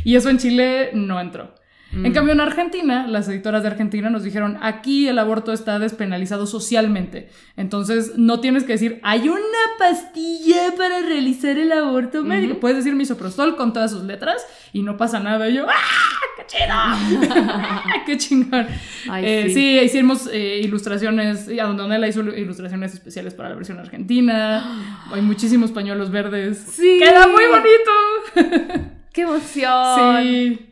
Y 0.03 0.15
eso 0.15 0.29
en 0.29 0.37
Chile 0.37 0.89
no 0.93 1.19
entró. 1.19 1.53
En 1.91 2.03
Mm. 2.03 2.13
cambio, 2.13 2.33
en 2.33 2.39
Argentina, 2.41 3.07
las 3.07 3.27
editoras 3.29 3.63
de 3.63 3.69
Argentina 3.69 4.11
nos 4.11 4.23
dijeron, 4.23 4.57
aquí 4.61 5.07
el 5.07 5.17
aborto 5.17 5.51
está 5.53 5.79
despenalizado 5.79 6.45
socialmente. 6.45 7.29
Entonces, 7.57 8.13
no 8.15 8.39
tienes 8.41 8.63
que 8.63 8.73
decir, 8.73 8.99
hay 9.01 9.27
una 9.27 9.39
pastilla 9.79 10.75
para 10.77 10.99
realizar 11.01 11.57
el 11.57 11.71
aborto 11.71 12.23
médico. 12.23 12.51
Ujú. 12.53 12.59
Puedes 12.61 12.77
decir 12.77 12.93
misoprostol 12.95 13.55
con 13.55 13.73
todas 13.73 13.89
sus 13.89 14.03
letras 14.03 14.45
y 14.71 14.83
no 14.83 14.97
pasa 14.97 15.19
nada. 15.19 15.49
Y 15.49 15.55
yo, 15.55 15.65
¡ah, 15.67 15.73
qué 16.37 16.45
chido! 16.45 16.75
¡Qué 18.05 18.17
chingón! 18.17 18.67
Ay, 19.09 19.25
Eh, 19.25 19.43
sí. 19.47 19.53
sí. 19.55 19.79
hicimos 19.79 20.29
eh, 20.31 20.61
ilustraciones, 20.63 21.49
y 21.49 21.59
a 21.59 21.65
donde 21.65 21.81
Donela 21.83 22.07
hizo 22.07 22.21
ilustraciones 22.21 22.93
especiales 22.93 23.33
para 23.33 23.49
la 23.49 23.55
versión 23.55 23.79
argentina. 23.79 25.07
Hay 25.11 25.21
muchísimos 25.23 25.71
pañuelos 25.71 26.11
verdes. 26.11 26.57
Sí. 26.71 26.99
¡Queda 27.01 27.27
muy 27.27 27.45
bonito! 27.45 28.89
¡Qué 29.11 29.21
emoción! 29.23 30.23
Sí. 30.23 30.65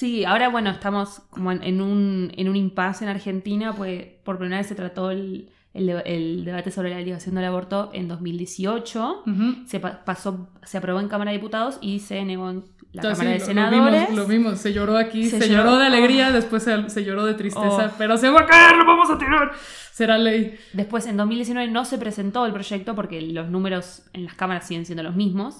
Sí, 0.00 0.24
ahora 0.24 0.48
bueno, 0.48 0.70
estamos 0.70 1.20
como 1.28 1.52
en, 1.52 1.62
en 1.62 1.82
un, 1.82 2.32
en 2.34 2.48
un 2.48 2.56
impasse 2.56 3.04
en 3.04 3.10
Argentina, 3.10 3.74
pues 3.74 4.02
por 4.24 4.38
primera 4.38 4.56
vez 4.58 4.66
se 4.66 4.74
trató 4.74 5.10
el, 5.10 5.50
el 5.74 5.86
de- 5.88 6.02
el 6.06 6.44
debate 6.46 6.70
sobre 6.70 6.88
la 6.88 6.96
legalización 6.96 7.34
del 7.34 7.44
aborto 7.44 7.90
en 7.92 8.08
2018. 8.08 9.24
Ujú. 9.26 9.66
Se 9.66 9.78
pa- 9.78 10.02
pasó, 10.04 10.48
se 10.62 10.78
aprobó 10.78 11.00
en 11.00 11.08
Cámara 11.08 11.32
de 11.32 11.36
Diputados 11.36 11.76
y 11.82 11.98
se 11.98 12.24
negó 12.24 12.48
en 12.48 12.56
la 12.92 13.02
Entonces, 13.02 13.18
Cámara 13.18 13.30
de 13.34 13.40
sí, 13.40 13.46
Senadores. 13.46 13.92
Lo 13.92 14.06
vimos, 14.06 14.16
lo 14.16 14.26
vimos, 14.26 14.58
se 14.58 14.72
lloró 14.72 14.96
aquí, 14.96 15.26
se, 15.28 15.38
Se 15.38 15.48
lloró, 15.50 15.64
lloró. 15.64 15.76
de 15.78 15.86
alegría, 15.86 16.28
Oh. 16.30 16.32
después 16.32 16.62
se, 16.62 16.88
se 16.88 17.04
lloró 17.04 17.26
de 17.26 17.34
tristeza, 17.34 17.90
Oh. 17.92 17.94
pero 17.98 18.16
se 18.16 18.30
va 18.30 18.40
a 18.40 18.46
caer, 18.46 18.76
lo 18.76 18.86
vamos 18.86 19.10
a 19.10 19.18
tirar. 19.18 19.52
Será 19.92 20.16
ley. 20.16 20.56
Después, 20.72 21.06
en 21.06 21.18
2019 21.18 21.70
no 21.70 21.84
se 21.84 21.98
presentó 21.98 22.46
el 22.46 22.52
proyecto 22.54 22.94
porque 22.94 23.20
los 23.20 23.50
números 23.50 24.04
en 24.14 24.24
las 24.24 24.34
cámaras 24.34 24.66
siguen 24.66 24.86
siendo 24.86 25.02
los 25.02 25.14
mismos. 25.14 25.56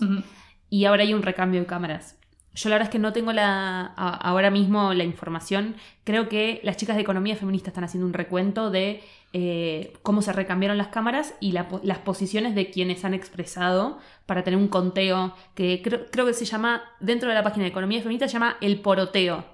Y 0.71 0.87
ahora 0.87 1.03
hay 1.03 1.13
un 1.13 1.23
recambio 1.23 1.61
de 1.61 1.67
cámaras. 1.67 2.17
Yo 2.55 2.69
la 2.69 2.75
verdad 2.75 2.89
es 2.89 2.93
que 2.93 2.99
no 2.99 3.13
tengo 3.13 3.33
la, 3.33 3.93
a- 3.97 4.17
ahora 4.29 4.51
mismo 4.51 4.93
la 4.93 5.05
información. 5.05 5.77
Creo 6.05 6.29
que 6.29 6.61
las 6.65 6.77
chicas 6.77 6.97
de 6.97 7.03
economía 7.03 7.37
feminista 7.37 7.71
están 7.71 7.85
haciendo 7.85 8.07
un 8.07 8.13
recuento 8.13 8.71
de 8.71 9.03
eh, 9.33 9.93
cómo 10.03 10.21
se 10.23 10.33
recambiaron 10.33 10.77
las 10.77 10.89
cámaras 10.89 11.35
y 11.39 11.53
la 11.53 11.69
las 11.85 11.99
posiciones 11.99 12.57
de 12.57 12.71
quienes 12.71 13.05
han 13.05 13.15
expresado 13.15 13.99
para 14.27 14.43
tener 14.43 14.59
un 14.59 14.67
conteo 14.67 15.33
que 15.55 15.81
creo, 15.85 16.07
creo 16.11 16.27
que 16.27 16.35
se 16.35 16.45
llama, 16.45 16.83
dentro 16.99 17.29
de 17.29 17.37
la 17.37 17.45
página 17.45 17.63
de 17.65 17.71
economía 17.71 18.01
feminista, 18.03 18.27
se 18.27 18.33
llama 18.33 18.57
el 18.61 18.81
poroteo, 18.81 19.45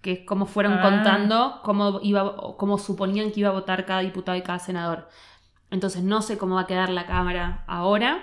que 0.00 0.12
es 0.12 0.18
cómo 0.20 0.46
fueron 0.46 0.74
Ah. 0.78 0.82
contando 0.82 1.60
cómo, 1.62 2.00
iba, 2.02 2.56
cómo 2.56 2.78
suponían 2.78 3.30
que 3.30 3.40
iba 3.40 3.50
a 3.50 3.52
votar 3.52 3.84
cada 3.84 4.00
diputado 4.00 4.38
y 4.38 4.42
cada 4.42 4.58
senador. 4.58 5.10
Entonces 5.70 6.02
no 6.02 6.22
sé 6.22 6.38
cómo 6.38 6.54
va 6.54 6.62
a 6.62 6.66
quedar 6.66 6.88
la 6.88 7.04
Cámara 7.04 7.64
ahora. 7.66 8.22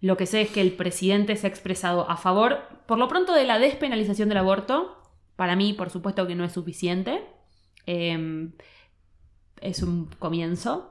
Lo 0.00 0.16
que 0.16 0.26
sé 0.26 0.42
es 0.42 0.50
que 0.50 0.60
el 0.60 0.72
presidente 0.72 1.36
se 1.36 1.46
ha 1.46 1.50
expresado 1.50 2.08
a 2.10 2.16
favor, 2.16 2.60
por 2.86 2.98
lo 2.98 3.08
pronto, 3.08 3.34
de 3.34 3.44
la 3.44 3.58
despenalización 3.58 4.28
del 4.28 4.38
aborto. 4.38 4.96
Para 5.36 5.56
mí, 5.56 5.72
por 5.72 5.90
supuesto 5.90 6.26
que 6.26 6.34
no 6.34 6.44
es 6.44 6.52
suficiente. 6.52 7.22
Eh, 7.86 8.50
es 9.60 9.82
un 9.82 10.06
comienzo. 10.18 10.90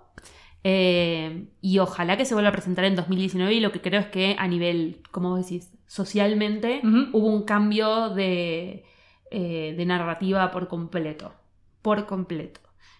Eh, 0.63 1.47
y 1.61 1.79
ojalá 1.79 2.17
que 2.17 2.25
se 2.25 2.33
vuelva 2.33 2.49
a 2.49 2.53
presentar 2.53 2.85
en 2.85 2.95
2019 2.95 3.53
y 3.53 3.59
lo 3.61 3.71
que 3.71 3.81
creo 3.81 4.01
es 4.01 4.07
que 4.07 4.35
a 4.37 4.47
nivel, 4.47 5.01
como 5.11 5.29
vos 5.29 5.45
decís, 5.45 5.71
socialmente 5.87 6.81
hubo 6.83 7.27
un 7.27 7.43
cambio 7.43 8.09
de, 8.09 8.83
eh, 9.31 9.73
de 9.77 9.85
narrativa 9.85 10.51
por 10.51 10.67
completo. 10.67 11.33
Por 11.81 12.05
completo. 12.05 12.59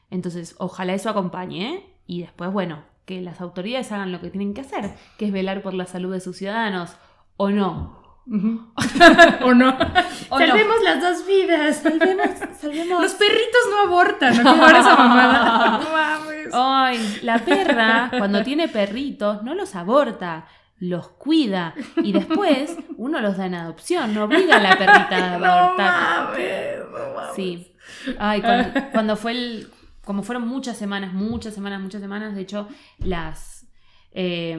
Entonces, 0.10 0.56
ojalá 0.58 0.94
eso 0.94 1.10
acompañe. 1.10 1.76
¿eh? 1.76 1.84
Y 2.08 2.22
después, 2.22 2.52
bueno, 2.52 2.84
que 3.10 3.22
las 3.22 3.42
autoridades 3.42 3.92
hagan 3.92 4.12
lo 4.12 4.22
que 4.22 4.30
tienen 4.30 4.54
que 4.54 4.62
hacer, 4.62 4.94
que 5.18 5.26
es 5.26 5.32
velar 5.32 5.64
por 5.64 5.74
la 5.74 5.88
salud 5.88 6.14
de 6.14 6.20
sus 6.20 6.38
ciudadanos. 6.38 6.96
¿O 7.38 7.50
no? 7.50 8.22
¿O 8.30 9.54
no? 9.56 9.76
¿O 10.30 10.40
no? 10.40 10.56
las 10.84 11.02
dos 11.02 11.26
vidas. 11.26 11.78
Salvemos, 11.78 12.30
salvemos. 12.62 13.02
Los 13.02 13.14
perritos 13.16 13.62
no 13.72 13.80
abortan, 13.88 14.38
¿no? 14.44 14.52
¿Cómo 14.52 14.68
era 14.68 14.80
esa 14.82 14.96
mamada? 14.96 15.80
No 15.84 15.90
mames. 15.90 16.48
Ay, 16.54 17.20
la 17.24 17.40
perra, 17.40 18.12
cuando 18.16 18.44
tiene 18.44 18.68
perritos, 18.68 19.42
no 19.42 19.56
los 19.56 19.74
aborta, 19.76 20.46
los 20.78 21.08
cuida. 21.10 21.74
Y 22.04 22.12
después 22.12 22.78
uno 22.98 23.22
los 23.22 23.38
da 23.38 23.48
en 23.48 23.56
adopción, 23.56 24.14
no 24.14 24.26
obliga 24.26 24.58
a 24.58 24.60
la 24.60 24.78
perrita 24.78 25.34
a 25.34 25.38
No 25.40 25.46
abortar. 25.48 26.26
mames, 26.28 26.78
no 26.92 27.16
mames. 27.16 27.36
Sí. 27.36 27.76
Ay, 28.20 28.42
cuando, 28.42 28.70
cuando 28.92 29.16
fue 29.16 29.32
el. 29.32 29.68
Como 30.10 30.24
fueron 30.24 30.48
muchas 30.48 30.76
semanas, 30.76 31.14
muchas 31.14 31.54
semanas, 31.54 31.80
muchas 31.82 32.02
semanas, 32.02 32.34
de 32.34 32.42
hecho, 32.42 32.68
las. 32.98 33.68
eh, 34.12 34.58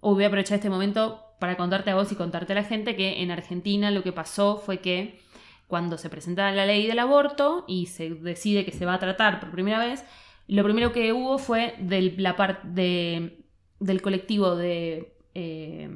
voy 0.00 0.24
a 0.24 0.28
aprovechar 0.28 0.56
este 0.56 0.70
momento 0.70 1.22
para 1.38 1.58
contarte 1.58 1.90
a 1.90 1.96
vos 1.96 2.10
y 2.10 2.14
contarte 2.14 2.54
a 2.54 2.56
la 2.56 2.64
gente 2.64 2.96
que 2.96 3.20
en 3.20 3.30
Argentina 3.30 3.90
lo 3.90 4.02
que 4.02 4.12
pasó 4.12 4.56
fue 4.56 4.78
que 4.78 5.20
cuando 5.66 5.98
se 5.98 6.08
presenta 6.08 6.50
la 6.50 6.64
ley 6.64 6.86
del 6.86 6.98
aborto 6.98 7.66
y 7.68 7.88
se 7.88 8.08
decide 8.08 8.64
que 8.64 8.72
se 8.72 8.86
va 8.86 8.94
a 8.94 8.98
tratar 8.98 9.38
por 9.38 9.50
primera 9.50 9.78
vez, 9.78 10.02
lo 10.46 10.64
primero 10.64 10.92
que 10.92 11.12
hubo 11.12 11.36
fue 11.36 11.74
del, 11.78 12.14
la 12.16 12.34
parte 12.34 12.66
de, 12.66 13.44
del 13.80 14.00
colectivo 14.00 14.56
de 14.56 15.18
eh, 15.34 15.90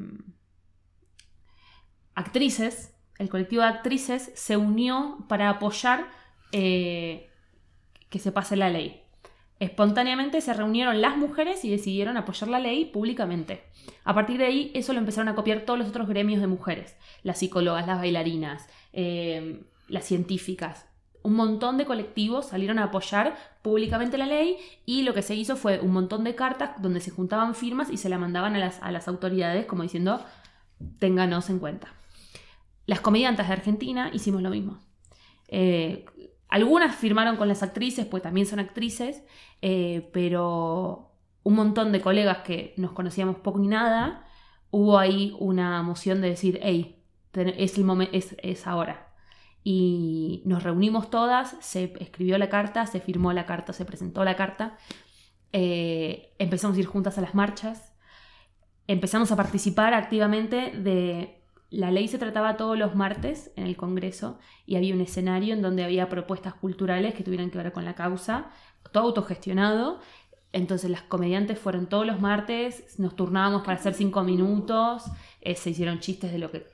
actrices, 2.14 2.95
el 3.19 3.31
colectivo 3.31 3.62
de 3.62 3.69
actrices 3.69 4.31
se 4.35 4.59
unió 4.59 5.25
para 5.27 5.49
apoyar 5.49 6.11
eh, 6.53 7.28
que 8.11 8.18
se 8.18 8.32
pase 8.32 8.56
la 8.56 8.70
ley. 8.70 9.02
Espontáneamente 9.61 10.40
se 10.40 10.54
reunieron 10.54 11.00
las 11.00 11.16
mujeres 11.16 11.64
y 11.64 11.70
decidieron 11.70 12.16
apoyar 12.16 12.48
la 12.48 12.61
ley 12.61 12.84
públicamente. 12.84 13.64
A 14.04 14.14
partir 14.14 14.38
de 14.38 14.46
ahí, 14.46 14.70
eso 14.74 14.92
lo 14.92 15.00
empezaron 15.00 15.28
a 15.28 15.34
copiar 15.34 15.62
todos 15.62 15.78
los 15.78 15.88
otros 15.88 16.09
gremios 16.09 16.40
de 16.40 16.46
mujeres, 16.46 16.96
las 17.24 17.38
psicólogas, 17.38 17.86
las 17.86 17.98
bailarinas, 17.98 18.68
eh, 18.92 19.62
las 19.88 20.04
científicas. 20.04 20.86
Un 21.22 21.34
montón 21.34 21.76
de 21.76 21.86
colectivos 21.86 22.46
salieron 22.46 22.78
a 22.78 22.84
apoyar 22.84 23.36
públicamente 23.62 24.16
la 24.16 24.26
ley 24.26 24.56
y 24.86 25.02
lo 25.02 25.12
que 25.12 25.22
se 25.22 25.34
hizo 25.34 25.56
fue 25.56 25.80
un 25.80 25.92
montón 25.92 26.22
de 26.22 26.36
cartas 26.36 26.80
donde 26.80 27.00
se 27.00 27.11
juntaban 27.11 27.56
firmas 27.56 27.90
y 27.90 27.96
se 27.96 28.09
la 28.09 28.18
mandaban 28.18 28.54
a 28.54 28.59
las, 28.59 28.80
a 28.80 28.92
las 28.92 29.09
autoridades 29.09 29.66
como 29.66 29.82
diciendo, 29.82 30.24
ténganos 31.00 31.50
en 31.50 31.59
cuenta. 31.59 31.92
Las 32.86 33.00
comediantes 33.00 33.48
de 33.48 33.52
Argentina 33.52 34.11
hicimos 34.14 34.40
lo 34.40 34.50
mismo. 34.50 34.78
Eh, 35.48 36.06
algunas 36.49 36.94
firmaron 36.96 37.36
con 37.36 37.49
las 37.49 37.62
actrices, 37.62 38.07
pues 38.07 38.22
también 38.22 38.46
son 38.46 38.59
actrices, 38.59 39.22
eh, 39.62 40.09
pero 40.12 41.12
un 41.42 41.55
montón 41.55 41.92
de 41.92 42.01
colegas 42.01 42.38
que 42.38 42.74
nos 42.76 42.92
conocíamos 42.92 43.36
poco 43.36 43.59
ni 43.59 43.68
nada, 43.68 44.26
hubo 44.70 44.99
ahí 44.99 45.34
una 45.38 45.82
moción 45.82 46.20
de 46.20 46.30
decir, 46.30 46.59
hey, 46.62 47.03
es, 47.34 47.78
el 47.78 47.84
momento, 47.84 48.16
es, 48.16 48.36
es 48.42 48.66
ahora. 48.66 49.09
Y 49.64 50.42
nos 50.46 50.62
reunimos 50.62 51.11
todas, 51.11 51.57
se 51.61 51.92
escribió 52.01 52.38
la 52.38 52.49
carta, 52.49 52.86
se 52.86 53.01
firmó 53.01 53.32
la 53.32 53.44
carta, 53.46 53.72
se 53.72 53.84
presentó 53.84 54.24
la 54.24 54.36
carta, 54.36 54.78
eh, 55.53 56.34
empezamos 56.38 56.76
a 56.76 56.80
ir 56.80 56.86
juntas 56.86 57.18
a 57.18 57.20
las 57.20 57.34
marchas, 57.34 57.94
empezamos 58.86 59.30
a 59.32 59.36
participar 59.36 59.94
activamente 59.94 60.72
de 60.72 61.38
la 61.71 61.91
ley 61.91 62.09
se 62.09 62.19
trataba 62.19 62.57
todos 62.57 62.79
los 62.79 62.95
martes 62.95 63.53
en 63.57 63.66
el 63.66 63.77
Congreso 63.77 64.39
y 64.66 64.77
había 64.77 64.95
un 64.95 65.01
escenario 65.01 65.55
en 65.55 65.62
donde 65.62 65.85
había 65.85 66.09
propuestas 66.09 66.55
culturales 66.55 67.14
que 67.14 67.23
tuvieran 67.23 67.51
que 67.51 67.59
ver 67.59 67.73
con 67.73 67.85
la 67.85 67.95
causa, 67.95 68.51
todo 68.93 69.05
autogestionado. 69.05 70.01
Entonces 70.53 70.91
las 70.91 71.03
comediantes 71.03 71.59
fueron 71.59 71.87
todos 71.87 72.07
los 72.07 72.21
martes, 72.21 72.99
nos 72.99 73.14
turnábamos 73.14 73.62
para 73.66 73.79
hacer 73.79 73.93
cinco 73.93 74.23
minutos, 74.23 75.05
eh, 75.43 75.55
se 75.55 75.71
hicieron 75.71 76.01
chistes 76.01 76.33
de 76.33 76.39
lo 76.39 76.51
que, 76.51 76.64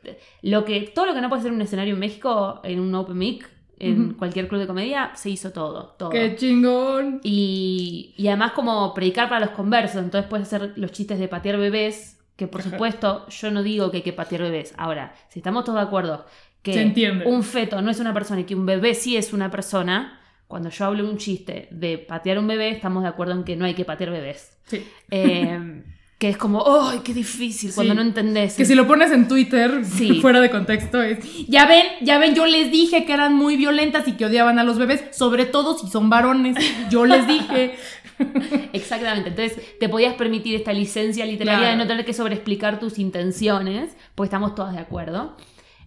lo 0.42 0.64
que, 0.64 0.92
todo 0.94 1.06
lo 1.06 1.14
que 1.14 1.20
no 1.20 1.28
puede 1.28 1.42
ser 1.42 1.50
un 1.52 1.60
escenario 1.60 1.94
en 1.94 2.00
México, 2.00 2.60
en 2.62 2.78
un 2.78 2.94
open 2.94 3.18
mic, 3.18 3.50
en 3.80 4.14
cualquier 4.14 4.46
club 4.46 4.60
de 4.60 4.68
comedia, 4.68 5.10
se 5.16 5.28
hizo 5.30 5.50
todo, 5.50 5.96
todo. 5.98 6.10
¡Qué 6.10 6.36
chingón! 6.36 7.20
Y, 7.24 8.14
y 8.16 8.28
además 8.28 8.52
como 8.52 8.94
predicar 8.94 9.28
para 9.28 9.46
los 9.46 9.54
conversos, 9.54 10.02
entonces 10.02 10.30
puedes 10.30 10.46
hacer 10.46 10.74
los 10.76 10.92
chistes 10.92 11.18
de 11.18 11.26
patear 11.26 11.58
bebés, 11.58 12.13
que 12.36 12.48
por 12.48 12.62
supuesto 12.62 13.28
yo 13.28 13.50
no 13.50 13.62
digo 13.62 13.90
que 13.90 13.98
hay 13.98 14.02
que 14.02 14.12
patear 14.12 14.42
bebés. 14.42 14.74
Ahora, 14.76 15.14
si 15.28 15.38
estamos 15.40 15.64
todos 15.64 15.78
de 15.78 15.86
acuerdo 15.86 16.26
que 16.62 17.22
un 17.26 17.42
feto 17.42 17.80
no 17.82 17.90
es 17.90 18.00
una 18.00 18.14
persona 18.14 18.40
y 18.40 18.44
que 18.44 18.54
un 18.54 18.66
bebé 18.66 18.94
sí 18.94 19.16
es 19.16 19.32
una 19.32 19.50
persona, 19.50 20.20
cuando 20.46 20.70
yo 20.70 20.84
hablo 20.86 21.08
un 21.08 21.18
chiste 21.18 21.68
de 21.70 21.98
patear 21.98 22.38
un 22.38 22.46
bebé, 22.46 22.70
estamos 22.70 23.02
de 23.02 23.08
acuerdo 23.08 23.34
en 23.34 23.44
que 23.44 23.56
no 23.56 23.64
hay 23.64 23.74
que 23.74 23.84
patear 23.84 24.10
bebés. 24.10 24.56
Sí. 24.66 24.86
Eh, 25.10 25.82
que 26.18 26.28
es 26.30 26.36
como, 26.36 26.64
¡ay, 26.66 27.00
qué 27.04 27.12
difícil! 27.12 27.72
Cuando 27.74 27.94
no 27.94 28.00
entendés. 28.00 28.54
Que 28.54 28.64
si 28.64 28.74
lo 28.74 28.86
pones 28.86 29.10
en 29.10 29.28
Twitter, 29.28 29.84
fuera 30.22 30.40
de 30.40 30.48
contexto, 30.48 31.02
es. 31.02 31.18
Ya 31.48 31.66
ven, 31.66 31.84
ya 32.00 32.18
ven, 32.18 32.34
yo 32.34 32.46
les 32.46 32.70
dije 32.70 33.04
que 33.04 33.12
eran 33.12 33.34
muy 33.34 33.56
violentas 33.56 34.08
y 34.08 34.12
que 34.12 34.24
odiaban 34.24 34.58
a 34.58 34.64
los 34.64 34.78
bebés, 34.78 35.04
sobre 35.10 35.44
todo 35.44 35.76
si 35.76 35.88
son 35.88 36.08
varones. 36.08 36.56
Yo 36.90 37.04
les 37.04 37.26
dije. 37.26 37.74
Exactamente. 38.72 39.30
Entonces, 39.30 39.78
te 39.78 39.88
podías 39.88 40.14
permitir 40.14 40.54
esta 40.54 40.72
licencia 40.72 41.26
literaria 41.26 41.68
de 41.68 41.76
no 41.76 41.86
tener 41.86 42.04
que 42.04 42.12
sobreexplicar 42.12 42.78
tus 42.78 42.98
intenciones, 42.98 43.96
porque 44.14 44.28
estamos 44.28 44.54
todas 44.54 44.74
de 44.74 44.80
acuerdo. 44.80 45.36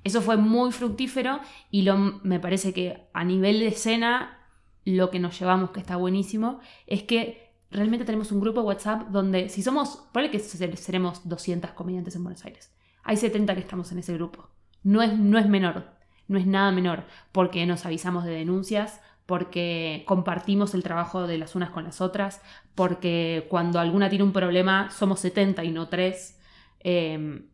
Eso 0.04 0.22
fue 0.22 0.38
muy 0.38 0.72
fructífero 0.72 1.40
y 1.72 1.82
lo, 1.82 1.98
me 1.98 2.40
parece 2.40 2.74
que 2.74 3.08
a 3.14 3.24
nivel 3.24 3.60
de 3.60 3.68
escena, 3.68 4.40
lo 4.86 5.10
que 5.10 5.20
nos 5.20 5.38
llevamos, 5.40 5.72
que 5.72 5.80
está 5.80 5.98
buenísimo, 5.98 6.60
es 6.86 7.04
que 7.04 7.52
realmente 7.72 8.06
tenemos 8.06 8.32
un 8.32 8.40
grupo 8.40 8.62
de 8.62 8.68
WhatsApp 8.68 9.10
donde, 9.10 9.50
si 9.50 9.62
somos, 9.62 10.08
probable 10.14 10.32
que 10.32 10.40
seremos 10.40 11.28
200 11.28 11.72
comediantes 11.72 12.16
en 12.16 12.24
Buenos 12.24 12.46
Aires. 12.46 12.74
Hay 13.04 13.18
70 13.18 13.54
que 13.56 13.62
estamos 13.62 13.92
en 13.92 14.00
ese 14.00 14.14
grupo. 14.14 14.50
No 14.84 15.02
es, 15.02 15.18
no 15.18 15.38
es 15.38 15.48
menor, 15.48 15.98
no 16.28 16.38
es 16.38 16.46
nada 16.46 16.72
menor, 16.72 17.04
porque 17.32 17.66
nos 17.66 17.86
avisamos 17.86 18.24
de 18.24 18.32
denuncias, 18.32 19.02
porque 19.28 20.06
compartimos 20.08 20.74
el 20.74 20.84
trabajo 20.84 21.28
de 21.28 21.38
las 21.38 21.54
unas 21.54 21.70
con 21.70 21.84
las 21.84 22.00
otras, 22.02 22.42
porque 22.74 23.46
cuando 23.50 23.80
alguna 23.80 24.10
tiene 24.10 24.24
un 24.24 24.32
problema 24.32 24.90
somos 24.90 25.20
70 25.20 25.66
y 25.66 25.72
no 25.72 25.90
3. 25.90 26.40
Em, 26.80 27.50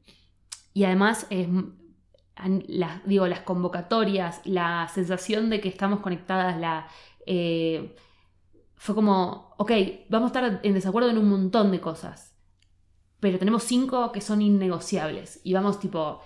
y 0.73 0.83
además, 0.85 1.27
las, 2.67 3.05
digo, 3.05 3.27
las 3.27 3.41
convocatorias, 3.41 4.41
la 4.45 4.87
sensación 4.93 5.49
de 5.49 5.61
que 5.61 5.69
estamos 5.69 5.99
conectadas, 6.01 6.59
la, 6.59 6.87
eh, 7.25 7.95
fue 8.75 8.93
como, 8.93 9.55
ok, 9.57 9.71
vamos 10.09 10.31
a 10.31 10.39
estar 10.39 10.59
en 10.63 10.73
desacuerdo 10.75 11.09
en 11.09 11.17
un 11.17 11.29
montón 11.29 11.71
de 11.71 11.79
cosas, 11.79 12.35
pero 13.19 13.39
tenemos 13.39 13.63
cinco 13.63 14.11
que 14.11 14.21
son 14.21 14.43
innegociables 14.43 15.41
y 15.43 15.53
vamos 15.53 15.79
tipo, 15.79 16.21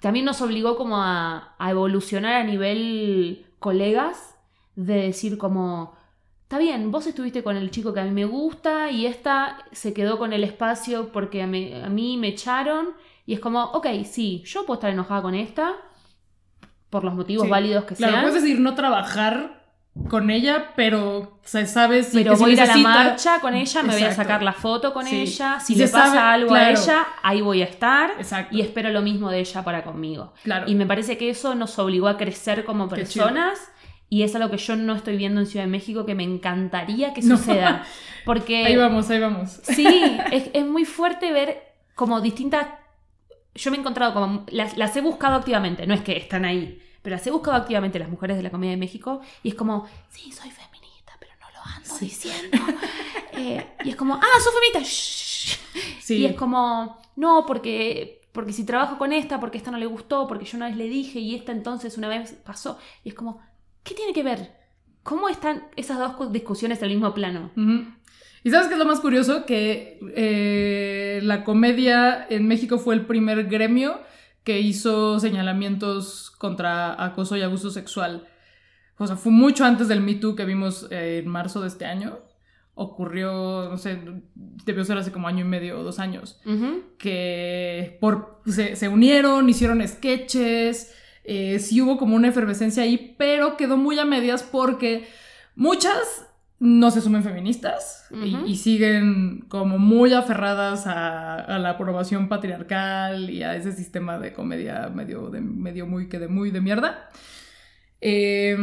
también 0.00 0.24
nos 0.24 0.40
obligó 0.42 0.76
como 0.76 0.96
a, 0.96 1.54
a 1.58 1.70
evolucionar 1.70 2.34
a 2.34 2.44
nivel 2.44 3.46
colegas 3.60 4.39
de 4.86 5.02
decir 5.02 5.36
como, 5.36 5.94
está 6.42 6.58
bien, 6.58 6.90
vos 6.90 7.06
estuviste 7.06 7.42
con 7.42 7.56
el 7.56 7.70
chico 7.70 7.92
que 7.92 8.00
a 8.00 8.04
mí 8.04 8.10
me 8.10 8.24
gusta 8.24 8.90
y 8.90 9.06
esta 9.06 9.58
se 9.72 9.92
quedó 9.92 10.18
con 10.18 10.32
el 10.32 10.42
espacio 10.42 11.12
porque 11.12 11.42
a, 11.42 11.46
mí 11.46 12.16
me 12.16 12.28
echaron 12.28 12.90
y 13.26 13.34
es 13.34 13.40
como, 13.40 13.62
ok, 13.62 13.86
sí, 14.04 14.42
yo 14.46 14.64
puedo 14.64 14.78
estar 14.78 14.90
enojada 14.90 15.22
con 15.22 15.34
esta 15.34 15.74
por 16.88 17.04
los 17.04 17.14
motivos 17.14 17.48
válidos 17.48 17.84
que 17.84 17.94
claro, 17.94 18.14
sean. 18.14 18.24
puedes 18.24 18.42
decir 18.42 18.58
no 18.58 18.74
trabajar 18.74 19.60
con 20.08 20.30
ella, 20.30 20.72
pero 20.76 21.38
se 21.42 21.66
sabe 21.66 22.02
si 22.02 22.18
Pero 22.18 22.36
voy 22.36 22.52
a 22.52 22.54
ir 22.54 22.60
a 22.62 22.66
la 22.66 22.76
marcha 22.78 23.40
con 23.40 23.54
ella, 23.54 23.82
me 23.82 23.92
voy 23.92 24.04
a 24.04 24.12
sacar 24.12 24.42
la 24.42 24.52
foto 24.52 24.94
con 24.94 25.06
ella, 25.06 25.60
si 25.60 25.74
le 25.74 25.88
pasa 25.88 26.32
algo 26.32 26.54
a 26.54 26.70
ella, 26.70 27.06
ahí 27.22 27.42
voy 27.42 27.60
a 27.60 27.66
estar 27.66 28.12
y 28.50 28.62
espero 28.62 28.90
lo 28.90 29.02
mismo 29.02 29.30
de 29.30 29.40
ella 29.40 29.62
para 29.62 29.84
conmigo. 29.84 30.32
Claro. 30.42 30.68
Y 30.68 30.74
me 30.74 30.86
parece 30.86 31.18
que 31.18 31.28
eso 31.28 31.54
nos 31.54 31.78
obligó 31.78 32.08
a 32.08 32.16
crecer 32.16 32.64
como 32.64 32.88
personas 32.88 33.69
y 34.12 34.24
es 34.24 34.34
algo 34.34 34.50
que 34.50 34.56
yo 34.56 34.74
no 34.74 34.96
estoy 34.96 35.16
viendo 35.16 35.40
en 35.40 35.46
Ciudad 35.46 35.64
de 35.64 35.70
México 35.70 36.04
que 36.04 36.16
me 36.16 36.24
encantaría 36.24 37.14
que 37.14 37.22
suceda. 37.22 37.86
Porque. 38.26 38.66
Ahí 38.66 38.76
vamos, 38.76 39.08
ahí 39.08 39.20
vamos. 39.20 39.60
Sí, 39.62 39.86
es, 40.32 40.66
muy 40.66 40.84
fuerte 40.84 41.32
ver 41.32 41.62
como 41.94 42.20
distintas. 42.20 42.66
Yo 43.54 43.70
me 43.70 43.76
he 43.76 43.80
encontrado 43.80 44.12
como. 44.12 44.44
Las, 44.50 44.96
he 44.96 45.00
buscado 45.00 45.36
activamente, 45.36 45.86
no 45.86 45.94
es 45.94 46.02
que 46.02 46.16
están 46.16 46.44
ahí, 46.44 46.82
pero 47.02 47.16
las 47.16 47.26
he 47.26 47.30
buscado 47.30 47.56
activamente 47.56 48.00
las 48.00 48.08
mujeres 48.08 48.36
de 48.36 48.42
la 48.42 48.50
Comedia 48.50 48.72
de 48.72 48.78
México 48.78 49.20
y 49.44 49.50
es 49.50 49.54
como, 49.54 49.86
sí, 50.10 50.32
soy 50.32 50.50
feminista, 50.50 51.12
pero 51.20 51.32
no 51.40 51.46
lo 51.50 51.60
ando 51.64 51.98
diciendo. 51.98 52.58
Eh, 53.32 53.64
y 53.84 53.90
es 53.90 53.96
como, 53.96 54.16
ah, 54.16 54.40
soy 54.42 54.52
feminista. 54.52 55.50
Sí. 56.02 56.16
Y 56.16 56.26
es 56.26 56.34
como, 56.34 57.00
no, 57.16 57.46
porque 57.46 58.20
porque 58.32 58.52
si 58.52 58.64
trabajo 58.64 58.98
con 58.98 59.12
esta, 59.12 59.40
porque 59.40 59.56
esta 59.56 59.70
no 59.70 59.78
le 59.78 59.86
gustó, 59.86 60.26
porque 60.28 60.44
yo 60.44 60.56
una 60.56 60.66
vez 60.66 60.76
le 60.76 60.88
dije 60.88 61.20
y 61.20 61.34
esta 61.34 61.52
entonces 61.52 61.96
una 61.96 62.08
vez 62.08 62.32
pasó. 62.44 62.78
Y 63.02 63.08
es 63.08 63.14
como, 63.14 63.40
¿Qué 63.82 63.94
tiene 63.94 64.12
que 64.12 64.22
ver? 64.22 64.52
¿Cómo 65.02 65.28
están 65.28 65.64
esas 65.76 65.98
dos 65.98 66.32
discusiones 66.32 66.78
en 66.78 66.84
el 66.84 66.90
mismo 66.90 67.14
plano? 67.14 67.50
Y 68.42 68.50
sabes 68.50 68.68
qué 68.68 68.74
es 68.74 68.78
lo 68.78 68.86
más 68.86 69.00
curioso? 69.00 69.44
Que 69.44 69.98
eh, 70.14 71.20
la 71.22 71.44
comedia 71.44 72.26
en 72.28 72.46
México 72.46 72.78
fue 72.78 72.94
el 72.94 73.06
primer 73.06 73.44
gremio 73.44 74.00
que 74.44 74.60
hizo 74.60 75.20
señalamientos 75.20 76.30
contra 76.30 77.02
acoso 77.02 77.36
y 77.36 77.42
abuso 77.42 77.70
sexual. 77.70 78.28
O 78.98 79.06
sea, 79.06 79.16
fue 79.16 79.32
mucho 79.32 79.64
antes 79.64 79.88
del 79.88 80.00
Me 80.00 80.14
Too 80.14 80.36
que 80.36 80.44
vimos 80.44 80.86
eh, 80.90 81.22
en 81.24 81.28
marzo 81.28 81.60
de 81.60 81.68
este 81.68 81.86
año. 81.86 82.18
Ocurrió, 82.74 83.68
no 83.68 83.76
sé, 83.76 83.98
debió 84.34 84.84
ser 84.84 84.96
hace 84.96 85.12
como 85.12 85.28
año 85.28 85.44
y 85.44 85.48
medio 85.48 85.80
o 85.80 85.82
dos 85.82 85.98
años. 85.98 86.40
Que 86.98 87.98
por, 88.00 88.40
se, 88.46 88.76
se 88.76 88.88
unieron, 88.88 89.48
hicieron 89.48 89.86
sketches, 89.86 90.94
eh, 91.32 91.60
sí 91.60 91.80
hubo 91.80 91.96
como 91.96 92.16
una 92.16 92.26
efervescencia 92.26 92.82
ahí, 92.82 93.14
pero 93.16 93.56
quedó 93.56 93.76
muy 93.76 93.96
a 94.00 94.04
medias 94.04 94.42
porque 94.42 95.06
muchas 95.54 96.26
no 96.58 96.90
se 96.90 97.00
sumen 97.00 97.22
feministas 97.22 98.08
y, 98.10 98.56
siguen 98.56 99.44
como 99.46 99.78
muy 99.78 100.12
aferradas 100.12 100.88
a, 100.88 101.56
la 101.60 101.70
aprobación 101.70 102.28
patriarcal 102.28 103.30
y 103.30 103.44
a 103.44 103.54
ese 103.54 103.70
sistema 103.70 104.18
de 104.18 104.32
comedia 104.32 104.90
medio, 104.92 105.30
de, 105.30 105.40
medio 105.40 105.86
muy 105.86 106.08
que 106.08 106.18
de 106.18 106.26
muy 106.26 106.50
de 106.50 106.60
mierda. 106.60 107.08
Eh, 108.02 108.56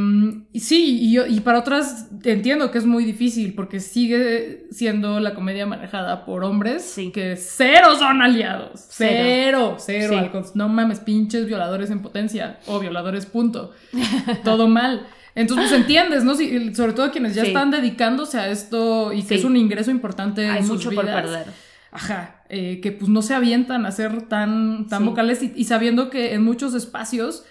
y 0.51 0.59
sí, 0.61 0.97
y, 0.99 1.11
yo- 1.13 1.27
y 1.27 1.41
para 1.41 1.59
otras 1.59 2.07
entiendo 2.23 2.71
que 2.71 2.79
es 2.79 2.85
muy 2.87 3.05
difícil 3.05 3.53
porque 3.53 3.79
sigue 3.79 4.65
siendo 4.71 5.19
la 5.19 5.35
comedia 5.35 5.67
manejada 5.67 6.25
por 6.25 6.43
hombres 6.43 6.83
Sí. 6.83 7.11
que 7.11 7.35
cero 7.35 7.89
son 7.99 8.21
aliados. 8.23 8.85
Cero, 8.89 9.75
Cero. 9.79 10.31
Sí. 10.43 10.51
no 10.55 10.69
mames, 10.69 10.99
pinches 11.01 11.45
violadores 11.45 11.91
en 11.91 12.01
potencia 12.01 12.59
o 12.65 12.79
violadores, 12.79 13.27
punto. 13.27 13.73
Todo 14.43 14.67
mal. 14.67 15.05
Entonces, 15.35 15.67
pues 15.69 15.81
entiendes, 15.81 16.23
¿no? 16.23 16.33
Si- 16.33 16.73
sobre 16.73 16.93
todo 16.93 17.11
quienes 17.11 17.35
ya 17.35 17.43
Sí. 17.43 17.49
están 17.49 17.69
dedicándose 17.69 18.39
a 18.39 18.49
esto 18.49 19.13
y 19.13 19.21
que 19.21 19.35
es 19.35 19.43
un 19.43 19.55
ingreso 19.55 19.91
importante 19.91 20.49
Hay 20.49 20.59
en 20.61 20.65
sus 20.67 20.77
mucho 20.83 20.95
por 20.95 21.05
vidas. 21.05 21.21
perder. 21.21 21.45
Ajá, 21.91 22.41
eh, 22.49 22.79
que 22.81 22.91
pues 22.91 23.07
no 23.09 23.21
se 23.21 23.35
avientan 23.35 23.85
a 23.85 23.91
ser 23.91 24.23
tan, 24.23 24.87
tan 24.87 25.05
vocales 25.05 25.43
y, 25.43 25.53
y 25.55 25.65
sabiendo 25.65 26.09
que 26.09 26.33
en 26.33 26.43
muchos 26.43 26.73
espacios 26.73 27.43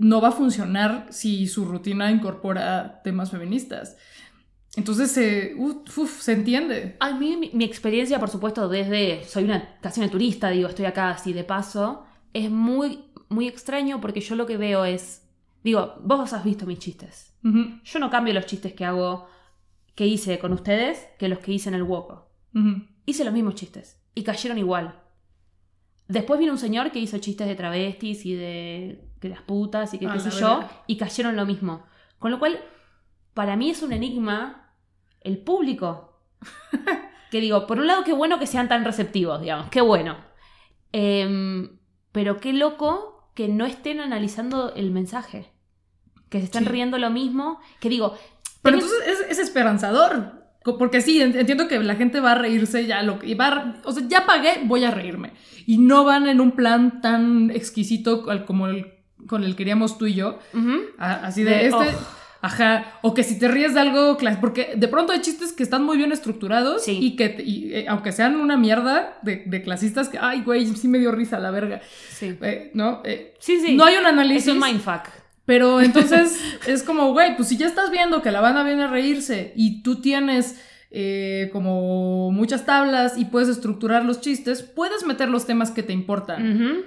no 0.00 0.20
va 0.20 0.28
a 0.28 0.32
funcionar 0.32 1.06
si 1.10 1.46
su 1.46 1.64
rutina 1.64 2.10
incorpora 2.10 3.00
temas 3.02 3.30
feministas. 3.30 3.96
Entonces, 4.76 5.16
eh, 5.16 5.54
uf, 5.56 5.98
uf, 5.98 6.20
se 6.20 6.32
entiende. 6.32 6.96
A 7.00 7.12
mí, 7.18 7.36
mi, 7.36 7.50
mi 7.52 7.64
experiencia, 7.64 8.20
por 8.20 8.28
supuesto, 8.30 8.68
desde. 8.68 9.24
Soy 9.24 9.44
una 9.44 9.78
casi 9.80 10.00
una 10.00 10.10
turista, 10.10 10.50
digo, 10.50 10.68
estoy 10.68 10.84
acá 10.84 11.10
así 11.10 11.32
de 11.32 11.42
paso. 11.42 12.04
Es 12.32 12.50
muy, 12.50 13.06
muy 13.28 13.48
extraño 13.48 14.00
porque 14.00 14.20
yo 14.20 14.36
lo 14.36 14.46
que 14.46 14.56
veo 14.56 14.84
es. 14.84 15.22
Digo, 15.64 15.96
vos 16.02 16.32
has 16.32 16.44
visto 16.44 16.66
mis 16.66 16.78
chistes. 16.78 17.34
Yo 17.42 17.98
no 17.98 18.10
cambio 18.10 18.34
los 18.34 18.46
chistes 18.46 18.74
que 18.74 18.84
hago, 18.84 19.26
que 19.94 20.06
hice 20.06 20.38
con 20.38 20.52
ustedes, 20.52 21.06
que 21.18 21.28
los 21.28 21.38
que 21.38 21.52
hice 21.52 21.70
en 21.70 21.74
el 21.74 21.82
Woco. 21.82 22.30
ujú. 22.54 22.82
Hice 23.06 23.24
los 23.24 23.32
mismos 23.32 23.54
chistes 23.54 24.02
y 24.14 24.22
cayeron 24.22 24.58
igual. 24.58 25.00
Después 26.08 26.38
vino 26.38 26.52
un 26.52 26.58
señor 26.58 26.92
que 26.92 26.98
hizo 26.98 27.18
chistes 27.18 27.46
de 27.46 27.54
travestis 27.54 28.26
y 28.26 28.34
de, 28.34 29.07
de 29.20 29.28
las 29.30 29.42
putas 29.42 29.92
y 29.94 29.98
que 29.98 30.06
A 30.06 30.12
qué 30.12 30.20
sé 30.20 30.30
yo, 30.30 30.64
y 30.86 30.96
cayeron 30.96 31.36
lo 31.36 31.44
mismo. 31.46 31.84
Con 32.18 32.30
lo 32.30 32.38
cual, 32.38 32.58
para 33.34 33.56
mí 33.56 33.70
es 33.70 33.82
un 33.82 33.92
enigma 33.92 34.72
el 35.20 35.38
público. 35.38 36.20
que 37.30 37.40
digo, 37.40 37.66
por 37.66 37.78
un 37.78 37.86
lado, 37.86 38.04
qué 38.04 38.12
bueno 38.12 38.38
que 38.38 38.46
sean 38.46 38.68
tan 38.68 38.84
receptivos, 38.84 39.40
digamos, 39.40 39.68
qué 39.70 39.80
bueno. 39.80 40.16
Em, 40.92 41.78
pero 42.12 42.38
qué 42.38 42.52
loco 42.52 43.30
que 43.34 43.48
no 43.48 43.66
estén 43.66 44.00
analizando 44.00 44.74
el 44.74 44.90
mensaje. 44.90 45.52
Que 46.28 46.38
se 46.38 46.44
están 46.46 46.64
Sí. 46.64 46.70
riendo 46.70 46.98
lo 46.98 47.10
mismo. 47.10 47.60
Que 47.80 47.88
digo, 47.88 48.16
Pero 48.62 48.76
entonces 48.78 48.98
es, 49.06 49.20
es 49.30 49.38
esperanzador. 49.38 50.36
Porque 50.78 51.00
sí, 51.00 51.22
en- 51.22 51.38
entiendo 51.38 51.68
que 51.68 51.78
la 51.78 51.94
gente 51.94 52.20
va 52.20 52.32
a 52.32 52.34
reírse 52.34 52.86
ya 52.86 53.02
lo 53.02 53.18
que 53.18 53.28
y 53.28 53.34
va 53.34 53.46
a- 53.48 53.82
o 53.84 53.92
sea, 53.92 54.06
ya 54.08 54.26
pagué, 54.26 54.62
voy 54.64 54.84
a 54.84 54.90
reírme. 54.90 55.32
Y 55.66 55.78
no 55.78 56.04
van 56.04 56.26
en 56.26 56.40
un 56.40 56.52
plan 56.52 57.00
tan 57.00 57.50
exquisito 57.50 58.24
como 58.46 58.66
el 58.66 58.97
con 59.28 59.44
el 59.44 59.50
que 59.52 59.58
queríamos 59.58 59.96
tú 59.98 60.06
y 60.06 60.14
yo. 60.14 60.38
A- 60.98 61.26
Así 61.26 61.44
de, 61.44 61.50
De, 61.50 61.66
este. 61.66 61.76
oh. 61.76 62.18
Ajá. 62.40 62.98
O 63.02 63.14
que 63.14 63.24
si 63.24 63.36
te 63.38 63.48
ríes 63.48 63.74
de 63.74 63.80
algo. 63.80 64.16
Porque 64.40 64.72
de 64.76 64.88
pronto 64.88 65.12
hay 65.12 65.20
chistes 65.20 65.52
que 65.52 65.62
están 65.62 65.84
muy 65.84 65.96
bien 65.96 66.12
estructurados. 66.12 66.84
Sí. 66.84 66.98
Y 67.00 67.16
que, 67.16 67.36
y, 67.44 67.72
eh, 67.74 67.86
aunque 67.88 68.12
sean 68.12 68.36
una 68.36 68.56
mierda 68.56 69.18
de, 69.22 69.42
de 69.46 69.62
clasistas, 69.62 70.08
que, 70.08 70.18
ay, 70.20 70.42
güey, 70.42 70.66
sí 70.66 70.86
me 70.88 70.98
dio 70.98 71.10
risa 71.12 71.38
la 71.38 71.50
verga. 71.50 71.80
sí. 72.10 72.36
Eh, 72.42 72.70
¿No? 72.74 73.02
Eh, 73.04 73.34
Sí, 73.40 73.60
sí. 73.60 73.74
No 73.76 73.84
hay 73.84 73.94
un 73.96 74.02
es 74.02 74.08
análisis. 74.12 74.52
un 74.52 74.60
mindfuck. 74.60 75.08
Pero 75.46 75.80
entonces 75.80 76.38
es 76.66 76.82
como, 76.82 77.12
güey, 77.12 77.34
pues 77.36 77.48
si 77.48 77.56
ya 77.56 77.66
estás 77.66 77.90
viendo 77.90 78.22
que 78.22 78.30
la 78.30 78.40
banda 78.40 78.62
viene 78.62 78.84
a 78.84 78.88
reírse 78.88 79.52
y 79.56 79.82
tú 79.82 80.00
tienes 80.00 80.60
como 81.52 82.30
muchas 82.30 82.64
tablas 82.66 83.18
y 83.18 83.24
puedes 83.26 83.48
estructurar 83.48 84.04
los 84.04 84.20
chistes, 84.20 84.62
puedes 84.62 85.04
meter 85.04 85.28
los 85.28 85.46
temas 85.46 85.70
que 85.70 85.82
te 85.82 85.92
importan. 85.92 86.52
Ujú. 86.54 86.82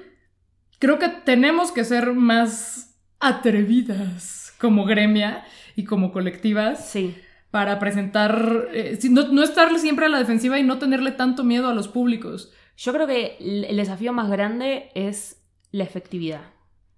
Creo 0.82 0.98
que 1.00 1.08
tenemos 1.10 1.72
que 1.72 1.86
ser 1.86 2.12
más 2.14 3.00
atrevidas 3.20 4.54
como 4.60 4.84
gremia 4.86 5.44
y 5.76 5.84
como 5.86 6.12
colectivas 6.12 6.90
Sí. 6.90 7.16
para 7.52 7.78
presentar, 7.80 8.68
eh, 8.74 8.98
no, 9.10 9.28
no 9.28 9.44
estar 9.44 9.78
siempre 9.80 10.08
a 10.08 10.10
la 10.10 10.18
defensiva 10.20 10.58
y 10.60 10.64
no 10.64 10.80
tenerle 10.80 11.12
tanto 11.12 11.44
miedo 11.44 11.70
a 11.70 11.74
los 11.76 11.88
públicos. 11.88 12.52
Yo 12.78 12.94
creo 12.94 13.06
que 13.06 13.38
el 13.40 13.78
desafío 13.78 14.12
más 14.12 14.30
grande 14.30 14.90
es 14.96 15.44
la 15.72 15.84
efectividad. 15.84 16.42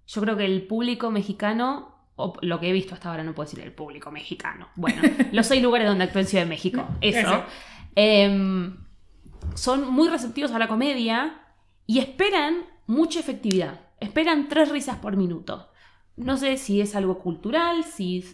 Yo 0.06 0.20
creo 0.22 0.36
que 0.36 0.46
el 0.46 0.66
público 0.66 1.10
mexicano, 1.10 1.94
o 2.16 2.34
lo 2.40 2.60
que 2.60 2.70
he 2.70 2.72
visto 2.72 2.94
hasta 2.94 3.10
ahora, 3.10 3.22
no 3.22 3.34
puedo 3.34 3.48
decir 3.50 3.62
el 3.64 3.72
público 3.72 4.10
mexicano. 4.10 4.68
Bueno, 4.76 5.02
los 5.32 5.46
seis 5.46 5.62
lugares 5.62 5.88
donde 5.88 6.04
actúo 6.04 6.20
en 6.22 6.26
Ciudad 6.26 6.44
de 6.44 6.48
México, 6.50 6.88
eso. 7.02 7.18
Eso. 7.18 7.44
Em, 7.96 8.76
son 9.54 9.92
muy 9.92 10.08
receptivos 10.08 10.52
a 10.52 10.58
la 10.58 10.68
comedia 10.68 11.40
y 11.86 11.98
esperan 11.98 12.64
mucha 12.86 13.20
efectividad. 13.20 13.80
Esperan 14.00 14.48
tres 14.48 14.70
risas 14.70 14.98
por 14.98 15.16
minuto. 15.16 15.70
No 16.16 16.36
sé 16.36 16.56
si 16.56 16.80
es 16.80 16.94
algo 16.94 17.18
cultural, 17.18 17.84
si 17.84 18.24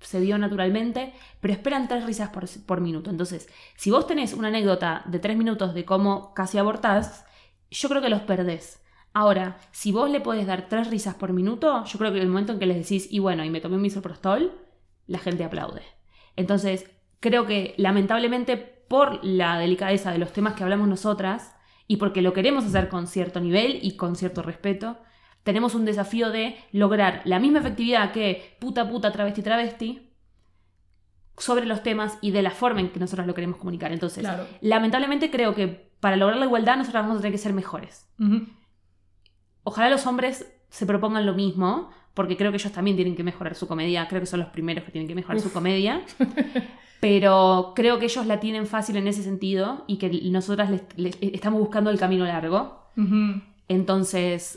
se 0.00 0.20
dio 0.20 0.38
naturalmente, 0.38 1.12
pero 1.40 1.52
esperan 1.52 1.88
tres 1.88 2.04
risas 2.04 2.30
por, 2.30 2.80
minuto. 2.80 3.10
Entonces, 3.10 3.48
si 3.76 3.90
vos 3.90 4.06
tenés 4.06 4.32
una 4.32 4.48
anécdota 4.48 5.02
de 5.06 5.18
tres 5.18 5.36
minutos 5.36 5.74
de 5.74 5.84
cómo 5.84 6.32
casi 6.34 6.58
abortás, 6.58 7.24
yo 7.70 7.88
creo 7.88 8.00
que 8.00 8.08
los 8.08 8.22
perdés. 8.22 8.82
Ahora, 9.12 9.58
si 9.72 9.92
vos 9.92 10.10
le 10.10 10.20
podés 10.20 10.46
dar 10.46 10.68
tres 10.68 10.88
risas 10.88 11.14
por 11.14 11.32
minuto, 11.32 11.84
yo 11.84 11.98
creo 11.98 12.12
que 12.12 12.18
en 12.18 12.24
el 12.24 12.28
momento 12.28 12.52
en 12.52 12.58
que 12.58 12.66
les 12.66 12.76
decís, 12.76 13.08
y 13.10 13.18
bueno, 13.18 13.44
y 13.44 13.50
me 13.50 13.60
tomé 13.60 13.76
un 13.76 13.82
misoprostol, 13.82 14.52
la 15.06 15.18
gente 15.18 15.44
aplaude. 15.44 15.82
Entonces, 16.36 16.90
creo 17.20 17.46
que 17.46 17.74
lamentablemente 17.78 18.56
por 18.56 19.24
la 19.24 19.58
delicadeza 19.58 20.12
de 20.12 20.18
los 20.18 20.32
temas 20.32 20.54
que 20.54 20.62
hablamos 20.62 20.86
nosotras, 20.86 21.55
y 21.88 21.96
porque 21.96 22.22
lo 22.22 22.32
queremos 22.32 22.64
hacer 22.64 22.88
con 22.88 23.06
cierto 23.06 23.40
nivel 23.40 23.78
y 23.82 23.96
con 23.96 24.16
cierto 24.16 24.42
respeto, 24.42 24.98
tenemos 25.42 25.74
un 25.74 25.84
desafío 25.84 26.30
de 26.30 26.56
lograr 26.72 27.22
la 27.24 27.38
misma 27.38 27.60
efectividad 27.60 28.12
que 28.12 28.56
puta, 28.60 28.88
puta, 28.88 29.12
travesti, 29.12 29.42
travesti 29.42 30.10
sobre 31.38 31.66
los 31.66 31.82
temas 31.82 32.18
y 32.20 32.30
de 32.30 32.42
la 32.42 32.50
forma 32.50 32.80
en 32.80 32.90
que 32.90 32.98
nosotros 32.98 33.26
lo 33.26 33.34
queremos 33.34 33.58
comunicar. 33.58 33.92
Entonces, 33.92 34.22
Claro. 34.24 34.46
lamentablemente 34.60 35.30
creo 35.30 35.54
que 35.54 35.90
para 36.00 36.16
lograr 36.16 36.38
la 36.38 36.46
igualdad 36.46 36.76
nosotros 36.76 37.02
vamos 37.02 37.18
a 37.18 37.20
tener 37.20 37.32
que 37.32 37.38
ser 37.38 37.52
mejores. 37.52 38.08
Ojalá 39.62 39.90
los 39.90 40.06
hombres 40.06 40.52
se 40.68 40.86
propongan 40.86 41.26
lo 41.26 41.34
mismo, 41.34 41.90
porque 42.14 42.36
creo 42.36 42.50
que 42.50 42.56
ellos 42.56 42.72
también 42.72 42.96
tienen 42.96 43.14
que 43.16 43.22
mejorar 43.22 43.54
su 43.54 43.66
comedia, 43.68 44.08
creo 44.08 44.20
que 44.20 44.26
son 44.26 44.40
los 44.40 44.48
primeros 44.48 44.84
que 44.84 44.90
tienen 44.90 45.06
que 45.08 45.14
mejorar 45.14 45.40
su 45.40 45.52
comedia, 45.52 46.02
pero 47.00 47.72
creo 47.76 47.98
que 47.98 48.06
ellos 48.06 48.26
la 48.26 48.40
tienen 48.40 48.66
fácil 48.66 48.96
en 48.96 49.06
ese 49.08 49.22
sentido 49.22 49.84
y 49.86 49.98
que 49.98 50.08
nosotras 50.30 50.70
les- 50.70 50.82
les- 50.96 51.18
estamos 51.20 51.60
buscando 51.60 51.90
el 51.90 51.98
camino 51.98 52.24
largo. 52.24 52.86
Entonces, 53.68 54.56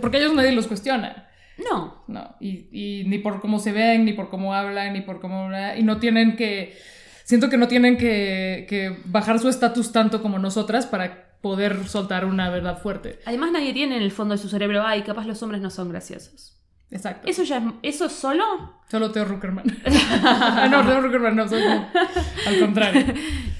Porque 0.00 0.18
ellos 0.18 0.34
nadie 0.34 0.52
los 0.52 0.66
cuestiona. 0.66 1.28
no, 1.58 2.02
No, 2.08 2.34
y, 2.40 2.66
y 2.72 3.04
ni 3.04 3.18
por 3.18 3.40
cómo 3.40 3.58
se 3.58 3.72
ven, 3.72 4.04
ni 4.04 4.12
por 4.12 4.28
cómo 4.28 4.54
hablan, 4.54 4.92
ni 4.92 5.00
por 5.00 5.20
cómo... 5.20 5.48
Y 5.76 5.82
no 5.82 5.98
tienen 5.98 6.36
que... 6.36 6.76
Siento 7.24 7.48
que 7.48 7.56
no 7.56 7.68
tienen 7.68 7.96
que, 7.96 8.66
que 8.68 8.98
bajar 9.06 9.38
su 9.38 9.48
estatus 9.48 9.92
tanto 9.92 10.20
como 10.20 10.38
nosotras 10.38 10.86
para 10.86 11.24
poder 11.40 11.86
soltar 11.88 12.24
una 12.26 12.50
verdad 12.50 12.78
fuerte. 12.82 13.18
además 13.24 13.50
nadie 13.52 13.72
tiene 13.72 13.96
en 13.96 14.02
el 14.02 14.10
fondo 14.10 14.34
de 14.34 14.38
su 14.38 14.48
cerebro, 14.48 14.82
ay, 14.86 15.02
capaz 15.02 15.26
los 15.26 15.42
hombres 15.42 15.60
no 15.62 15.70
son 15.70 15.88
graciosos. 15.90 16.56
Exacto. 16.94 17.28
Eso 17.28 17.42
ya 17.42 17.58
es- 17.58 17.94
eso 17.94 18.08
solo 18.08 18.44
Solo 18.90 19.10
Teo 19.10 19.24
Ruckerman. 19.26 19.64
Ah, 20.24 20.68
no, 20.70 20.86
Teo 20.86 21.00
Ruckerman 21.02 21.36
no, 21.36 21.46
soy 21.48 21.62
como- 21.62 21.88
al 22.46 22.58
contrario. 22.60 23.04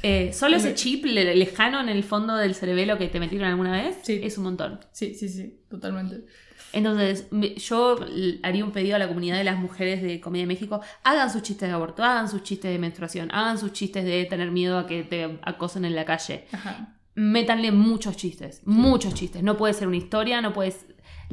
Eh, 0.07 0.35
solo 0.35 0.57
ese 0.57 0.69
Le- 0.69 0.75
chip 0.75 1.05
le- 1.07 1.35
lejano 1.35 1.81
en 1.81 1.89
el 1.89 2.03
fondo 2.05 2.37
del 2.37 2.55
cerebelo 2.55 2.99
que 2.99 3.09
te 3.09 3.19
metieron 3.19 3.49
alguna 3.49 3.73
vez 3.73 3.97
Sí. 4.03 4.21
es 4.23 4.37
un 4.37 4.45
montón. 4.45 4.81
Sí, 4.93 5.15
sí, 5.15 5.31
sí, 5.31 5.61
totalmente. 5.71 6.27
Entonces, 6.75 7.29
yo 7.57 7.97
haría 8.43 8.65
un 8.67 8.73
pedido 8.73 8.97
a 8.97 8.99
la 8.99 9.09
comunidad 9.09 9.39
de 9.39 9.45
las 9.45 9.57
mujeres 9.59 10.03
de 10.03 10.21
Comedia 10.21 10.43
de 10.43 10.49
México, 10.49 10.81
hagan 11.05 11.31
sus 11.31 11.41
chistes 11.43 11.69
de 11.71 11.75
aborto, 11.75 12.03
hagan 12.05 12.29
sus 12.29 12.43
chistes 12.43 12.71
de 12.71 12.79
menstruación, 12.79 13.31
hagan 13.33 13.57
sus 13.59 13.73
chistes 13.73 14.05
de 14.05 14.25
tener 14.27 14.51
miedo 14.51 14.77
a 14.79 14.87
que 14.87 15.05
te 15.05 15.39
acosen 15.43 15.85
en 15.87 15.95
la 15.95 16.05
calle. 16.05 16.47
Ajá. 16.53 16.97
Métanle 17.15 17.73
muchos 17.73 18.17
chistes, 18.17 18.61
muchos 18.67 19.15
chistes. 19.15 19.43
No 19.43 19.57
puede 19.57 19.73
ser 19.73 19.89
una 19.89 19.97
historia, 19.97 20.41
no 20.43 20.53
puedes... 20.53 20.85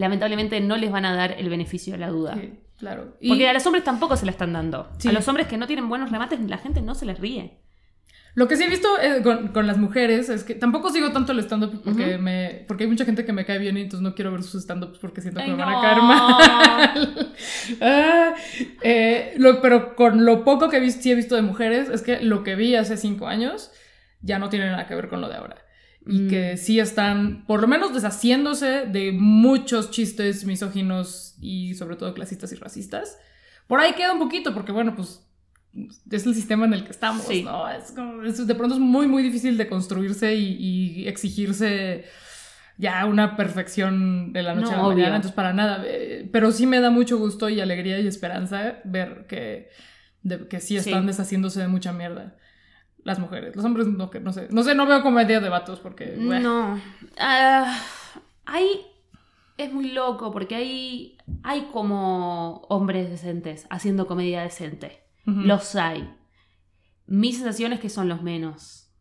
Lamentablemente 0.01 0.59
no 0.59 0.75
les 0.77 0.91
van 0.91 1.05
a 1.05 1.15
dar 1.15 1.35
el 1.37 1.47
beneficio 1.49 1.93
de 1.93 1.99
la 1.99 2.09
duda. 2.09 2.35
Sí, 2.35 2.53
claro. 2.79 3.15
Y 3.21 3.29
Porque 3.29 3.47
a 3.47 3.53
los 3.53 3.65
hombres 3.65 3.83
tampoco 3.83 4.17
se 4.17 4.25
la 4.25 4.31
están 4.31 4.51
dando. 4.53 4.89
Sí. 4.97 5.07
A 5.07 5.11
los 5.11 5.27
hombres 5.27 5.47
que 5.47 5.57
no 5.57 5.67
tienen 5.67 5.87
buenos 5.87 6.11
remates, 6.11 6.39
la 6.41 6.57
gente 6.57 6.81
no 6.81 6.95
se 6.95 7.05
les 7.05 7.19
ríe. 7.19 7.59
lo 8.33 8.47
que 8.47 8.55
sí 8.55 8.63
he 8.63 8.69
visto 8.69 8.87
eh, 9.01 9.21
con, 9.23 9.49
con 9.49 9.67
las 9.67 9.77
mujeres 9.77 10.29
es 10.29 10.43
que 10.45 10.55
tampoco 10.55 10.89
sigo 10.89 11.11
tanto 11.11 11.33
el 11.33 11.39
stand-up 11.39 11.81
porque, 11.83 12.17
me, 12.17 12.63
porque 12.67 12.85
hay 12.85 12.89
mucha 12.89 13.03
gente 13.05 13.25
que 13.25 13.33
me 13.33 13.43
cae 13.45 13.59
bien 13.59 13.77
y 13.77 13.81
entonces 13.81 14.01
no 14.01 14.15
quiero 14.15 14.31
ver 14.31 14.41
sus 14.43 14.61
stand-ups 14.63 14.99
porque 14.99 15.19
siento 15.21 15.39
que 15.41 15.45
Ay, 15.45 15.51
me 15.51 15.57
van 15.57 15.71
no. 15.73 15.79
a 15.79 15.81
caer 15.81 16.01
mal. 16.01 17.33
Ah, 17.81 18.33
eh, 18.81 19.33
lo- 19.37 19.61
pero 19.61 19.95
con 19.95 20.25
lo 20.25 20.43
poco 20.43 20.69
que 20.69 20.77
he 20.77 20.79
visto, 20.79 21.01
sí 21.03 21.11
he 21.11 21.15
visto 21.15 21.35
de 21.35 21.41
mujeres 21.41 21.89
es 21.89 22.01
que 22.01 22.21
lo 22.21 22.43
que 22.43 22.55
vi 22.55 22.75
hace 22.75 22.97
cinco 22.97 23.27
años 23.27 23.71
ya 24.21 24.39
no 24.39 24.49
tiene 24.49 24.69
nada 24.69 24.87
que 24.87 24.95
ver 24.95 25.09
con 25.09 25.21
lo 25.21 25.27
de 25.29 25.35
ahora. 25.35 25.57
Y 26.07 26.21
Mm. 26.21 26.29
que 26.29 26.57
sí 26.57 26.79
están, 26.79 27.45
por 27.45 27.61
lo 27.61 27.67
menos, 27.67 27.93
deshaciéndose 27.93 28.85
de 28.87 29.11
muchos 29.11 29.91
chistes 29.91 30.45
misóginos 30.45 31.35
y 31.39 31.75
sobre 31.75 31.95
todo 31.95 32.13
clasistas 32.13 32.51
y 32.51 32.55
racistas. 32.55 33.17
Por 33.67 33.79
ahí 33.79 33.93
queda 33.93 34.11
un 34.13 34.19
poquito, 34.19 34.53
porque 34.53 34.71
bueno, 34.71 34.95
pues 34.95 35.21
es 36.11 36.25
el 36.25 36.33
sistema 36.35 36.65
en 36.65 36.73
el 36.73 36.83
que 36.83 36.91
estamos, 36.91 37.23
Sí. 37.25 37.43
¿no? 37.43 37.69
Es 37.69 37.91
como- 37.91 38.23
es- 38.23 38.45
de 38.45 38.55
pronto 38.55 38.75
es 38.75 38.81
muy, 38.81 39.07
muy 39.07 39.21
difícil 39.23 39.57
de 39.57 39.67
construirse 39.69 40.35
y, 40.35 40.55
y 40.59 41.07
exigirse 41.07 42.03
ya 42.77 43.05
una 43.05 43.37
perfección 43.37 44.33
de 44.33 44.41
la 44.41 44.55
noche 44.55 44.71
No, 44.71 44.73
a 44.73 44.77
la 44.77 44.83
obvio. 44.87 44.97
mañana, 44.97 45.15
entonces 45.17 45.35
para 45.35 45.53
nada. 45.53 45.83
eh, 45.85 46.27
Pero 46.33 46.51
sí 46.51 46.65
me 46.65 46.79
da 46.79 46.89
mucho 46.89 47.17
gusto 47.19 47.47
y 47.47 47.61
alegría 47.61 47.99
y 47.99 48.07
esperanza 48.07 48.79
ver 48.85 49.25
que, 49.29 49.69
de- 50.23 50.47
que 50.47 50.59
sí 50.59 50.77
están 50.77 51.01
Sí. 51.03 51.07
deshaciéndose 51.07 51.61
de 51.61 51.67
mucha 51.67 51.93
mierda. 51.93 52.35
Las 53.03 53.19
mujeres. 53.19 53.55
Los 53.55 53.65
hombres 53.65 53.87
no, 53.87 54.09
no 54.21 54.33
sé. 54.33 54.47
No 54.51 54.63
sé, 54.63 54.75
no 54.75 54.85
veo 54.85 55.01
comedia 55.01 55.39
de 55.39 55.49
vatos 55.49 55.79
porque... 55.79 56.15
No. 56.17 56.79
Ah, 57.17 57.79
hay. 58.45 58.81
Es 59.57 59.73
muy 59.73 59.91
loco 59.91 60.31
porque 60.31 60.55
hay. 60.55 61.17
Hay 61.43 61.69
como 61.71 62.61
hombres 62.69 63.09
decentes 63.09 63.65
haciendo 63.69 64.07
comedia 64.07 64.41
decente. 64.41 65.03
Los 65.25 65.75
hay. 65.75 66.13
Mi 67.05 67.33
sensación 67.33 67.73
es 67.73 67.79
que 67.79 67.89
son 67.89 68.07
los 68.07 68.21
menos. 68.21 68.91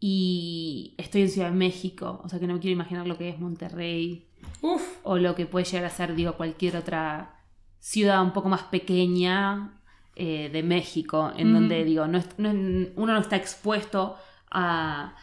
Y 0.00 0.94
estoy 0.98 1.22
en 1.22 1.28
Ciudad 1.30 1.50
de 1.50 1.56
México, 1.56 2.20
o 2.22 2.28
sea 2.28 2.38
que 2.38 2.46
no 2.46 2.54
me 2.54 2.60
quiero 2.60 2.74
imaginar 2.74 3.06
lo 3.06 3.16
que 3.16 3.30
es 3.30 3.38
Monterrey 3.38 4.28
Uf. 4.60 4.82
o 5.02 5.16
lo 5.16 5.34
que 5.34 5.46
puede 5.46 5.64
llegar 5.64 5.86
a 5.86 5.90
ser, 5.90 6.14
digo, 6.14 6.34
cualquier 6.34 6.76
otra 6.76 7.40
ciudad 7.78 8.22
un 8.22 8.32
poco 8.32 8.50
más 8.50 8.64
pequeña 8.64 9.80
eh, 10.16 10.48
de 10.52 10.62
México, 10.62 11.32
en 11.36 11.50
Mm. 11.50 11.54
donde, 11.54 11.84
digo, 11.84 12.06
no 12.06 12.18
es- 12.18 12.38
no 12.38 12.50
uno 12.50 13.12
no 13.14 13.18
está 13.20 13.36
expuesto 13.36 14.16
a, 14.50 15.14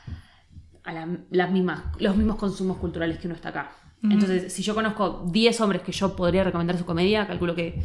a 0.84 0.92
la- 0.94 1.08
las 1.30 1.52
mismas, 1.52 1.84
los 2.00 2.16
mismos 2.16 2.36
consumos 2.38 2.78
culturales 2.78 3.18
que 3.20 3.28
uno 3.28 3.36
está 3.36 3.50
acá. 3.50 3.72
Entonces, 4.04 4.52
si 4.52 4.64
yo 4.64 4.74
conozco 4.74 5.28
10 5.32 5.62
hombres 5.62 5.84
que 5.84 5.92
yo 5.92 6.16
podría 6.16 6.44
recomendar 6.44 6.76
su 6.76 6.86
comedia, 6.86 7.28
calculo 7.28 7.54
que 7.54 7.84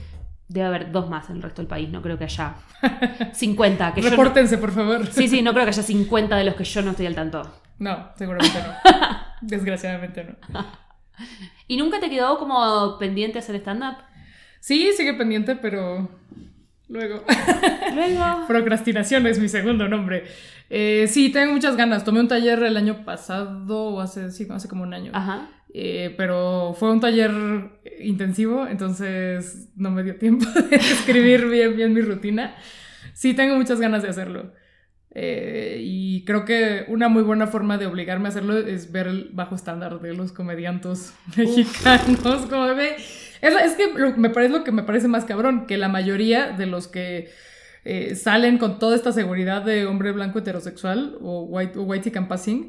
debe 0.49 0.67
haber 0.67 0.91
dos 0.91 1.11
más 1.11 1.29
en 1.29 1.37
el 1.37 1.43
resto 1.43 1.61
del 1.61 1.69
país, 1.69 1.91
no 1.91 2.01
creo 2.01 2.17
que 2.17 2.25
haya 2.25 2.55
50. 3.35 3.93
Que 3.93 4.01
yo 4.01 4.09
no- 4.11 4.17
Repórtense, 4.17 4.57
por 4.59 4.71
favor. 4.73 5.07
Sí, 5.09 5.29
sí, 5.29 5.43
no 5.43 5.53
creo 5.53 5.65
que 5.65 5.71
haya 5.71 5.83
50 5.83 6.37
de 6.37 6.45
los 6.45 6.55
que 6.55 6.65
yo 6.65 6.81
no 6.83 6.93
estoy 6.93 7.05
al 7.07 7.15
tanto. 7.15 7.43
No, 7.79 8.09
seguramente 8.17 8.59
no. 8.63 8.73
Desgraciadamente 9.43 10.25
no. 10.25 10.65
¿Y 11.69 11.77
nunca 11.77 12.01
te 12.01 12.09
quedó 12.09 12.39
como 12.39 12.97
pendiente 12.99 13.39
hacer 13.39 13.57
stand-up? 13.57 13.97
Sí, 14.61 14.91
sigue 14.97 15.13
pendiente, 15.15 15.55
pero 15.57 16.09
luego. 16.89 17.24
Luego. 17.95 18.47
Procrastinación 18.47 19.26
es 19.26 19.39
mi 19.39 19.49
segundo 19.49 19.89
nombre. 19.89 20.24
Eh, 20.68 21.07
sí, 21.09 21.30
tengo 21.30 21.53
muchas 21.53 21.76
ganas. 21.76 22.05
Tomé 22.05 22.20
un 22.20 22.28
taller 22.28 22.62
el 22.62 22.76
año 22.76 23.05
pasado, 23.05 23.95
o 23.95 24.01
hace, 24.01 24.30
sí, 24.30 24.47
hace 24.51 24.68
como 24.68 24.82
un 24.82 24.93
año. 24.93 25.12
Ajá. 25.14 25.49
Eh, 25.72 26.14
pero 26.16 26.74
fue 26.78 26.91
un 26.91 27.01
taller 27.01 27.32
intensivo, 28.01 28.66
entonces 28.66 29.68
no 29.76 29.91
me 29.91 30.03
dio 30.03 30.16
tiempo 30.16 30.47
de 30.70 30.76
escribir 30.76 31.47
bien, 31.49 31.76
bien 31.76 31.93
mi 31.93 32.01
rutina. 32.01 32.55
Sí, 33.12 33.34
tengo 33.34 33.57
muchas 33.57 33.80
ganas 33.80 34.03
de 34.03 34.09
hacerlo. 34.09 34.53
Eh, 35.18 35.78
y 35.80 36.24
creo 36.26 36.45
que 36.45 36.84
una 36.89 37.09
muy 37.09 37.22
buena 37.22 37.47
forma 37.47 37.78
de 37.78 37.87
obligarme 37.87 38.26
a 38.26 38.28
hacerlo 38.28 38.59
es 38.59 38.93
ver 38.93 39.07
el 39.07 39.30
bajo 39.32 39.55
estándar 39.55 40.01
de 40.01 40.12
los 40.12 40.32
comediantes 40.32 41.14
mexicanos. 41.37 42.47
Como 42.51 42.66
de, 42.66 42.97
es, 43.49 43.55
es 43.55 43.72
que 43.74 43.92
lo- 43.94 44.16
me 44.16 44.30
parece 44.30 44.53
lo 44.53 44.64
que 44.64 44.72
me 44.72 44.82
parece 44.82 45.09
más 45.09 45.24
cabrón, 45.24 45.66
que 45.66 45.76
la 45.76 45.88
mayoría 45.88 46.53
de 46.53 46.66
los 46.66 46.88
que 46.88 47.30
eh, 47.84 48.14
salen 48.16 48.59
con 48.59 48.78
toda 48.78 48.97
esta 48.97 49.12
seguridad 49.12 49.62
de 49.62 49.86
hombre 49.86 50.12
blanco 50.12 50.40
heterosexual 50.40 51.18
o 51.20 51.42
white, 51.44 51.78
o 51.78 51.82
white 51.82 52.11
passing, 52.28 52.68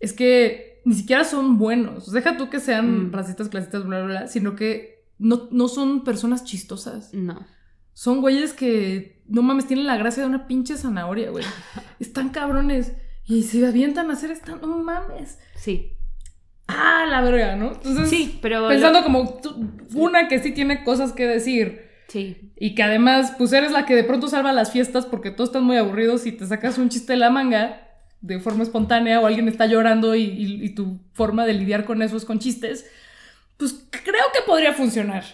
es 0.00 0.12
que 0.12 0.80
ni 0.84 0.94
siquiera 0.94 1.24
son 1.24 1.58
buenos. 1.58 2.12
Deja 2.12 2.36
tú 2.36 2.50
que 2.50 2.60
sean 2.60 3.08
Mm. 3.08 3.12
racistas, 3.12 3.48
clasistas, 3.48 3.84
bla, 3.84 3.98
bla, 4.02 4.06
bla, 4.20 4.26
sino 4.28 4.54
que 4.54 5.06
no, 5.18 5.48
no 5.50 5.68
son 5.68 6.04
personas 6.04 6.44
chistosas. 6.44 7.12
No. 7.14 7.46
Son 7.94 8.20
güeyes 8.20 8.52
que, 8.52 9.22
no 9.28 9.42
mames, 9.42 9.66
tienen 9.66 9.86
la 9.86 9.96
gracia 9.96 10.22
de 10.22 10.28
una 10.28 10.46
pinche 10.46 10.76
zanahoria, 10.76 11.30
güey. 11.30 11.44
Están 12.00 12.28
cabrones. 12.30 12.92
Y 13.26 13.44
se 13.44 13.66
avientan 13.66 14.10
a 14.10 14.12
hacer 14.12 14.30
esta, 14.30 14.56
no 14.56 14.66
mames. 14.78 15.38
Sí. 15.56 15.93
Ah, 16.66 17.04
la 17.08 17.20
verga, 17.20 17.56
¿no? 17.56 17.72
Entonces, 17.72 18.08
Sí, 18.10 18.38
pero. 18.40 18.68
pensando 18.68 19.00
lo- 19.00 19.04
como 19.04 19.34
tú- 19.40 19.70
una 19.94 20.28
que 20.28 20.38
sí 20.38 20.52
tiene 20.52 20.82
cosas 20.84 21.12
que 21.12 21.26
decir. 21.26 21.82
Sí. 22.08 22.52
Y 22.56 22.74
que 22.74 22.82
además, 22.82 23.34
pues 23.38 23.52
eres 23.52 23.72
la 23.72 23.86
que 23.86 23.94
de 23.94 24.04
pronto 24.04 24.28
salva 24.28 24.52
las 24.52 24.70
fiestas 24.72 25.04
porque 25.06 25.30
todos 25.30 25.50
están 25.50 25.64
muy 25.64 25.76
aburridos 25.76 26.26
y 26.26 26.32
te 26.32 26.46
sacas 26.46 26.78
un 26.78 26.88
chiste 26.88 27.12
de 27.14 27.18
la 27.18 27.30
manga 27.30 27.80
de 28.20 28.40
forma 28.40 28.62
espontánea 28.62 29.20
o 29.20 29.26
alguien 29.26 29.48
está 29.48 29.66
llorando 29.66 30.14
y, 30.14 30.22
y- 30.22 30.64
y 30.64 30.74
tu 30.74 31.00
forma 31.12 31.44
de 31.44 31.54
lidiar 31.54 31.84
con 31.84 32.00
eso 32.02 32.16
es 32.16 32.24
con 32.24 32.38
chistes, 32.38 32.86
pues 33.58 33.86
creo 33.90 34.24
que 34.32 34.40
podría 34.46 34.72
funcionar. 34.72 35.24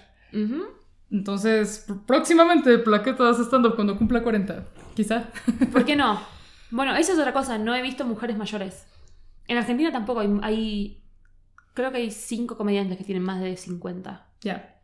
Entonces, 1.10 1.86
pr- 1.88 2.04
próximamente 2.06 2.78
plaquetas 2.78 3.38
stand-up 3.40 3.74
cuando 3.74 3.96
cumpla 3.98 4.22
40, 4.22 4.64
quizá. 4.94 5.24
¿Por 5.72 5.84
qué 5.84 5.96
no? 5.96 6.20
Bueno, 6.70 6.94
esa 6.96 7.12
es 7.12 7.18
otra 7.18 7.32
cosa. 7.32 7.58
No 7.58 7.74
he 7.74 7.82
visto 7.82 8.04
mujeres 8.04 8.36
mayores. 8.36 8.86
En 9.48 9.56
Argentina 9.58 9.90
tampoco 9.90 10.20
hay. 10.20 10.28
hay- 10.42 10.99
creo 11.80 11.92
que 11.92 11.98
hay 11.98 12.10
cinco 12.10 12.56
comediantes 12.56 12.96
que 12.98 13.04
tienen 13.04 13.22
más 13.24 13.40
de 13.40 13.56
50. 13.56 14.26
ya. 14.42 14.76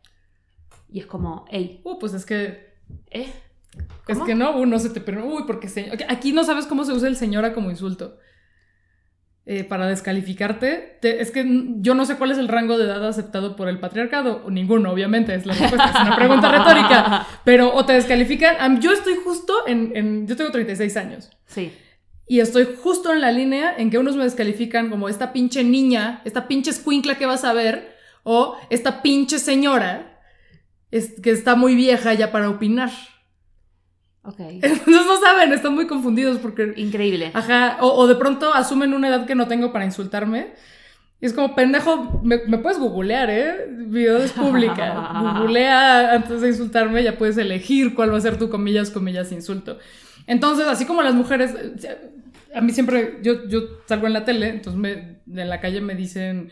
Y 0.89 0.99
es 0.99 1.05
como, 1.05 1.45
hey, 1.49 1.81
Uh, 1.83 1.99
pues 1.99 2.13
es 2.13 2.25
que 2.25 2.75
¿eh? 3.11 3.31
Es 4.07 4.17
que 4.19 4.35
no, 4.35 4.57
uh, 4.57 4.65
no 4.65 4.79
se 4.79 4.89
te 4.89 5.01
permite. 5.01 5.27
Uy, 5.27 5.43
porque 5.45 5.67
se- 5.67 5.91
aquí 6.07 6.31
no 6.31 6.43
sabes 6.45 6.65
cómo 6.65 6.85
se 6.85 6.93
usa 6.93 7.07
el 7.09 7.15
señora 7.17 7.53
como 7.53 7.69
insulto. 7.69 8.17
Eh, 9.49 9.63
para 9.63 9.87
descalificarte, 9.87 10.97
te- 11.01 11.21
es 11.21 11.31
que 11.31 11.45
yo 11.77 11.93
no 11.93 12.05
sé 12.05 12.15
cuál 12.17 12.31
es 12.31 12.37
el 12.37 12.49
rango 12.49 12.77
de 12.77 12.83
edad 12.85 13.05
aceptado 13.07 13.55
por 13.55 13.69
el 13.69 13.79
patriarcado. 13.79 14.43
O 14.45 14.49
ninguno, 14.51 14.91
obviamente, 14.91 15.33
es 15.35 15.45
la 15.45 15.53
respuesta. 15.53 15.89
Es 15.89 16.01
una 16.07 16.15
pregunta 16.17 16.51
retórica. 16.51 17.27
Pero 17.45 17.73
o 17.73 17.85
te 17.85 17.93
descalifican. 17.93 18.81
yo 18.81 18.91
estoy 18.91 19.15
justo 19.23 19.53
en, 19.67 19.91
en- 19.95 20.27
Yo 20.27 20.35
tengo 20.35 20.51
36 20.51 20.97
años. 20.97 21.29
Sí. 21.45 21.71
Y 22.27 22.39
estoy 22.41 22.67
justo 22.83 23.13
en 23.13 23.21
la 23.21 23.31
línea 23.31 23.73
en 23.77 23.89
que 23.89 23.97
unos 23.97 24.15
me 24.17 24.23
descalifican 24.25 24.89
como 24.89 25.07
esta 25.09 25.31
pinche 25.31 25.63
niña, 25.63 26.21
esta 26.25 26.47
pinche 26.47 26.71
escuincla 26.71 27.15
que 27.17 27.25
vas 27.25 27.43
a 27.45 27.53
ver, 27.53 27.95
o 28.23 28.57
esta 28.69 29.01
pinche 29.01 29.39
señora 29.39 30.19
es- 30.91 31.19
que 31.21 31.31
está 31.31 31.55
muy 31.55 31.75
vieja 31.75 32.13
ya 32.13 32.31
para 32.31 32.49
opinar. 32.49 32.91
Ok. 34.23 34.39
Entonces 34.39 35.05
no 35.05 35.17
saben, 35.21 35.53
están 35.53 35.73
muy 35.73 35.87
confundidos 35.87 36.37
porque... 36.39 36.73
Increíble. 36.75 37.31
Ajá, 37.33 37.77
o, 37.79 37.87
o 37.93 38.07
de 38.07 38.15
pronto 38.15 38.53
asumen 38.53 38.93
una 38.93 39.07
edad 39.07 39.25
que 39.25 39.35
no 39.35 39.47
tengo 39.47 39.71
para 39.71 39.85
insultarme. 39.85 40.53
Y 41.21 41.25
es 41.27 41.33
como, 41.33 41.55
pendejo, 41.55 42.19
me, 42.23 42.39
me 42.45 42.57
puedes 42.57 42.77
googlear, 42.77 43.29
¿eh? 43.29 43.67
Video 43.87 44.17
es 44.17 44.33
pública. 44.33 45.33
Googlea 45.39 46.13
antes 46.13 46.41
de 46.41 46.49
insultarme, 46.49 47.03
ya 47.03 47.17
puedes 47.17 47.37
elegir 47.37 47.95
cuál 47.95 48.13
va 48.13 48.17
a 48.17 48.21
ser 48.21 48.37
tu 48.37 48.49
comillas, 48.49 48.91
comillas, 48.91 49.31
insulto. 49.31 49.79
Entonces, 50.27 50.67
así 50.67 50.85
como 50.85 51.01
las 51.01 51.15
mujeres, 51.15 51.55
eh, 51.55 52.11
a 52.57 52.61
mí 52.61 52.71
siempre, 52.73 53.19
yo, 53.21 53.47
yo 53.47 53.81
salgo 53.85 54.07
en 54.07 54.13
la 54.13 54.25
tele, 54.25 54.49
entonces 54.49 54.79
me, 54.79 55.21
en 55.41 55.49
la 55.49 55.59
calle 55.59 55.79
me 55.81 55.95
dicen, 55.95 56.49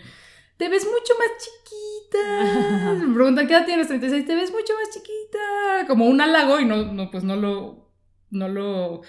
te 0.57 0.69
ves 0.69 0.85
mucho 0.85 1.13
más 1.17 1.29
chiquita. 1.43 3.05
Me 3.05 3.13
preguntan, 3.13 3.47
¿qué 3.47 3.53
edad 3.53 3.65
tienes? 3.65 3.87
36, 3.87 4.25
te 4.25 4.35
ves 4.35 4.51
mucho 4.51 4.73
más 4.73 4.93
chiquita. 4.93 5.87
Como 5.87 6.05
un 6.05 6.21
halago 6.21 6.59
y 6.59 6.65
no, 6.65 6.93
no 6.93 7.11
pues 7.11 7.23
no 7.23 7.35
lo, 7.35 7.89
no 8.29 8.47
lo... 8.47 9.01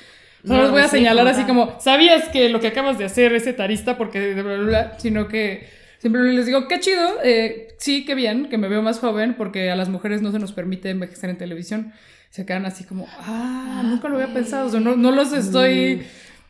No 0.42 0.54
No 0.56 0.62
los 0.62 0.70
voy 0.70 0.82
a 0.82 0.88
señalar 0.88 1.26
así 1.26 1.44
como, 1.44 1.78
¿sabías 1.80 2.28
que 2.28 2.48
lo 2.48 2.60
que 2.60 2.68
acabas 2.68 2.98
de 2.98 3.04
hacer 3.04 3.32
es 3.34 3.46
etarista? 3.46 3.98
Porque 3.98 4.32
bla, 4.34 4.42
bla, 4.42 4.56
bla, 4.58 4.98
sino 4.98 5.26
que 5.28 5.68
siempre 5.98 6.22
les 6.32 6.46
digo, 6.46 6.68
qué 6.68 6.78
chido, 6.78 7.18
eh, 7.24 7.68
sí, 7.78 8.04
qué 8.04 8.14
bien, 8.14 8.48
que 8.48 8.56
me 8.56 8.68
veo 8.68 8.80
más 8.80 9.00
joven, 9.00 9.34
porque 9.36 9.70
a 9.70 9.76
las 9.76 9.88
mujeres 9.88 10.22
no 10.22 10.30
se 10.30 10.38
nos 10.38 10.52
permite 10.52 10.90
envejecer 10.90 11.30
en 11.30 11.38
televisión. 11.38 11.92
Se 12.30 12.46
quedan 12.46 12.66
así 12.66 12.84
como, 12.84 13.08
ah, 13.18 13.82
nunca 13.84 14.08
lo 14.08 14.16
había 14.16 14.32
pensado. 14.32 14.66
O 14.66 14.70
sea, 14.70 14.80
no, 14.80 14.94
no 14.94 15.10
los 15.10 15.32
estoy 15.32 16.06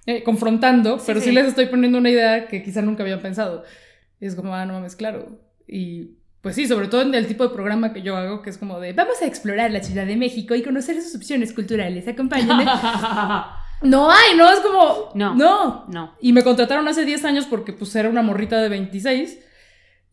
eh, 0.07 0.23
confrontando, 0.23 0.99
pero 1.05 1.21
sí, 1.21 1.27
sí. 1.27 1.33
les 1.33 1.47
estoy 1.47 1.67
poniendo 1.67 1.99
una 1.99 2.11
idea 2.11 2.49
que 2.49 2.63
quizá 2.63 2.83
nunca 2.83 3.03
habían 3.03 3.21
pensado. 3.21 3.65
Y 4.21 4.27
es 4.27 4.35
como, 4.35 4.55
ah, 4.55 4.65
no 4.65 4.75
mames, 4.75 4.97
claro. 4.97 5.39
Y 5.67 6.17
pues 6.41 6.55
sí, 6.55 6.67
sobre 6.67 6.89
todo 6.89 7.03
en 7.03 7.15
el 7.15 7.27
tipo 7.27 7.47
de 7.47 7.55
programa 7.55 7.93
que 7.93 8.03
yo 8.03 8.17
hago, 8.17 8.41
que 8.41 8.51
es 8.51 8.59
como 8.59 8.79
de, 8.81 8.93
vamos 8.93 9.21
a 9.21 9.27
explorar 9.27 9.71
la 9.73 9.83
Ciudad 9.83 10.07
de 10.07 10.17
México 10.17 10.55
y 10.55 10.63
conocer 10.63 11.01
sus 11.03 11.17
opciones 11.17 11.53
culturales, 11.53 12.07
acompáñenme. 12.09 12.65
No 13.83 14.11
hay, 14.11 14.37
no, 14.37 14.51
es 14.51 14.61
como. 14.61 15.11
No. 15.15 15.35
No. 15.35 15.85
no. 15.89 16.15
Y 16.21 16.33
me 16.33 16.43
contrataron 16.43 16.89
hace 16.89 17.05
10 17.05 17.25
años 17.25 17.47
porque 17.47 17.73
pues 17.73 17.95
era 17.95 18.09
una 18.09 18.23
morrita 18.23 18.61
de 18.61 18.69
26. 18.69 19.39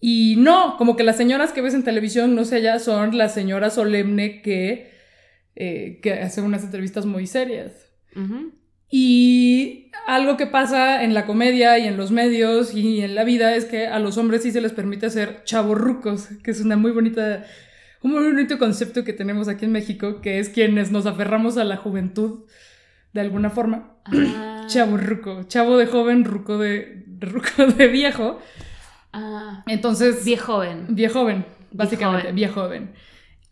Y 0.02 0.36
no, 0.38 0.76
como 0.78 0.98
que 0.98 1.04
las 1.04 1.16
señoras 1.16 1.54
que 1.54 1.62
ves 1.62 1.74
en 1.74 1.84
televisión, 1.84 2.36
no 2.36 2.44
sé 2.44 2.62
ya, 2.62 2.78
son 2.80 3.18
la 3.18 3.30
señora 3.30 3.70
solemne 3.70 4.42
que, 4.42 4.92
eh, 5.56 6.00
que 6.04 6.14
hace 6.14 6.42
unas 6.42 6.64
entrevistas 6.64 7.06
muy 7.06 7.26
serias. 7.26 7.72
Ujú. 8.16 8.52
Y 8.96 9.90
algo 10.06 10.38
que 10.38 10.46
pasa 10.46 11.04
en 11.04 11.16
la 11.16 11.26
comedia 11.26 11.80
y 11.80 11.88
en 11.88 11.98
los 11.98 12.12
medios 12.12 12.76
y 12.76 13.02
en 13.02 13.16
la 13.16 13.24
vida 13.24 13.56
es 13.56 13.66
que 13.66 13.88
a 13.88 13.98
los 13.98 14.20
hombres 14.20 14.44
sí 14.44 14.52
se 14.52 14.62
les 14.62 14.72
permite 14.72 15.10
ser 15.10 15.44
chavorrucos, 15.46 16.28
que 16.44 16.52
es 16.52 16.62
una 16.62 16.78
muy 16.78 16.92
bonita, 16.92 17.44
un 18.04 18.12
muy 18.12 18.24
bonito 18.24 18.60
concepto 18.60 19.04
que 19.04 19.12
tenemos 19.12 19.48
aquí 19.48 19.66
en 19.66 19.72
México, 19.72 20.22
que 20.22 20.38
es 20.38 20.50
quienes 20.50 20.92
nos 20.92 21.08
aferramos 21.08 21.58
a 21.58 21.64
la 21.64 21.78
juventud 21.78 22.42
de 23.14 23.22
alguna 23.22 23.50
forma. 23.50 23.98
Ah. 24.06 24.66
Chavo 24.68 24.98
ruco, 24.98 25.42
chavo 25.48 25.78
de 25.78 25.88
joven, 25.88 26.24
ruco 26.24 26.60
de, 26.60 27.04
ruco 27.20 27.66
de 27.66 27.88
viejo. 27.88 28.40
Ah. 29.12 29.64
Entonces, 29.66 30.24
Viejo 30.24 30.54
joven. 30.54 30.86
viejo 30.90 31.22
joven, 31.22 31.46
básicamente, 31.72 32.48
joven. 32.48 32.92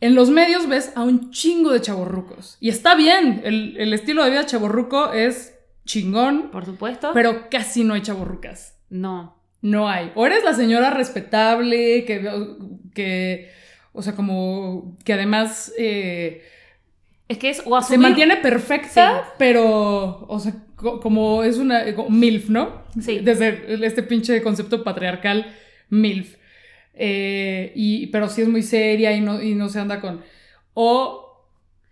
En 0.02 0.16
los 0.16 0.30
medios 0.30 0.68
ves 0.68 0.92
a 0.96 1.04
un 1.04 1.32
chingo 1.32 1.72
de 1.72 1.80
chavorrucos. 1.82 2.58
Y 2.60 2.70
está 2.70 2.96
bien, 2.96 3.42
el, 3.46 3.76
el 3.78 3.94
estilo 3.94 4.24
de 4.24 4.32
vida 4.32 4.46
chavorruco 4.46 5.14
es 5.14 5.56
chingón, 5.86 6.50
Por 6.52 6.66
supuesto. 6.66 7.12
pero 7.14 7.50
casi 7.50 7.84
no 7.84 7.94
hay 7.94 8.02
chavorrucas. 8.02 8.78
no. 8.90 9.40
No 9.64 9.88
hay. 9.88 10.12
O 10.16 10.26
eres 10.26 10.44
la 10.44 10.56
señora 10.56 10.90
respetable, 10.90 12.04
que, 12.06 12.28
que 12.96 13.52
o 13.94 14.02
sea, 14.02 14.16
como 14.16 14.98
que 15.06 15.14
además 15.14 15.72
eh, 15.78 16.42
Es 17.28 17.38
que 17.38 17.52
es 17.52 17.62
o 17.64 17.80
se 17.80 17.94
asumir- 17.96 18.00
mantiene 18.02 18.38
perfecta, 18.38 19.22
Sí. 19.24 19.30
pero, 19.38 20.26
o 20.28 20.40
sea, 20.40 20.56
co- 20.76 21.00
como 21.00 21.44
es 21.44 21.58
una 21.58 21.94
como 21.94 22.10
MILF, 22.10 22.50
¿no? 22.50 22.82
Sí. 23.00 23.20
Desde 23.20 23.86
este 23.86 24.02
pinche 24.02 24.42
concepto 24.42 24.84
patriarcal 24.84 25.46
MILF. 25.90 26.38
Eh, 26.94 27.72
y, 27.76 28.08
pero 28.08 28.30
sí 28.30 28.42
es 28.42 28.48
muy 28.48 28.64
seria 28.64 29.14
y 29.14 29.22
no, 29.22 29.42
y 29.42 29.56
no 29.56 29.70
se 29.70 29.80
anda 29.80 30.00
con... 30.00 30.22
O, 30.74 31.46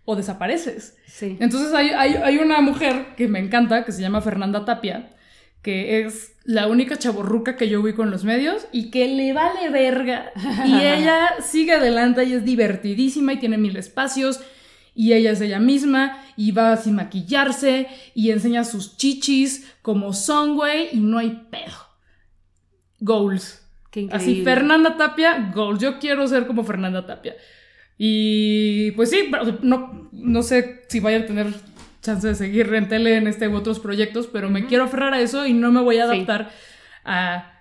o 0.05 0.15
desapareces. 0.15 0.97
Sí. 1.05 1.37
Entonces 1.39 1.73
hay, 1.73 1.89
hay, 1.89 2.15
hay 2.15 2.37
una 2.37 2.61
mujer 2.61 3.15
que 3.15 3.27
me 3.27 3.39
encanta, 3.39 3.85
que 3.85 3.91
se 3.91 4.01
llama 4.01 4.21
Fernanda 4.21 4.65
Tapia, 4.65 5.11
que 5.61 6.01
es 6.01 6.35
la 6.45 6.67
única 6.67 6.97
chaborruca 6.97 7.57
que 7.57 7.69
yo 7.69 7.81
ubico 7.81 8.03
en 8.03 8.11
los 8.11 8.23
medios 8.23 8.67
y 8.71 8.89
que 8.91 9.07
le 9.07 9.33
vale 9.33 9.69
verga. 9.69 10.31
Y 10.65 10.73
ella 10.81 11.35
sigue 11.41 11.73
adelante 11.73 12.23
y 12.23 12.33
es 12.33 12.45
divertidísima 12.45 13.33
y 13.33 13.39
tiene 13.39 13.57
mil 13.57 13.75
espacios. 13.75 14.39
Y 14.95 15.13
ella 15.13 15.31
es 15.31 15.41
ella 15.41 15.59
misma 15.59 16.23
y 16.35 16.51
va 16.51 16.75
sin 16.75 16.95
maquillarse 16.95 17.87
y 18.15 18.31
enseña 18.31 18.63
sus 18.63 18.97
chichis 18.97 19.71
como 19.81 20.13
son, 20.13 20.55
güey, 20.55 20.89
y 20.91 20.99
no 20.99 21.19
hay 21.19 21.47
pedo. 21.51 21.77
Goals. 22.99 23.58
Qué 23.91 24.07
Así. 24.11 24.43
Fernanda 24.43 24.97
Tapia, 24.97 25.51
goals. 25.53 25.79
Yo 25.81 25.99
quiero 25.99 26.27
ser 26.27 26.45
como 26.47 26.63
Fernanda 26.63 27.05
Tapia. 27.05 27.35
Y 27.97 28.91
pues 28.91 29.09
sí, 29.09 29.29
no, 29.61 30.09
no 30.11 30.43
sé 30.43 30.83
si 30.87 30.99
vaya 30.99 31.17
a 31.19 31.25
tener 31.25 31.47
chance 32.01 32.27
de 32.27 32.35
seguir 32.35 32.73
en 32.73 32.87
tele 32.87 33.17
en 33.17 33.27
este 33.27 33.47
u 33.49 33.55
otros 33.55 33.79
proyectos, 33.79 34.27
pero 34.27 34.49
me 34.49 34.65
quiero 34.67 34.85
aferrar 34.85 35.13
a 35.13 35.19
eso 35.19 35.45
y 35.45 35.53
no 35.53 35.71
me 35.71 35.81
voy 35.81 35.97
a 35.97 36.07
Sí. 36.07 36.13
adaptar 36.15 36.49
a, 37.03 37.51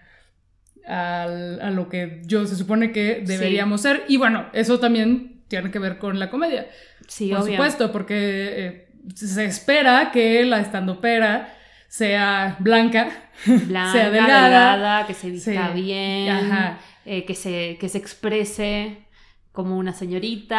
a 0.86 1.70
lo 1.72 1.88
que 1.88 2.22
yo 2.24 2.46
se 2.46 2.56
supone 2.56 2.92
que 2.92 3.22
deberíamos 3.26 3.80
ser. 3.82 4.04
Y 4.08 4.16
bueno, 4.16 4.46
eso 4.52 4.78
también 4.78 5.42
tiene 5.48 5.70
que 5.70 5.78
ver 5.78 5.98
con 5.98 6.18
la 6.18 6.30
comedia. 6.30 6.68
Sí, 7.08 7.30
por 7.30 7.40
obvio. 7.40 7.52
supuesto, 7.54 7.90
porque 7.90 8.14
eh, 8.16 8.88
se 9.14 9.44
espera 9.44 10.10
que 10.12 10.44
la 10.44 10.60
estandopera 10.60 11.54
sea 11.88 12.56
blanca, 12.60 13.10
Blanca, 13.46 13.92
sea 13.92 14.10
delgada, 14.10 14.72
delgada, 14.74 15.06
que 15.06 15.14
se 15.14 15.30
vista 15.30 15.72
Sí. 15.74 15.82
bien, 15.82 16.28
Ajá. 16.28 16.78
eh, 17.04 17.24
que, 17.24 17.34
se, 17.34 17.76
que 17.80 17.88
se 17.88 17.98
exprese 17.98 19.06
como 19.52 19.76
una 19.76 19.92
señorita, 19.92 20.58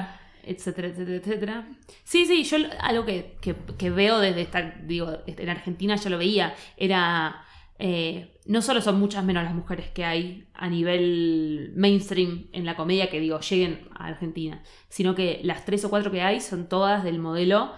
Ajá. 0.00 0.20
etcétera, 0.42 0.88
etcétera, 0.88 1.16
etcétera. 1.16 1.68
Sí, 2.02 2.26
sí, 2.26 2.44
yo 2.44 2.58
algo 2.80 3.06
que, 3.06 3.36
que- 3.40 3.54
que 3.78 3.90
veo 3.90 4.18
desde 4.18 4.42
esta, 4.42 4.74
digo, 4.82 5.16
en 5.26 5.48
Argentina 5.48 5.96
yo 5.96 6.10
lo 6.10 6.18
veía, 6.18 6.54
era, 6.76 7.42
eh, 7.78 8.38
no 8.46 8.60
solo 8.60 8.80
son 8.82 8.98
muchas 9.00 9.24
menos 9.24 9.44
las 9.44 9.54
mujeres 9.54 9.90
que 9.90 10.04
hay 10.04 10.48
a 10.54 10.68
nivel 10.68 11.72
mainstream 11.76 12.46
en 12.52 12.66
la 12.66 12.76
comedia 12.76 13.08
que 13.10 13.20
digo, 13.20 13.40
lleguen 13.40 13.88
a 13.96 14.06
Argentina, 14.06 14.62
sino 14.88 15.14
que 15.14 15.40
las 15.44 15.64
tres 15.64 15.84
o 15.84 15.90
cuatro 15.90 16.10
que 16.10 16.20
hay 16.22 16.40
son 16.40 16.68
todas 16.68 17.04
del 17.04 17.18
modelo 17.18 17.72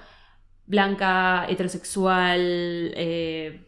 blanca, 0.67 1.47
heterosexual, 1.49 2.41
eh, 2.97 3.63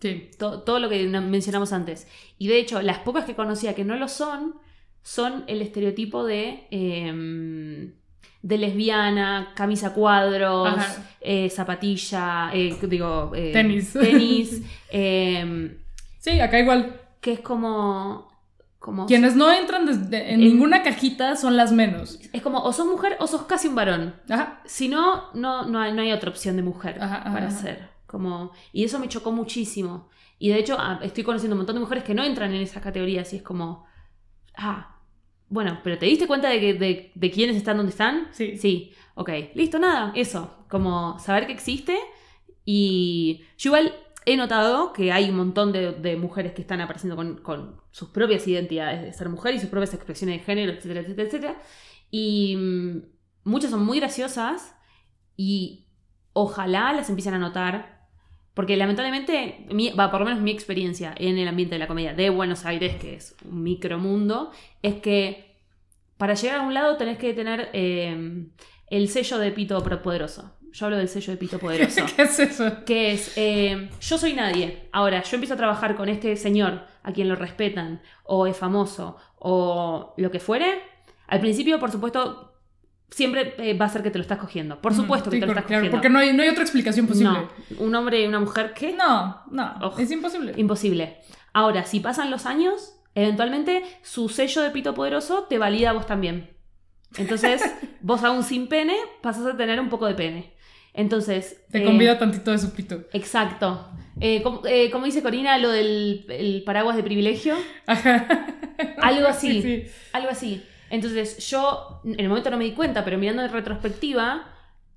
Sí. 0.00 0.30
to- 0.38 0.60
todo 0.62 0.78
lo 0.80 0.88
que 0.88 1.06
mencionamos 1.06 1.72
antes. 1.74 2.06
Y 2.38 2.48
de 2.48 2.58
hecho, 2.58 2.80
las 2.80 2.98
pocas 3.00 3.24
que 3.26 3.34
conocía 3.34 3.74
que 3.74 3.84
no 3.84 3.96
lo 3.96 4.08
son, 4.08 4.54
son 5.02 5.44
el 5.46 5.60
estereotipo 5.60 6.24
de, 6.24 6.66
eh, 6.70 7.92
de 8.42 8.58
lesbiana, 8.58 9.52
camisa 9.54 9.88
a 9.88 9.92
cuadros, 9.94 10.74
eh, 11.20 11.50
zapatilla, 11.50 12.50
eh, 12.54 12.74
digo, 12.82 13.30
Tenis. 13.34 13.92
tenis, 13.92 14.62
eh, 14.90 15.76
Sí, 16.18 16.40
acá 16.40 16.58
igual. 16.60 16.98
que 17.20 17.32
es 17.32 17.40
como... 17.40 18.29
como 18.80 19.06
Quienes 19.06 19.36
no 19.36 19.52
entran 19.52 19.86
desde- 19.86 20.32
en 20.32 20.40
En- 20.40 20.48
ninguna 20.48 20.82
cajita 20.82 21.36
son 21.36 21.56
las 21.56 21.70
menos. 21.70 22.18
Es 22.32 22.42
como 22.42 22.58
o 22.64 22.72
sos 22.72 22.86
mujer 22.86 23.16
o 23.20 23.26
sos 23.28 23.42
casi 23.42 23.68
un 23.68 23.76
varón. 23.76 24.16
Ajá. 24.28 24.60
Si 24.64 24.88
no, 24.88 25.30
no, 25.34 25.66
no, 25.66 25.78
hay, 25.80 25.92
no 25.92 26.02
hay 26.02 26.10
otra 26.12 26.30
opción 26.30 26.56
de 26.56 26.62
mujer 26.62 26.96
Ajá, 27.00 27.22
para 27.24 27.46
ajá. 27.46 27.50
ser. 27.56 27.88
Como, 28.06 28.50
y 28.72 28.82
eso 28.82 28.98
me 28.98 29.08
chocó 29.08 29.30
muchísimo. 29.30 30.08
Y 30.38 30.48
de 30.48 30.58
hecho, 30.58 30.76
ah, 30.80 30.98
estoy 31.02 31.22
conociendo 31.22 31.54
un 31.54 31.58
montón 31.58 31.76
de 31.76 31.80
mujeres 31.80 32.02
que 32.02 32.14
no 32.14 32.24
entran 32.24 32.52
en 32.54 32.62
esas 32.62 32.82
categorías 32.82 33.30
y 33.32 33.36
es 33.36 33.42
como, 33.42 33.84
ah, 34.56 34.96
bueno, 35.50 35.80
pero 35.84 35.98
¿te 35.98 36.06
diste 36.06 36.26
cuenta 36.26 36.48
de, 36.48 36.58
que, 36.60 36.74
de, 36.74 37.12
de 37.14 37.30
quiénes 37.30 37.56
están 37.56 37.76
donde 37.76 37.90
están? 37.90 38.28
Sí. 38.32 38.56
Sí, 38.56 38.92
ok, 39.14 39.30
listo, 39.54 39.78
nada, 39.78 40.12
eso. 40.16 40.64
Como 40.70 41.18
saber 41.18 41.46
que 41.46 41.52
existe 41.52 41.98
y 42.64 43.42
yo 43.58 43.68
igual 43.70 43.92
he 44.26 44.36
notado 44.36 44.92
que 44.92 45.12
hay 45.12 45.30
un 45.30 45.36
montón 45.36 45.72
de, 45.72 46.16
mujeres 46.16 46.52
que 46.52 46.62
están 46.62 46.80
apareciendo 46.80 47.16
con, 47.42 47.80
sus 47.90 48.10
propias 48.10 48.46
identidades 48.46 49.02
de 49.02 49.12
ser 49.12 49.28
mujer 49.28 49.54
y 49.54 49.58
sus 49.58 49.68
propias 49.68 49.94
expresiones 49.94 50.38
de 50.38 50.44
género, 50.44 50.72
etcétera, 50.72 51.00
etcétera, 51.00 51.28
etcétera. 51.28 51.56
Y 52.10 52.56
mm, 52.56 53.02
muchas 53.44 53.70
son 53.70 53.84
muy 53.84 53.98
graciosas 53.98 54.74
y 55.36 55.88
ojalá 56.32 56.92
las 56.92 57.08
empiecen 57.08 57.34
a 57.34 57.38
notar. 57.38 58.00
Porque 58.52 58.76
lamentablemente, 58.76 59.66
va, 59.98 60.10
por 60.10 60.20
lo 60.20 60.26
menos 60.26 60.42
mi 60.42 60.50
experiencia 60.50 61.14
en 61.16 61.38
el 61.38 61.48
ambiente 61.48 61.76
de 61.76 61.78
la 61.78 61.86
comedia 61.86 62.14
de 62.14 62.30
Buenos 62.30 62.66
Aires, 62.66 62.96
que 62.96 63.14
es 63.14 63.36
un 63.44 63.62
micromundo, 63.62 64.50
es 64.82 64.96
que 64.96 65.56
para 66.18 66.34
llegar 66.34 66.60
a 66.60 66.62
un 66.62 66.74
lado 66.74 66.96
tenés 66.96 67.16
que 67.16 67.32
tener 67.32 67.70
eh, 67.72 68.48
el 68.88 69.08
sello 69.08 69.38
de 69.38 69.52
pito 69.52 69.82
poderoso. 70.02 70.52
Yo 70.72 70.86
hablo 70.86 70.98
del 70.98 71.08
sello 71.08 71.32
de 71.32 71.36
pito 71.36 71.58
poderoso 71.60 72.04
¿Qué 72.16 72.22
es 72.22 72.38
eso? 72.38 72.84
que 72.84 73.12
es, 73.12 73.32
eh, 73.36 73.90
yo 74.00 74.18
soy 74.18 74.34
nadie. 74.34 74.88
Ahora, 74.92 75.22
yo 75.22 75.36
empiezo 75.36 75.54
a 75.54 75.56
trabajar 75.56 75.96
con 75.96 76.08
este 76.08 76.36
señor 76.36 76.82
a 77.02 77.12
quien 77.12 77.28
lo 77.28 77.36
respetan, 77.36 78.02
o 78.24 78.46
es 78.46 78.56
famoso, 78.56 79.16
o 79.38 80.14
lo 80.16 80.30
que 80.30 80.38
fuere. 80.40 80.80
Al 81.26 81.40
principio, 81.40 81.78
por 81.78 81.90
supuesto, 81.90 82.54
siempre 83.08 83.54
eh, 83.58 83.76
va 83.76 83.86
a 83.86 83.88
ser 83.88 84.02
que 84.02 84.10
te 84.10 84.18
lo 84.18 84.22
estás 84.22 84.38
cogiendo. 84.38 84.80
Por 84.80 84.94
supuesto 84.94 85.30
que 85.30 85.36
Sí, 85.36 85.40
te 85.40 85.46
lo 85.46 85.52
estás 85.52 85.64
claro, 85.64 85.80
cogiendo. 85.80 85.96
porque 85.96 86.08
no 86.10 86.18
hay, 86.18 86.32
no 86.32 86.42
hay 86.42 86.48
otra 86.48 86.62
explicación 86.62 87.06
posible. 87.06 87.30
No, 87.32 87.48
un 87.84 87.94
hombre 87.94 88.22
y 88.22 88.26
una 88.26 88.40
mujer, 88.40 88.72
¿qué? 88.74 88.92
No, 88.92 89.42
no, 89.50 89.74
Ojo. 89.82 89.98
es 90.00 90.10
imposible. 90.10 90.52
Imposible. 90.56 91.18
Ahora, 91.52 91.84
si 91.84 92.00
pasan 92.00 92.30
los 92.30 92.46
años, 92.46 92.96
eventualmente 93.14 93.82
su 94.02 94.28
sello 94.28 94.62
de 94.62 94.70
pito 94.70 94.94
poderoso 94.94 95.44
te 95.48 95.58
valida 95.58 95.90
a 95.90 95.92
vos 95.94 96.06
también. 96.06 96.50
Entonces, 97.16 97.62
vos 98.00 98.22
aún 98.22 98.44
sin 98.44 98.68
pene, 98.68 98.94
pasas 99.22 99.46
a 99.46 99.56
tener 99.56 99.80
un 99.80 99.88
poco 99.88 100.06
de 100.06 100.14
pene. 100.14 100.54
Entonces. 100.94 101.64
Te 101.70 101.82
eh, 101.82 101.84
convida 101.84 102.18
tantito 102.18 102.50
de 102.50 102.58
su 102.58 102.72
pito. 102.72 103.02
Exacto. 103.12 103.88
Eh, 104.20 104.42
como, 104.42 104.62
eh, 104.66 104.90
como 104.90 105.06
dice 105.06 105.22
Corina, 105.22 105.56
lo 105.58 105.70
del 105.70 106.26
el 106.28 106.62
paraguas 106.64 106.96
de 106.96 107.02
privilegio. 107.02 107.54
Ajá. 107.86 108.46
Algo 109.00 109.26
así. 109.28 109.62
Sí, 109.62 109.62
sí. 109.62 109.90
Algo 110.12 110.30
así. 110.30 110.62
Entonces, 110.90 111.38
yo 111.48 112.00
en 112.04 112.18
el 112.18 112.28
momento 112.28 112.50
no 112.50 112.56
me 112.56 112.64
di 112.64 112.72
cuenta, 112.72 113.04
pero 113.04 113.16
mirando 113.16 113.42
en 113.42 113.52
retrospectiva, 113.52 114.48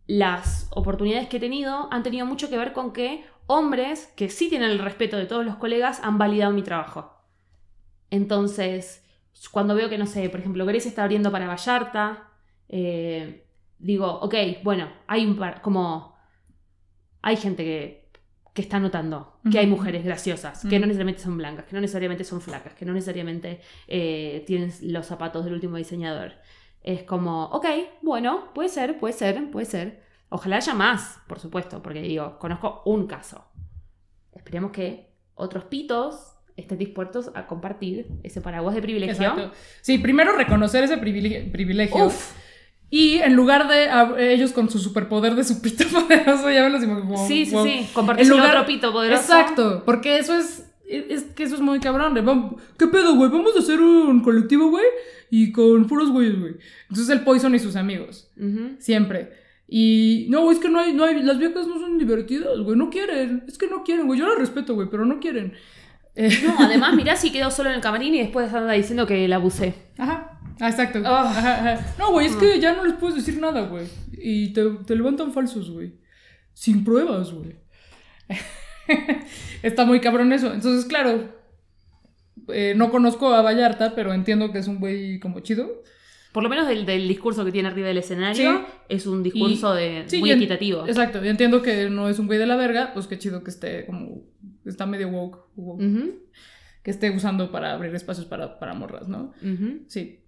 las 0.08 0.68
oportunidades 0.72 1.30
que 1.30 1.38
he 1.38 1.39
tenido 1.39 1.88
han 1.91 2.04
tenido 2.04 2.26
mucho 2.26 2.50
que 2.50 2.58
ver 2.58 2.74
con 2.74 2.91
que 2.91 3.24
hombres 3.46 4.12
que 4.16 4.30
sí 4.30 4.50
tienen 4.50 4.72
el 4.72 4.80
respeto 4.80 5.18
de 5.18 5.26
todos 5.26 5.46
los 5.46 5.56
colegas 5.58 6.00
han 6.04 6.18
validado 6.18 6.52
mi 6.52 6.64
trabajo. 6.64 7.14
Entonces, 8.10 9.04
cuando 9.52 9.76
veo 9.76 9.89
que, 9.89 9.98
no 9.98 10.06
sé, 10.06 10.30
por 10.30 10.39
ejemplo, 10.39 10.66
Grecia 10.66 10.89
está 10.89 11.04
abriendo 11.04 11.32
para 11.32 11.48
Vallarta, 11.48 12.30
eh, 12.70 13.43
digo, 13.84 14.20
ok, 14.22 14.36
bueno, 14.64 14.90
hay 15.08 15.26
un 15.26 15.38
par, 15.38 15.62
como. 15.62 16.14
Hay 17.22 17.38
gente 17.38 17.64
que, 17.64 18.10
que 18.54 18.62
está 18.62 18.80
notando 18.80 19.34
que 19.52 19.60
hay 19.60 19.68
mujeres 19.68 20.06
graciosas, 20.06 20.66
que 20.66 20.80
no 20.80 20.86
necesariamente 20.86 21.22
son 21.22 21.38
blancas, 21.38 21.66
que 21.66 21.74
no 21.74 21.82
necesariamente 21.82 22.24
son 22.24 22.42
flacas, 22.42 22.74
que 22.74 22.86
no 22.86 22.94
necesariamente 22.94 23.60
eh, 23.88 24.44
tienen 24.48 24.72
los 24.84 25.06
zapatos 25.06 25.44
del 25.44 25.54
último 25.54 25.78
diseñador. 25.78 26.34
Es 26.82 27.04
como, 27.04 27.46
ok, 27.46 27.66
bueno, 28.02 28.54
puede 28.54 28.70
ser, 28.70 29.00
puede 29.00 29.14
ser, 29.14 29.52
puede 29.52 29.66
ser. 29.66 30.04
Ojalá 30.30 30.58
haya 30.58 30.74
más, 30.74 31.20
por 31.28 31.40
supuesto, 31.40 31.82
porque 31.82 32.02
digo, 32.02 32.40
conozco 32.40 32.82
un 32.86 33.08
caso. 33.08 33.46
Esperemos 34.34 34.72
que 34.72 35.14
otros 35.36 35.66
pitos 35.66 36.36
estén 36.56 36.78
dispuestos 36.78 37.32
a 37.36 37.48
compartir 37.48 38.08
ese 38.24 38.42
paraguas 38.42 38.76
de 38.76 38.82
privilegio. 38.82 39.14
Exacto. 39.14 39.52
Sí, 39.82 39.98
primero 39.98 40.36
reconocer 40.36 40.84
ese 40.84 40.98
privilegio. 40.98 41.52
privilegio 41.52 42.06
Uf, 42.06 42.34
Y 42.96 43.16
en 43.16 43.34
lugar 43.36 43.68
de 43.68 43.89
ellos 44.34 44.52
con 44.52 44.70
su 44.70 44.78
superpoder 44.78 45.34
de 45.34 45.44
su 45.44 45.64
pito 45.64 45.84
poderoso, 45.91 46.52
ya 46.52 46.64
me 46.64 46.70
los 46.70 46.84
imagino 46.84 47.08
como. 47.08 47.28
sí, 47.28 47.46
sí, 47.48 47.52
wow. 47.56 47.66
sí. 47.66 47.88
Compartir 47.91 48.32
otro 48.32 48.66
pito 48.68 48.91
poderoso. 48.91 49.22
Exacto, 49.22 49.82
porque 49.84 50.18
eso 50.20 50.36
es. 50.38 50.70
Es 50.88 51.24
que 51.24 51.41
eso 51.44 51.56
es 51.56 51.62
muy 51.62 51.80
cabrón. 51.80 52.14
de, 52.14 52.22
"Vam- 52.24 52.56
¿Qué 52.78 52.86
pedo, 52.86 53.16
güey? 53.16 53.32
Vamos 53.32 53.56
a 53.56 53.60
hacer 53.60 53.82
un 53.82 54.22
colectivo, 54.22 54.70
güey. 54.70 54.86
Y 55.32 55.52
con 55.52 55.88
puros 55.88 56.12
güeyes, 56.12 56.39
güey. 56.39 56.54
Entonces 56.89 57.10
el 57.10 57.22
Poison 57.24 57.56
y 57.56 57.60
sus 57.60 57.76
amigos. 57.76 58.30
Siempre. 58.78 59.32
Y 59.68 60.28
no, 60.30 60.52
es 60.52 60.60
que 60.60 60.70
no 60.70 60.80
hay, 60.80 60.94
no 60.94 61.04
hay. 61.06 61.24
Las 61.24 61.39
viejas 61.39 61.66
no 61.66 61.80
son 61.80 61.98
divertidas, 61.98 62.60
güey. 62.60 62.78
No 62.78 62.91
quieren. 62.91 63.44
Es 63.48 63.58
que 63.58 63.68
no 63.68 63.84
quieren, 63.84 64.06
güey. 64.06 64.20
Yo 64.20 64.28
las 64.28 64.38
respeto, 64.38 64.76
güey, 64.76 64.88
pero 64.91 65.04
no 65.04 65.20
quieren. 65.20 65.54
No, 66.16 66.55
además, 66.59 66.95
mirá 66.95 67.16
si 67.16 67.32
quedó 67.32 67.49
solo 67.49 67.70
en 67.70 67.76
el 67.76 67.82
camarín 67.82 68.14
y 68.16 68.20
después 68.20 68.53
anda 68.53 68.74
diciendo 68.74 69.07
que 69.07 69.28
la 69.28 69.38
abusé. 69.38 69.74
Ajá. 69.97 70.39
Ah, 70.59 70.70
exacto. 70.70 71.01
Ah. 71.03 71.30
Ajá, 71.30 71.74
ajá. 71.74 71.95
No, 71.97 72.11
güey, 72.11 72.28
es 72.28 72.36
que 72.36 72.59
ya 72.59 72.76
no 72.76 72.86
les 72.86 72.93
puedes 72.93 73.16
decir 73.16 73.39
nada, 73.39 73.61
güey. 73.61 73.88
Y 74.11 74.53
te, 74.53 74.64
te 74.86 74.95
levantan 74.95 75.34
falsos, 75.34 75.72
güey. 75.72 75.93
Sin 76.53 76.84
pruebas, 76.84 77.32
güey. 77.32 77.55
está 79.64 79.86
muy 79.86 79.99
cabrón 79.99 80.32
eso. 80.34 80.53
Entonces, 80.53 80.86
claro, 80.86 81.30
eh, 82.49 82.74
no 82.76 82.91
conozco 82.91 83.34
a 83.34 83.41
Vallarta, 83.41 83.95
pero 83.95 84.14
entiendo 84.14 84.51
que 84.51 84.59
es 84.59 84.68
un 84.68 84.80
güey 84.80 85.20
como 85.20 85.39
chido. 85.39 85.82
Por 86.32 86.43
lo 86.43 86.49
menos 86.49 86.68
del, 86.68 86.86
del 86.86 87.07
discurso 87.07 87.45
que 87.45 87.51
tiene 87.51 87.70
arriba 87.70 87.88
del 87.88 87.99
escenario, 87.99 88.51
Sí. 88.51 88.66
es 88.89 89.05
un 89.05 89.22
discurso 89.22 89.74
de, 89.76 90.03
Sí, 90.07 90.20
muy 90.20 90.30
y 90.32 90.34
equitativo. 90.34 90.86
Exacto, 90.88 91.24
y 91.24 91.28
entiendo 91.28 91.61
que 91.61 91.89
no 91.91 92.09
es 92.09 92.18
un 92.18 92.26
güey 92.26 92.39
de 92.39 92.47
la 92.47 92.55
verga, 92.55 92.91
pues 92.93 93.05
qué 93.05 93.20
chido 93.20 93.43
que 93.43 93.51
esté 93.51 93.86
como, 93.86 94.24
está 94.66 94.86
medio 94.86 95.09
woke, 95.09 95.39
woke, 95.55 95.82
Ujú, 95.84 96.11
que 96.84 96.91
esté 96.91 97.09
usando 97.11 97.51
para 97.51 97.74
abrir 97.74 97.93
espacios 97.95 98.26
para, 98.26 98.59
para 98.59 98.74
morras, 98.74 99.07
¿no? 99.07 99.34
ujú. 99.41 99.84
Sí. 99.88 100.20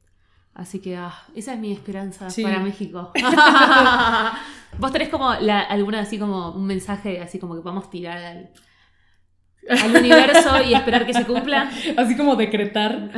Así 0.53 0.79
que 0.79 0.95
ah, 0.95 1.13
esa 1.35 1.53
es 1.53 1.59
mi 1.59 1.73
esperanza 1.73 2.29
Sí. 2.29 2.41
para 2.43 2.59
México. 2.59 3.11
¿Vos 4.79 4.91
tenés 4.91 5.09
como 5.09 5.33
la- 5.35 5.61
alguna 5.61 5.99
así 5.99 6.17
como 6.17 6.51
un 6.51 6.65
mensaje 6.65 7.19
así 7.21 7.39
como 7.39 7.55
que 7.55 7.61
vamos 7.61 7.87
a 7.87 7.89
tirar 7.89 8.17
al, 8.17 8.49
al 9.69 9.95
universo 9.95 10.61
y 10.63 10.73
esperar 10.73 11.05
que 11.05 11.13
se 11.13 11.25
cumpla? 11.25 11.69
Así 11.97 12.15
como 12.15 12.35
decretar. 12.35 13.09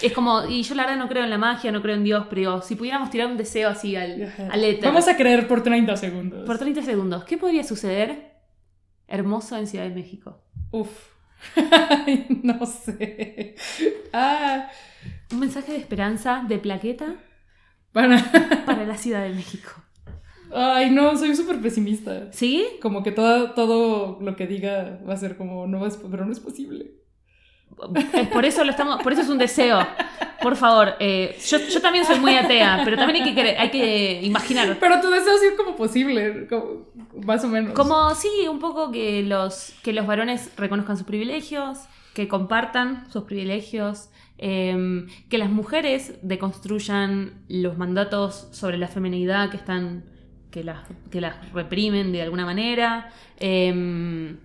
Es 0.00 0.12
como, 0.12 0.44
y 0.46 0.62
yo 0.64 0.74
la 0.74 0.82
verdad 0.84 0.98
no 0.98 1.08
creo 1.08 1.22
en 1.22 1.30
la 1.30 1.38
magia, 1.38 1.70
no 1.70 1.80
creo 1.82 1.94
en 1.94 2.02
Dios, 2.02 2.26
pero 2.28 2.60
si 2.62 2.74
pudiéramos 2.74 3.08
tirar 3.10 3.28
un 3.28 3.36
deseo 3.36 3.68
así 3.68 3.94
al, 3.94 4.32
al 4.50 4.64
éter 4.64 4.84
Vamos 4.86 5.06
a 5.06 5.16
creer 5.16 5.46
por 5.46 5.62
30 5.62 5.96
segundos. 5.96 6.44
por 6.44 6.58
30 6.58 6.82
segundos, 6.82 7.22
¿qué 7.24 7.38
podría 7.38 7.62
suceder 7.62 8.31
hermoso 9.08 9.56
en 9.56 9.66
Ciudad 9.66 9.84
de 9.84 9.94
México? 9.94 10.42
Uf. 10.70 11.12
No 12.42 12.64
sé. 12.66 13.56
Ah, 14.12 14.68
Un 15.32 15.40
mensaje 15.40 15.72
de 15.72 15.78
esperanza, 15.78 16.44
de 16.48 16.58
plaqueta 16.58 17.16
para... 17.92 18.16
para 18.66 18.84
la 18.86 18.96
Ciudad 18.96 19.22
de 19.24 19.30
México. 19.34 19.70
Ay, 20.54 20.90
no, 20.90 21.16
soy 21.16 21.34
súper 21.34 21.60
pesimista. 21.60 22.30
¿Sí? 22.32 22.66
Como 22.82 23.02
que 23.02 23.10
todo, 23.12 23.52
todo 23.52 24.18
lo 24.20 24.36
que 24.36 24.46
diga 24.46 25.00
va 25.08 25.14
a 25.14 25.16
ser 25.16 25.36
como, 25.36 25.66
no 25.66 25.86
es, 25.86 25.96
pero 25.96 26.26
no 26.26 26.32
es 26.32 26.40
posible. 26.40 27.01
Es 28.12 28.28
por 28.28 28.44
eso 28.44 28.64
lo 28.64 28.70
estamos, 28.70 29.02
por 29.02 29.12
eso 29.12 29.22
es 29.22 29.28
un 29.28 29.38
deseo. 29.38 29.78
Por 30.40 30.56
favor, 30.56 30.94
eh, 30.98 31.36
yo, 31.46 31.58
yo 31.58 31.80
también 31.80 32.04
soy 32.04 32.18
muy 32.18 32.34
atea, 32.34 32.82
pero 32.84 32.96
también 32.96 33.24
hay 33.24 33.34
que, 33.34 33.56
hay 33.56 33.70
que 33.70 34.20
imaginar. 34.22 34.76
Pero 34.80 35.00
tu 35.00 35.08
deseo 35.10 35.36
sí 35.38 35.46
es 35.46 35.54
como 35.56 35.76
posible, 35.76 36.46
como, 36.48 36.86
más 37.24 37.44
o 37.44 37.48
menos. 37.48 37.74
Como 37.74 38.14
sí, 38.14 38.28
un 38.50 38.58
poco 38.58 38.90
que 38.90 39.22
los, 39.22 39.74
que 39.82 39.92
los 39.92 40.06
varones 40.06 40.50
reconozcan 40.56 40.96
sus 40.96 41.06
privilegios, 41.06 41.78
que 42.14 42.28
compartan 42.28 43.10
sus 43.10 43.24
privilegios, 43.24 44.10
eh, 44.38 45.06
que 45.28 45.38
las 45.38 45.50
mujeres 45.50 46.14
deconstruyan 46.22 47.44
los 47.48 47.78
mandatos 47.78 48.48
sobre 48.50 48.78
la 48.78 48.88
feminidad 48.88 49.50
que 49.50 49.56
están 49.56 50.04
que 50.50 50.62
las, 50.62 50.86
que 51.10 51.20
las 51.20 51.50
reprimen 51.52 52.12
de 52.12 52.22
alguna 52.22 52.44
manera. 52.44 53.10
eh, 53.38 54.36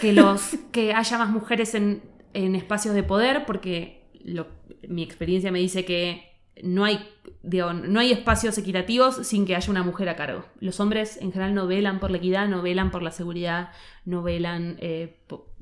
que 0.00 0.12
los 0.12 0.56
que 0.72 0.92
haya 0.94 1.18
más 1.18 1.30
mujeres 1.30 1.74
en, 1.74 2.02
en 2.34 2.54
espacios 2.54 2.94
de 2.94 3.02
poder, 3.02 3.44
porque 3.46 4.04
lo- 4.24 4.46
mi 4.88 5.02
experiencia 5.02 5.52
me 5.52 5.58
dice 5.58 5.84
que 5.84 6.28
no 6.62 6.84
hay, 6.84 6.98
digo, 7.42 7.72
no 7.72 8.00
hay 8.00 8.12
espacios 8.12 8.58
equitativos 8.58 9.26
sin 9.26 9.46
que 9.46 9.56
haya 9.56 9.70
una 9.70 9.82
mujer 9.82 10.08
a 10.08 10.16
cargo. 10.16 10.44
Los 10.60 10.78
hombres 10.80 11.16
en 11.22 11.32
general 11.32 11.54
no 11.54 11.66
velan 11.66 12.00
por 12.00 12.10
la 12.10 12.18
equidad, 12.18 12.48
no 12.48 12.60
velan 12.62 12.90
por 12.90 13.02
la 13.02 13.12
seguridad, 13.12 13.70
no 14.04 14.22
velan 14.22 14.76
eh, 14.80 15.16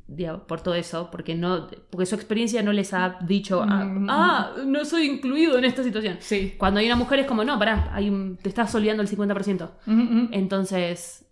digo, 0.08 0.46
por 0.46 0.62
todo 0.62 0.74
eso, 0.74 1.10
porque, 1.12 1.34
no, 1.34 1.68
porque 1.90 2.06
su 2.06 2.14
experiencia 2.14 2.62
no 2.62 2.72
les 2.72 2.94
ha 2.94 3.18
dicho, 3.20 3.62
ah, 3.62 3.84
Mm. 3.84 4.06
ah, 4.08 4.52
no 4.64 4.84
soy 4.86 5.02
incluido 5.06 5.58
en 5.58 5.66
esta 5.66 5.84
situación. 5.84 6.16
Sí. 6.20 6.54
Cuando 6.56 6.80
hay 6.80 6.86
una 6.86 6.96
mujer 6.96 7.18
es 7.20 7.26
como, 7.26 7.44
no, 7.44 7.58
pará, 7.58 7.90
hay 7.92 8.08
un- 8.08 8.38
te 8.38 8.48
estás 8.48 8.74
olvidando 8.74 9.02
el 9.02 9.08
50%. 9.08 9.70
Ujú, 9.86 10.00
ujú. 10.00 10.28
Entonces, 10.32 11.26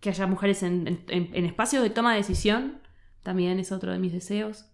que 0.00 0.08
haya 0.10 0.26
mujeres 0.26 0.62
en, 0.62 1.04
en- 1.08 1.44
espacios 1.46 1.82
de 1.82 1.90
toma 1.90 2.12
de 2.12 2.18
decisión 2.18 2.80
también 3.22 3.58
es 3.58 3.70
otro 3.72 3.92
de 3.92 3.98
mis 3.98 4.12
deseos. 4.12 4.66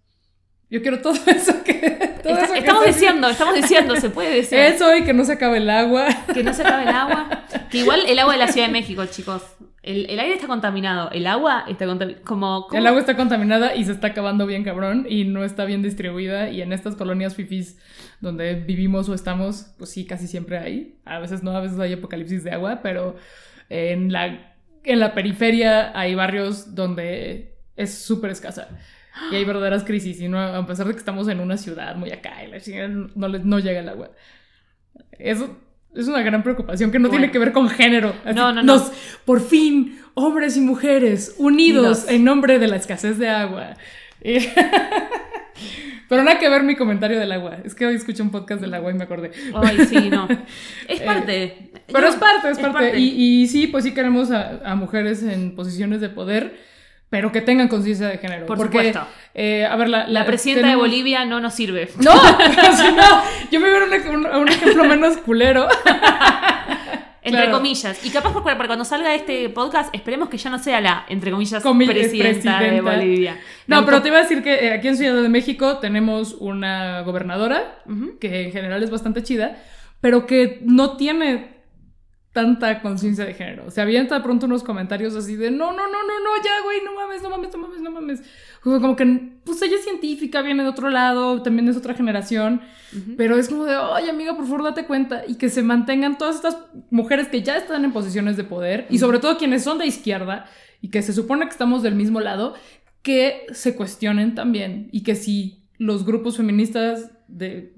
Yo 0.70 0.83
quiero 0.83 1.01
todo 1.01 1.14
eso 1.27 1.62
que... 1.64 1.74
todo 2.22 2.33
Está- 2.35 2.45
eso 2.45 2.55
estamos 2.55 2.87
diciendo, 2.87 3.29
estamos 3.29 3.55
diciendo, 3.55 3.97
se 3.97 4.11
puede 4.11 4.35
decir. 4.37 4.59
Eso 4.59 4.97
y 4.97 5.05
que 5.05 5.12
no 5.12 5.24
se 5.24 5.33
acabe 5.35 5.59
el 5.59 5.70
agua. 5.70 6.09
Que 6.35 6.43
no 6.43 6.53
se 6.53 6.62
acabe 6.62 6.83
el 6.85 6.89
agua. 6.89 7.45
Que 7.70 7.79
igual 7.79 8.01
el 8.09 8.18
agua 8.18 8.35
de 8.35 8.39
la 8.39 8.49
Ciudad 8.49 8.66
de 8.68 8.72
México, 8.72 9.05
chicos. 9.07 9.43
El, 9.83 10.07
el 10.11 10.18
aire 10.18 10.35
está 10.35 10.47
contaminado, 10.49 11.11
el 11.12 11.27
agua 11.29 11.64
está 11.68 11.87
contaminada. 11.87 12.66
El 12.72 12.87
agua 12.87 12.99
está 13.01 13.16
contaminada 13.16 13.74
y 13.77 13.85
se 13.85 13.93
está 13.93 14.09
acabando 14.09 14.45
bien 14.47 14.64
cabrón 14.64 15.07
y 15.09 15.24
no 15.24 15.45
está 15.45 15.64
bien 15.64 15.83
distribuida 15.83 16.49
y 16.51 16.61
en 16.62 16.72
estas 16.72 16.97
colonias 16.97 17.37
fifís 17.37 17.79
donde 18.20 18.55
vivimos 18.55 19.09
o 19.09 19.14
estamos, 19.14 19.74
pues 19.79 19.91
sí, 19.91 20.05
casi 20.07 20.27
siempre 20.27 20.59
hay. 20.59 20.99
A 21.05 21.20
veces 21.20 21.43
no, 21.45 21.53
a 21.53 21.61
veces 21.61 21.79
hay 21.79 21.93
apocalipsis 21.93 22.43
de 22.43 22.51
agua, 22.53 22.81
pero 22.83 23.14
en 23.68 24.12
la, 24.12 24.56
en 24.87 25.01
la 25.01 25.14
periferia 25.14 25.93
hay 25.99 26.14
barrios 26.14 26.74
donde 26.74 27.55
es 27.76 27.95
súper 27.99 28.30
escasa. 28.30 28.68
Y 29.32 29.34
hay 29.37 29.45
verdaderas 29.47 29.82
crisis, 29.84 30.20
y 30.20 30.28
no, 30.28 30.39
a 30.39 30.66
pesar 30.66 30.87
de 30.87 30.93
que 30.93 30.99
estamos 30.99 31.26
en 31.28 31.41
una 31.41 31.57
ciudad 31.57 31.97
muy 31.97 32.11
acá 32.12 32.45
y 32.45 32.51
la 32.51 32.61
chingada, 32.61 32.89
no, 32.89 33.28
no 33.28 33.59
llega 33.59 33.80
el 33.80 33.89
agua. 33.89 34.11
Eso 35.18 35.57
es 35.95 36.07
una 36.07 36.20
gran 36.20 36.43
preocupación 36.43 36.91
que 36.91 36.99
no 36.99 37.09
Bueno. 37.09 37.20
tiene 37.22 37.32
que 37.32 37.39
ver 37.39 37.53
con 37.53 37.70
género. 37.70 38.14
Así, 38.26 38.34
No, 38.37 38.53
no, 38.53 38.62
no. 38.62 38.74
nos- 38.74 38.93
por 39.24 39.41
fin, 39.41 39.99
hombres 40.12 40.59
y 40.59 40.61
mujeres 40.61 41.34
unidos 41.39 42.07
en 42.11 42.24
nombre 42.24 42.59
de 42.59 42.68
la 42.68 42.76
escasez 42.76 43.16
de 43.18 43.30
agua. 43.30 43.74
Pero 46.09 46.23
nada 46.23 46.39
que 46.39 46.49
ver 46.49 46.63
mi 46.63 46.77
comentario 46.77 47.19
del 47.19 47.33
agua. 47.33 47.59
Es 47.65 47.75
que 47.75 47.85
hoy 47.87 47.95
escuché 47.97 48.23
un 48.23 48.31
podcast 48.31 48.61
del 48.61 48.73
agua 48.75 48.91
y 48.91 48.95
me 48.95 49.05
acordé. 49.05 49.33
Ay, 49.55 49.79
sí, 49.87 50.09
no. 50.11 50.29
Es 50.89 51.01
parte. 51.01 51.43
Eh, 51.45 51.71
Pero 51.93 52.09
es 52.09 52.15
parte, 52.17 52.51
es 52.51 52.59
parte. 52.59 52.99
Y, 52.99 53.43
y 53.43 53.47
sí, 53.49 53.67
pues 53.67 53.85
sí 53.85 53.93
queremos 53.93 54.31
a, 54.31 54.61
a 54.65 54.75
mujeres 54.77 55.23
en 55.23 55.55
posiciones 55.57 56.01
de 56.01 56.09
poder, 56.09 56.59
pero 57.11 57.33
que 57.33 57.41
tengan 57.41 57.69
conciencia 57.69 58.09
de 58.09 58.19
género. 58.19 58.47
Por 58.47 58.57
Porque, 58.57 58.79
supuesto. 58.93 59.07
eh, 59.35 59.65
a 59.65 59.75
ver, 59.77 59.89
la, 59.89 60.07
La 60.09 60.25
presidenta 60.25 60.69
de 60.69 60.77
Bolivia 60.77 61.25
no 61.25 61.41
nos 61.41 61.55
sirve. 61.55 61.89
No, 61.99 62.13
sí, 62.77 62.85
no. 62.97 63.23
Yo 63.51 63.61
me 63.61 63.69
veo 63.71 63.85
un, 63.85 64.17
un- 64.27 64.27
un 64.43 64.49
ejemplo 64.49 64.85
menos 64.85 65.17
culero. 65.19 65.69
Entre 67.27 67.43
Claro. 67.43 67.59
comillas. 67.59 68.07
Y 68.07 68.11
capaz 68.11 68.33
por- 68.33 68.43
para 68.45 68.66
cuando 68.66 68.85
salga 68.85 69.14
este 69.14 69.49
podcast, 69.51 69.95
esperemos 69.95 70.29
que 70.29 70.39
ya 70.39 70.49
no 70.49 70.59
sea 70.59 70.81
la, 70.81 71.05
entre 71.09 71.31
comillas, 71.33 71.62
Comi- 71.64 71.87
presidenta, 71.87 72.61
de. 72.61 72.81
Bolivia. 72.81 73.39
No, 73.66 73.85
pero 73.85 74.01
te 74.01 74.09
iba 74.09 74.18
a 74.18 74.22
decir 74.22 74.43
que 74.43 74.55
eh, 74.66 74.72
aquí 74.72 74.89
en 74.89 74.97
Ciudad 74.97 75.20
de 75.20 75.29
México 75.29 75.79
tenemos 75.79 76.35
una 76.39 77.01
gobernadora 77.03 77.83
que 78.20 78.45
en 78.45 78.53
general 78.53 78.83
es 78.83 78.91
bastante 78.91 79.22
chida, 79.22 79.57
pero 80.01 80.24
que 80.27 80.61
no 80.64 80.97
tiene 80.97 81.57
tanta 82.33 82.83
conciencia 82.83 83.24
de 83.24 83.33
género. 83.35 83.64
O 83.66 83.70
sea, 83.70 83.85
avienta 83.85 84.14
de 84.14 84.20
pronto 84.20 84.45
unos 84.47 84.62
comentarios 84.62 85.14
así 85.16 85.37
de 85.37 85.51
no, 85.51 85.72
no, 85.72 85.87
no, 85.89 86.03
no, 86.03 86.20
no, 86.20 86.45
ya, 86.45 86.53
güey, 86.64 86.79
no 86.85 86.95
mames, 86.95 87.22
no 87.22 87.31
mames, 87.31 87.51
no 87.53 87.59
mames, 87.59 87.81
no 87.81 87.91
mames. 87.91 88.22
Como 88.67 88.81
como 88.81 88.97
que, 88.97 89.05
pues 89.45 89.62
ella 89.62 89.77
es 89.77 89.85
científica, 89.85 90.43
viene 90.43 90.64
de 90.64 90.69
otro 90.69 90.91
lado, 90.91 91.41
también 91.41 91.69
es 91.69 91.77
otra 91.77 91.95
generación, 91.95 92.62
pero 93.17 93.39
es 93.39 93.49
como 93.49 93.64
de, 93.64 93.77
oye, 93.77 94.11
amiga, 94.11 94.35
por 94.35 94.45
favor, 94.45 94.64
date 94.64 94.87
cuenta 94.87 95.23
y 95.25 95.37
que 95.37 95.51
se 95.51 95.62
mantengan 95.62 96.19
todas 96.19 96.35
estas 96.35 96.59
mujeres 96.91 97.29
que 97.29 97.43
ya 97.43 97.57
están 97.57 97.85
en 97.85 97.93
posiciones 97.93 98.37
de 98.37 98.43
poder 98.43 98.89
y 98.91 98.99
sobre 98.99 99.21
todo 99.21 99.39
quienes 99.39 99.62
son 99.62 99.79
de 99.79 99.87
izquierda 99.87 100.47
y 100.81 100.89
que 100.89 101.01
se 101.03 101.12
supone 101.12 101.45
que 101.45 101.53
estamos 101.53 101.85
del 101.85 101.95
mismo 101.95 102.19
lado, 102.19 102.55
que 103.03 103.47
se 103.53 103.77
cuestionen 103.77 104.35
también 104.35 104.89
y 104.91 105.05
que 105.05 105.14
si 105.14 105.62
los 105.79 106.05
grupos 106.05 106.37
feministas 106.37 107.12
de, 107.29 107.73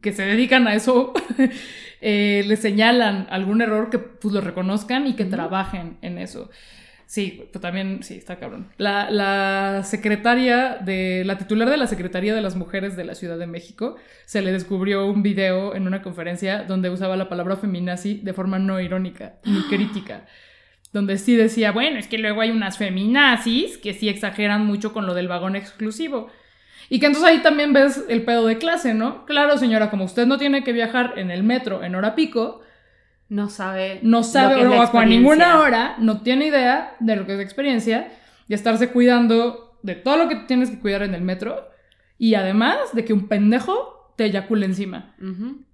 que 0.00 0.14
se 0.14 0.22
dedican 0.22 0.66
a 0.68 0.74
eso 0.74 1.12
eh, 2.00 2.44
le 2.46 2.56
señalan 2.56 3.26
algún 3.28 3.60
error, 3.60 3.90
que 3.90 3.98
pues 3.98 4.32
lo 4.32 4.40
reconozcan 4.40 5.06
y 5.06 5.16
que 5.16 5.26
trabajen 5.26 5.98
en 6.00 6.16
eso. 6.16 6.48
Sí, 7.06 7.46
pues 7.52 7.60
también, 7.60 8.02
sí, 8.02 8.14
está 8.14 8.36
cabrón. 8.36 8.68
La, 8.78 9.10
la 9.10 9.82
secretaria 9.84 10.78
de, 10.80 11.22
la 11.24 11.38
titular 11.38 11.68
de 11.68 11.76
la 11.76 11.86
Secretaría 11.86 12.34
de 12.34 12.40
las 12.40 12.56
Mujeres 12.56 12.96
de 12.96 13.04
la 13.04 13.14
Ciudad 13.14 13.38
de 13.38 13.46
México, 13.46 13.96
se 14.24 14.42
le 14.42 14.52
descubrió 14.52 15.06
un 15.06 15.22
video 15.22 15.74
en 15.74 15.86
una 15.86 16.02
conferencia 16.02 16.64
donde 16.64 16.90
usaba 16.90 17.16
la 17.16 17.28
palabra 17.28 17.56
feminazi 17.56 18.20
de 18.22 18.32
forma 18.32 18.58
no 18.58 18.80
irónica 18.80 19.34
ni 19.44 19.62
crítica. 19.68 20.26
Donde 20.92 21.18
sí 21.18 21.36
decía, 21.36 21.72
bueno, 21.72 21.98
es 21.98 22.06
que 22.06 22.18
luego 22.18 22.40
hay 22.40 22.50
unas 22.50 22.78
feminazis 22.78 23.78
que 23.78 23.94
sí 23.94 24.08
exageran 24.08 24.64
mucho 24.64 24.92
con 24.92 25.06
lo 25.06 25.14
del 25.14 25.28
vagón 25.28 25.56
exclusivo. 25.56 26.30
Y 26.88 27.00
que 27.00 27.06
entonces 27.06 27.30
ahí 27.30 27.38
también 27.42 27.72
ves 27.72 28.04
el 28.08 28.22
pedo 28.22 28.46
de 28.46 28.58
clase, 28.58 28.94
¿no? 28.94 29.26
Claro, 29.26 29.58
señora, 29.58 29.90
como 29.90 30.04
usted 30.04 30.26
no 30.26 30.38
tiene 30.38 30.62
que 30.62 30.72
viajar 30.72 31.14
en 31.16 31.30
el 31.30 31.42
metro 31.42 31.82
en 31.82 31.94
hora 31.94 32.14
pico, 32.14 32.60
No 33.28 33.48
sabe. 33.48 34.00
no 34.02 34.22
sabe 34.22 34.62
lo 34.62 34.70
que 34.70 34.76
es 34.76 34.80
la 34.80 34.90
o 34.90 34.98
a 34.98 35.06
ninguna 35.06 35.60
hora, 35.60 35.96
no 35.98 36.20
tiene 36.20 36.46
idea 36.46 36.94
de 37.00 37.16
lo 37.16 37.26
que 37.26 37.32
es 37.32 37.38
la 37.38 37.44
experiencia 37.44 38.12
y 38.48 38.54
estarse 38.54 38.90
cuidando 38.90 39.78
de 39.82 39.94
todo 39.94 40.16
lo 40.16 40.28
que 40.28 40.36
tienes 40.36 40.70
que 40.70 40.78
cuidar 40.78 41.02
en 41.02 41.14
el 41.14 41.22
metro 41.22 41.68
y 42.18 42.34
además 42.34 42.76
de 42.92 43.04
que 43.04 43.12
un 43.12 43.28
pendejo 43.28 44.12
te 44.16 44.26
eyacule 44.26 44.66
encima. 44.66 45.14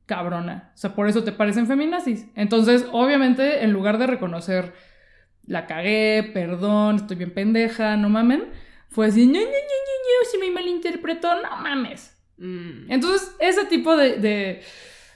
Cabrona. 0.07 0.72
O 0.74 0.78
sea, 0.78 0.94
por 0.94 1.09
eso 1.09 1.22
te 1.22 1.32
parecen 1.32 1.66
feminazis. 1.66 2.26
Entonces, 2.34 2.86
obviamente, 2.92 3.62
en 3.62 3.72
lugar 3.72 3.98
de 3.98 4.07
reconocer 4.07 4.72
la 5.46 5.66
cagué, 5.66 6.30
perdón, 6.32 6.96
estoy 6.96 7.16
bien 7.16 7.32
pendeja, 7.32 7.96
no 7.96 8.09
mamen, 8.09 8.44
fue 8.88 9.07
así, 9.07 9.26
ño, 9.26 9.40
se 10.30 10.38
me 10.38 10.51
malinterpretó, 10.51 11.40
no 11.42 11.57
mames. 11.62 12.16
Mm. 12.38 12.90
Entonces, 12.90 13.34
ese 13.38 13.64
tipo 13.66 13.96
de, 13.96 14.16
de, 14.16 14.62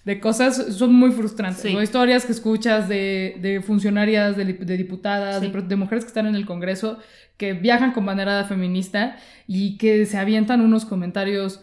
de 0.04 0.20
cosas 0.20 0.74
son 0.76 0.92
muy 0.94 1.10
frustrantes. 1.12 1.62
Sí. 1.62 1.72
¿no? 1.72 1.82
Historias 1.82 2.26
que 2.26 2.32
escuchas 2.32 2.88
de, 2.88 3.36
de 3.40 3.62
funcionarias, 3.62 4.36
de, 4.36 4.44
de 4.44 4.76
diputadas, 4.76 5.40
Sí. 5.42 5.48
de, 5.50 5.62
de 5.62 5.76
mujeres 5.76 6.04
que 6.04 6.08
están 6.08 6.26
en 6.26 6.34
el 6.34 6.44
Congreso, 6.46 6.98
que 7.36 7.54
viajan 7.54 7.92
con 7.92 8.04
bandera 8.06 8.44
feminista 8.44 9.16
y 9.46 9.76
que 9.78 10.04
se 10.06 10.18
avientan 10.18 10.60
unos 10.60 10.84
comentarios 10.84 11.60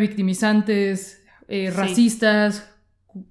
revictimizantes, 0.00 1.24
eh, 1.48 1.70
Sí. 1.70 1.76
racistas, 1.76 2.72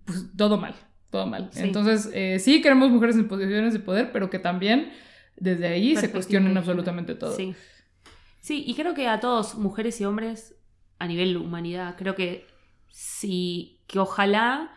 pues 0.05 0.25
todo 0.35 0.57
mal, 0.57 0.75
todo 1.09 1.25
mal. 1.27 1.49
Entonces, 1.55 2.09
eh, 2.13 2.39
sí 2.39 2.61
queremos 2.61 2.89
mujeres 2.91 3.15
en 3.15 3.27
posiciones 3.27 3.73
de 3.73 3.79
poder, 3.79 4.11
pero 4.11 4.29
que 4.29 4.39
también 4.39 4.91
desde 5.37 5.67
ahí 5.67 5.95
se 5.95 6.09
cuestionen 6.11 6.57
absolutamente 6.57 7.15
todo. 7.15 7.35
Sí. 7.35 7.55
Sí, 8.41 8.63
y 8.67 8.75
creo 8.75 8.93
que 8.93 9.07
a 9.07 9.19
todos, 9.19 9.55
mujeres 9.55 9.99
y 10.01 10.05
hombres, 10.05 10.55
a 10.99 11.07
nivel 11.07 11.35
humanidad, 11.37 11.95
creo 11.97 12.15
que 12.15 12.45
sí, 12.97 13.81
que 13.87 13.99
ojalá, 13.99 14.71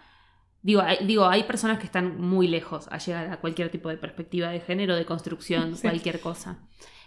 digo 0.62 0.80
hay, 0.82 1.06
digo, 1.06 1.26
hay 1.28 1.44
personas 1.44 1.78
que 1.78 1.86
están 1.86 2.20
muy 2.20 2.48
lejos 2.48 2.88
a 2.90 2.98
llegar 2.98 3.30
a 3.32 3.36
cualquier 3.40 3.70
tipo 3.70 3.88
de 3.88 3.96
perspectiva 3.96 4.48
de 4.48 4.58
género, 4.60 4.96
de 4.96 5.06
construcción, 5.06 5.74
Sí. 5.76 5.82
cualquier 5.82 6.20
cosa. 6.20 6.58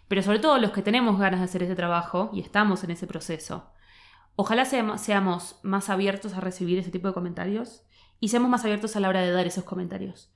Pero 0.08 0.22
sobre 0.24 0.40
todo 0.40 0.58
los 0.58 0.72
que 0.72 0.82
tenemos 0.82 1.20
ganas 1.20 1.42
de 1.42 1.46
hacer 1.46 1.64
ese 1.64 1.76
trabajo 1.76 2.30
y 2.34 2.40
estamos 2.40 2.84
en 2.86 2.92
ese 2.92 3.08
proceso, 3.08 3.70
ojalá 4.38 4.64
seamos, 4.64 5.02
seamos 5.02 5.60
más 5.64 5.90
abiertos 5.90 6.34
a 6.34 6.40
recibir 6.40 6.80
ese 6.80 6.92
tipo 6.92 7.10
de 7.10 7.14
comentarios 7.14 7.84
y 8.22 8.30
seamos 8.30 8.50
más 8.50 8.64
abiertos 8.64 8.96
a 8.96 9.02
la 9.02 9.10
hora 9.10 9.22
de 9.22 9.32
dar 9.32 9.48
esos 9.48 9.66
comentarios 9.66 10.32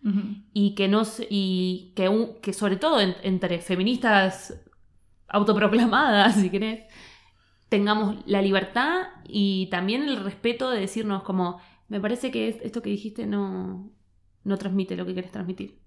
y 0.54 0.76
que 0.76 0.88
no 0.90 1.06
se- 1.06 1.28
y 1.30 1.94
que, 1.96 2.10
un- 2.10 2.42
que 2.42 2.52
sobre 2.52 2.76
todo 2.76 3.00
en- 3.00 3.16
entre 3.24 3.60
feministas 3.60 4.62
autoproclamadas, 5.28 6.36
si 6.36 6.50
querés, 6.50 6.86
tengamos 7.70 8.18
la 8.26 8.42
libertad 8.42 9.08
y 9.28 9.68
también 9.72 10.04
el 10.04 10.24
respeto 10.24 10.70
de 10.70 10.80
decirnos 10.80 11.24
como, 11.24 11.60
me 11.88 12.00
parece 12.00 12.32
que 12.32 12.48
es- 12.50 12.62
esto 12.62 12.82
que 12.82 12.90
dijiste 12.90 13.26
no, 13.26 13.92
no 14.44 14.58
transmite 14.58 14.96
lo 14.96 15.06
que 15.06 15.16
querés 15.16 15.32
transmitir. 15.32 15.80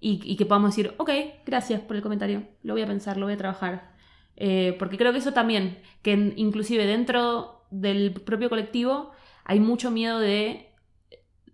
Y, 0.00 0.20
y 0.24 0.36
que 0.36 0.46
podamos 0.46 0.70
decir, 0.76 0.94
ok, 0.98 1.10
gracias 1.46 1.80
por 1.80 1.96
el 1.96 2.02
comentario, 2.02 2.44
lo 2.62 2.74
voy 2.74 2.82
a 2.82 2.86
pensar, 2.86 3.16
lo 3.16 3.26
voy 3.26 3.34
a 3.34 3.38
trabajar. 3.38 3.92
Eh, 4.36 4.76
porque 4.78 4.96
creo 4.96 5.12
que 5.12 5.18
eso 5.18 5.32
también, 5.32 5.78
que 6.02 6.12
inclusive 6.36 6.86
dentro 6.86 7.64
del 7.70 8.12
propio 8.12 8.48
colectivo 8.48 9.10
hay 9.44 9.58
mucho 9.60 9.90
miedo 9.90 10.20
de 10.20 10.68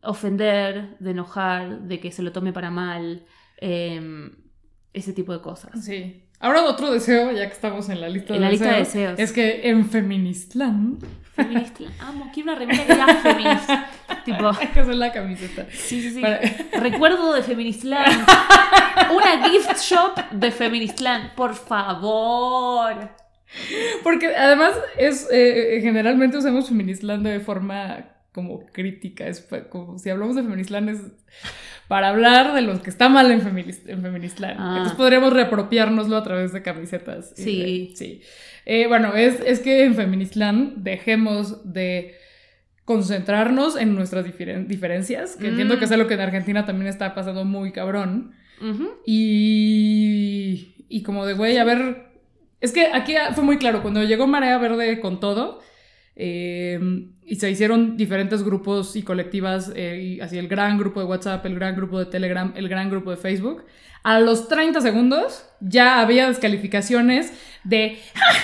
ofender, 0.03 0.99
de 0.99 1.11
enojar, 1.13 1.83
de 1.83 2.01
que 2.01 2.13
se 2.13 2.23
lo 2.23 2.33
tome 2.33 2.53
para 2.53 2.71
mal, 2.71 3.25
eh, 3.61 4.31
ese 4.93 5.13
tipo 5.13 5.33
de 5.33 5.41
cosas. 5.41 5.85
Sí. 5.85 6.25
Ahora 6.45 6.63
otro 6.65 6.93
deseo, 6.93 7.33
ya 7.33 7.47
que 7.47 7.53
estamos 7.55 7.89
en 7.89 8.01
la 8.03 8.09
lista, 8.11 8.35
En 8.35 8.41
de, 8.41 8.45
la 8.47 8.51
lista 8.51 8.71
de 8.73 8.79
deseos, 8.81 9.17
deseos. 9.17 9.19
es 9.19 9.33
que 9.33 9.69
en 9.71 9.89
Feministland, 9.89 11.03
Feminista, 11.35 11.85
amo, 12.01 12.31
quiero 12.33 12.51
una 12.53 12.59
remera 12.61 12.85
que 12.87 12.93
diga 12.93 13.15
feminista. 13.17 13.91
tipo, 14.25 14.49
hay 14.61 14.67
que 14.69 14.81
hacer 14.81 14.95
la 14.95 15.11
camiseta. 15.13 15.67
sí, 15.73 16.01
sí, 16.03 16.11
sí. 16.11 16.21
Para- 16.21 16.41
Recuerdo 16.81 17.33
de 17.33 17.43
Feministland. 17.43 18.27
Una 19.17 19.49
gift 19.49 19.77
shop 19.79 20.17
de 20.33 20.51
Feministland, 20.51 21.35
por 21.35 21.55
favor. 21.55 23.11
Porque 24.03 24.37
además 24.37 24.75
es 24.99 25.27
eh, 25.33 25.79
generalmente 25.83 26.37
usamos 26.37 26.69
Feministland 26.69 27.27
de 27.27 27.41
forma 27.41 28.05
como 28.33 28.67
crítica, 28.67 29.27
es 29.27 29.47
como 29.71 29.99
si 29.99 30.11
hablamos 30.11 30.37
de 30.37 30.43
Feministland 30.43 30.89
es 30.91 31.01
para 31.89 32.09
hablar 32.09 32.55
de 32.55 32.63
lo 32.63 32.81
que 32.83 32.91
está 32.91 33.09
mal 33.09 33.31
en, 33.31 33.41
Feminist, 33.43 33.89
en 33.89 34.01
Feministland. 34.03 34.57
Ah. 34.59 34.69
Entonces 34.77 34.97
podríamos 34.97 35.33
reapropiárnoslo 35.33 36.17
a 36.17 36.23
través 36.23 36.53
de 36.53 36.63
camisetas. 36.63 37.33
Sí. 37.37 37.89
de- 37.91 37.97
sí. 37.97 38.21
Eh, 38.67 38.87
bueno, 38.89 39.15
es, 39.15 39.41
es 39.41 39.61
que 39.61 39.85
en 39.85 39.95
Feministland 39.95 40.77
dejemos 40.79 41.71
de 41.71 42.15
concentrarnos 42.87 43.77
en 43.77 43.95
nuestras 43.95 44.25
diferen- 44.27 44.67
diferencias, 44.67 45.37
que 45.37 45.49
entiendo 45.49 45.77
Mm. 45.77 45.79
que 45.79 45.85
es 45.87 45.93
algo 45.93 46.07
que 46.07 46.15
en 46.15 46.21
Argentina 46.21 46.65
también 46.67 46.89
está 46.89 47.15
pasando 47.15 47.45
muy 47.45 47.73
cabrón. 47.73 48.33
Y, 49.07 50.75
y 50.89 51.03
como 51.03 51.27
de, 51.27 51.35
güey, 51.35 51.57
a 51.59 51.65
ver, 51.65 52.07
es 52.61 52.73
que 52.73 52.87
aquí 52.93 53.15
fue 53.35 53.45
muy 53.45 53.59
claro, 53.59 53.83
cuando 53.83 54.03
llegó 54.03 54.27
Marea 54.27 54.59
Verde 54.59 55.01
con 55.01 55.21
todo, 55.21 55.61
eh, 56.17 56.79
y 57.27 57.37
se 57.37 57.51
hicieron 57.51 57.97
diferentes 57.97 58.43
grupos 58.43 58.97
y 58.97 59.03
colectivas, 59.03 59.73
eh, 59.75 60.19
así 60.23 60.39
el 60.39 60.49
gran 60.49 60.79
grupo 60.79 61.01
de 61.01 61.07
WhatsApp, 61.07 61.45
el 61.47 61.55
gran 61.55 61.75
grupo 61.75 61.99
de 61.99 62.07
Telegram, 62.07 62.53
el 62.57 62.69
gran 62.69 62.91
grupo 62.91 63.11
de 63.11 63.17
Facebook, 63.17 63.65
a 64.03 64.21
los 64.21 64.49
30 64.49 64.81
segundos 64.81 65.45
ya 65.61 66.01
había 66.01 66.29
descalificaciones 66.29 67.33
de, 67.65 67.99
"Ah, 68.15 68.35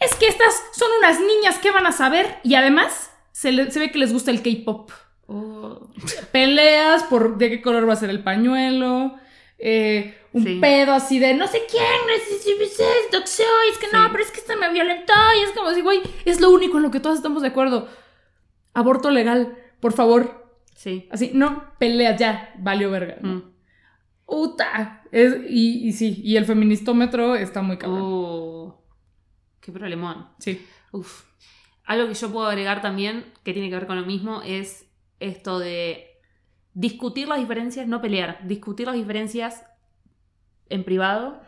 es 0.00 0.14
que 0.14 0.26
estas 0.28 0.54
son 0.74 0.88
unas 1.00 1.18
niñas 1.20 1.58
que 1.58 1.70
van 1.72 1.86
a 1.86 1.92
saber, 1.92 2.26
y 2.44 2.54
además 2.54 3.10
se, 3.32 3.50
le- 3.52 3.70
se 3.70 3.80
ve 3.80 3.90
que 3.90 3.98
les 3.98 4.12
gusta 4.12 4.30
el 4.30 4.42
K-Pop. 4.42 4.90
Oh. 5.30 5.90
peleas 6.32 7.02
por 7.04 7.36
de 7.36 7.50
qué 7.50 7.60
color 7.60 7.86
va 7.86 7.92
a 7.92 7.96
ser 7.96 8.08
el 8.08 8.20
pañuelo, 8.22 9.14
eh, 9.58 10.16
un 10.32 10.44
Sí. 10.44 10.58
pedo 10.60 10.92
así 10.92 11.18
de 11.18 11.34
no 11.34 11.46
sé 11.46 11.62
quién, 11.70 11.82
no 11.82 12.14
sé 12.24 12.38
si 12.42 12.50
es 12.52 12.58
y 12.58 13.70
es 13.72 13.78
que 13.78 13.86
no, 13.92 14.04
Sí. 14.04 14.08
pero 14.12 14.22
es 14.24 14.30
que 14.30 14.40
este 14.40 14.56
me 14.56 14.72
violentó, 14.72 15.12
y 15.38 15.42
es 15.42 15.50
como 15.52 15.68
así, 15.68 15.80
güey, 15.80 16.00
es 16.24 16.40
lo 16.40 16.50
único 16.50 16.76
en 16.76 16.84
lo 16.84 16.90
que 16.90 17.00
todos 17.00 17.16
estamos 17.16 17.42
de 17.42 17.48
acuerdo. 17.48 17.88
Aborto 18.74 19.10
legal, 19.10 19.56
por 19.80 19.92
favor. 19.92 20.46
Sí. 20.74 21.08
Así, 21.10 21.32
no, 21.34 21.72
peleas 21.78 22.18
ya, 22.20 22.54
valió 22.58 22.90
verga. 22.90 23.16
¿no? 23.20 23.28
Mm. 23.34 23.52
Uta. 24.26 25.02
Es, 25.10 25.34
y, 25.48 25.88
y 25.88 25.92
sí, 25.92 26.20
y 26.22 26.36
el 26.36 26.44
feministómetro 26.44 27.34
está 27.34 27.62
muy 27.62 27.78
cabrón. 27.78 28.00
Oh. 28.02 28.84
Qué 29.60 29.72
problemón. 29.72 30.28
Sí. 30.38 30.64
Uf. 30.92 31.24
Algo 31.84 32.06
que 32.08 32.14
yo 32.14 32.30
puedo 32.30 32.46
agregar 32.46 32.82
también, 32.82 33.32
que 33.42 33.52
tiene 33.54 33.70
que 33.70 33.74
ver 33.74 33.86
con 33.86 33.98
lo 33.98 34.06
mismo, 34.06 34.42
es 34.42 34.86
esto 35.20 35.58
de 35.58 36.07
discutir 36.80 37.26
las 37.26 37.38
diferencias, 37.40 37.88
no 37.88 38.00
pelear, 38.00 38.38
discutir 38.46 38.86
las 38.86 38.94
diferencias 38.94 39.64
en 40.68 40.84
privado 40.84 41.40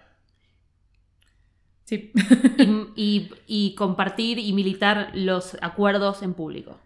Sí. 1.84 2.12
y, 2.58 2.92
y- 2.96 3.30
y 3.46 3.74
compartir 3.74 4.38
y 4.38 4.52
militar 4.52 5.10
los 5.14 5.56
acuerdos 5.62 6.22
en 6.22 6.34
público. 6.34 6.78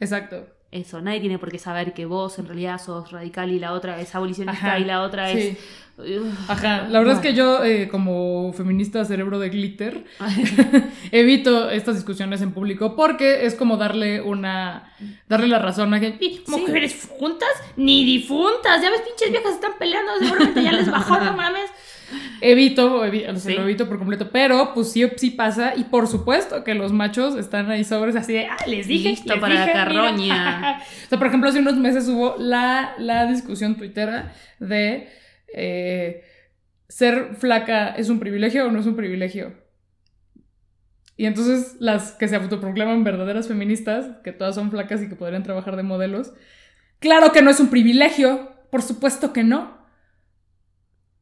Exacto. 0.00 0.46
Eso, 0.70 1.00
nadie 1.00 1.20
tiene 1.20 1.38
por 1.38 1.50
qué 1.50 1.58
saber 1.58 1.94
que 1.94 2.04
vos 2.04 2.38
en 2.38 2.46
realidad 2.46 2.78
sos 2.78 3.10
radical 3.10 3.50
y 3.50 3.58
la 3.58 3.72
otra 3.72 4.00
es 4.00 4.14
abolicionista 4.14 4.66
Ajá, 4.66 4.78
y 4.78 4.84
la 4.84 5.02
otra 5.02 5.32
sí. 5.32 5.38
es... 5.38 5.58
Uf. 5.98 6.48
Ajá, 6.50 6.86
la 6.88 7.00
verdad 7.00 7.16
es 7.16 7.20
que 7.20 7.34
yo, 7.34 7.64
eh, 7.64 7.88
como 7.88 8.52
feminista 8.52 9.04
cerebro 9.04 9.40
de 9.40 9.48
glitter, 9.48 10.04
evito 11.10 11.70
estas 11.70 11.96
discusiones 11.96 12.40
en 12.42 12.52
público 12.52 12.94
porque 12.94 13.46
es 13.46 13.54
como 13.54 13.76
darle 13.76 14.20
una 14.20 14.92
darle 15.28 15.48
la 15.48 15.58
razón 15.58 15.92
a 15.94 15.98
"Y, 15.98 16.42
mujeres 16.46 17.08
juntas 17.18 17.48
ni 17.76 18.04
difuntas 18.04 18.80
ya 18.82 18.90
ves 18.90 19.00
pinches 19.02 19.30
viejas 19.30 19.54
están 19.54 19.72
peleando 19.78 20.12
seguramente 20.20 20.62
ya 20.62 20.72
les 20.72 20.90
bajó 20.90 21.18
no 21.18 21.32
mames 21.36 21.70
evito, 22.40 23.04
evi- 23.04 23.24
o 23.28 23.36
sea, 23.36 23.52
Sí. 23.52 23.54
lo 23.56 23.62
evito 23.64 23.88
por 23.88 23.98
completo 23.98 24.30
pero 24.32 24.72
pues 24.74 24.92
sí 24.92 25.04
sí 25.16 25.30
pasa 25.30 25.74
y 25.76 25.84
por 25.84 26.06
supuesto 26.06 26.64
que 26.64 26.74
los 26.74 26.92
machos 26.92 27.36
están 27.36 27.70
ahí 27.70 27.84
sobres 27.84 28.16
así 28.16 28.32
de 28.32 28.46
ah 28.46 28.56
les 28.66 28.86
dije 28.86 29.10
Listo 29.10 29.32
les 29.34 29.40
para 29.40 29.54
la 29.54 29.60
dije, 29.66 29.72
mira". 29.74 29.84
carroña. 29.84 30.78
o 31.06 31.08
sea 31.08 31.18
por 31.18 31.26
ejemplo 31.28 31.48
hace 31.50 31.58
unos 31.60 31.76
meses 31.76 32.08
hubo 32.08 32.36
la, 32.38 32.94
la 32.98 33.26
discusión 33.26 33.76
tuitera 33.76 34.32
de 34.60 35.08
eh, 35.54 36.22
ser 36.88 37.34
flaca 37.36 37.88
es 37.88 38.08
un 38.08 38.18
privilegio 38.20 38.66
o 38.66 38.70
no 38.70 38.80
es 38.80 38.86
un 38.86 38.96
privilegio 38.96 39.52
y 41.16 41.26
entonces 41.26 41.76
las 41.80 42.12
que 42.12 42.28
se 42.28 42.36
autoproclaman 42.36 43.02
verdaderas 43.02 43.48
feministas, 43.48 44.06
que 44.22 44.30
todas 44.32 44.54
son 44.54 44.70
flacas 44.70 45.02
y 45.02 45.08
que 45.08 45.16
podrían 45.16 45.42
trabajar 45.42 45.74
de 45.74 45.82
modelos, 45.82 46.32
claro 47.00 47.32
que 47.32 47.42
no 47.42 47.50
es 47.50 47.58
un 47.58 47.70
privilegio, 47.70 48.52
por 48.70 48.82
supuesto 48.82 49.32
que 49.32 49.42
no. 49.42 49.77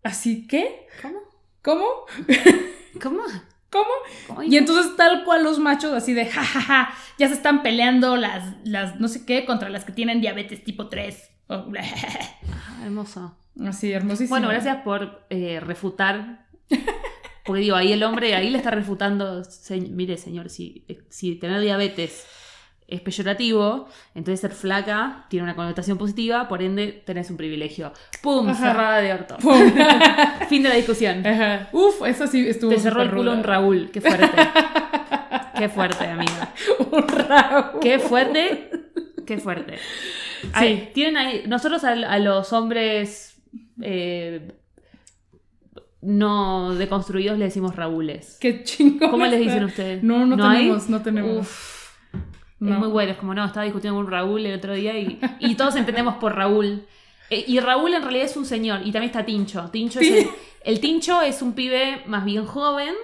Así 0.06 0.46
que, 0.46 0.86
¿Cómo? 1.02 1.18
¿cómo? 1.62 1.84
¿Cómo? 3.02 3.22
¿Cómo? 3.70 3.84
¿Cómo? 4.28 4.42
Y 4.42 4.56
entonces 4.56 4.96
tal 4.96 5.24
cual 5.24 5.42
los 5.44 5.58
machos 5.58 5.92
así 5.92 6.14
de, 6.14 6.26
jajaja, 6.26 6.94
ya 7.18 7.28
se 7.28 7.34
están 7.34 7.62
peleando 7.62 8.16
las, 8.16 8.54
las 8.64 9.00
no 9.00 9.08
sé 9.08 9.26
qué 9.26 9.44
contra 9.44 9.68
las 9.68 9.84
que 9.84 9.92
tienen 9.92 10.20
diabetes 10.20 10.62
tipo 10.64 10.88
3. 10.88 11.30
Oh, 11.48 11.66
Ah, 11.76 12.82
hermoso. 12.84 13.36
Así, 13.66 13.92
hermosísimo. 13.92 14.30
Bueno, 14.30 14.48
gracias 14.48 14.78
por 14.82 15.26
eh, 15.30 15.60
refutar. 15.60 16.46
Porque 17.44 17.62
digo, 17.62 17.76
ahí 17.76 17.92
el 17.92 18.02
hombre, 18.02 18.34
ahí 18.34 18.50
le 18.50 18.58
está 18.58 18.70
refutando, 18.70 19.44
"Se- 19.44 19.80
mire 19.80 20.16
señor, 20.18 20.50
si, 20.50 20.84
si 21.10 21.36
tener 21.36 21.60
diabetes 21.60 22.26
es 22.88 23.00
peyorativo, 23.00 23.88
entonces 24.14 24.40
ser 24.40 24.52
flaca 24.52 25.26
tiene 25.28 25.44
una 25.44 25.56
connotación 25.56 25.98
positiva, 25.98 26.46
por 26.48 26.62
ende 26.62 27.02
tenés 27.04 27.30
un 27.30 27.36
privilegio. 27.36 27.92
¡Pum! 28.22 28.48
Ajá. 28.48 28.68
Cerrada 28.68 28.98
de 28.98 29.12
orto. 29.12 29.36
Pum. 29.42 29.72
fin 30.48 30.62
de 30.62 30.68
la 30.68 30.74
discusión. 30.76 31.26
Ajá. 31.26 31.68
Uf, 31.72 32.02
esa 32.06 32.26
sí 32.26 32.46
estuvo 32.48 32.70
Te 32.70 32.78
cerró 32.78 33.02
el 33.02 33.10
culo 33.10 33.22
ruda. 33.22 33.34
un 33.38 33.44
Raúl. 33.44 33.90
Qué 33.90 34.00
fuerte. 34.00 34.28
Qué 35.58 35.68
fuerte, 35.68 36.06
amiga. 36.06 36.52
Un 36.90 37.08
Raúl. 37.08 37.80
Qué 37.80 37.98
fuerte. 37.98 38.70
Qué 39.26 39.38
fuerte. 39.38 39.78
Ahí, 40.52 40.90
tienen 40.94 41.16
ahí. 41.16 41.44
Nosotros 41.48 41.82
a, 41.82 41.92
a 41.92 42.18
los 42.18 42.52
hombres 42.52 43.42
eh, 43.82 44.52
no 46.02 46.74
deconstruidos 46.74 47.38
le 47.38 47.46
decimos 47.46 47.74
Raúles. 47.74 48.38
Qué 48.40 48.62
chingón. 48.62 49.10
¿Cómo 49.10 49.26
les 49.26 49.40
dicen 49.40 49.64
ustedes? 49.64 50.02
No, 50.02 50.24
no, 50.24 50.36
tenemos, 50.36 50.88
no 50.88 51.02
tenemos. 51.02 51.38
Uf. 51.38 51.85
Es 52.58 52.78
muy 52.78 52.88
bueno, 52.88 53.12
es 53.12 53.18
como 53.18 53.34
no, 53.34 53.44
estaba 53.44 53.64
discutiendo 53.64 54.00
con 54.00 54.10
Raúl 54.10 54.46
el 54.46 54.56
otro 54.56 54.72
día 54.72 54.98
y, 54.98 55.20
y 55.40 55.54
todos 55.56 55.76
entendemos 55.76 56.16
por 56.16 56.34
Raúl. 56.34 56.86
Eh, 57.28 57.44
y 57.46 57.60
Raúl 57.60 57.92
en 57.92 58.02
realidad 58.02 58.24
es 58.26 58.36
un 58.36 58.46
señor, 58.46 58.80
y 58.80 58.92
también 58.92 59.04
está 59.10 59.24
Tincho. 59.26 59.68
Tincho 59.70 60.00
es 60.00 60.10
el, 60.10 60.28
el 60.64 60.80
Tincho 60.80 61.20
es 61.22 61.42
un 61.42 61.52
pibe 61.54 62.02
más 62.06 62.24
bien 62.24 62.46
joven, 62.46 62.94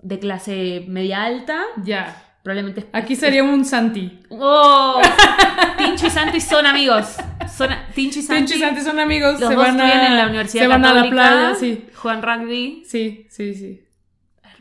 de 0.00 0.18
clase 0.18 0.84
media 0.88 1.24
alta, 1.24 1.62
Ya. 1.82 2.22
probablemente 2.42 2.80
es- 2.80 2.86
Aquí 2.92 3.16
sería 3.16 3.42
un 3.44 3.64
Santi. 3.64 4.20
¡Oh! 4.30 5.00
Tincho 5.78 6.06
y 6.06 6.10
Santi 6.10 6.40
son 6.40 6.64
amigos. 6.66 7.16
Son, 7.54 7.68
Tincho 7.94 8.20
y 8.20 8.22
Santi, 8.22 8.44
Tincho 8.44 8.56
y 8.56 8.60
Santi 8.60 8.80
son 8.80 8.98
amigos. 8.98 9.40
los 9.40 9.48
se 9.50 9.54
dos 9.56 9.64
van 9.66 9.80
a, 9.80 10.06
en 10.06 10.16
la 10.16 10.26
Universidad 10.26 10.62
Se 10.62 10.68
van 10.68 10.84
a 10.84 10.94
la 10.94 11.10
playa, 11.10 11.54
sí. 11.54 11.84
Juegan 11.94 12.22
rugby. 12.22 12.82
Sí, 12.86 13.26
sí, 13.30 13.54
sí. 13.54 13.80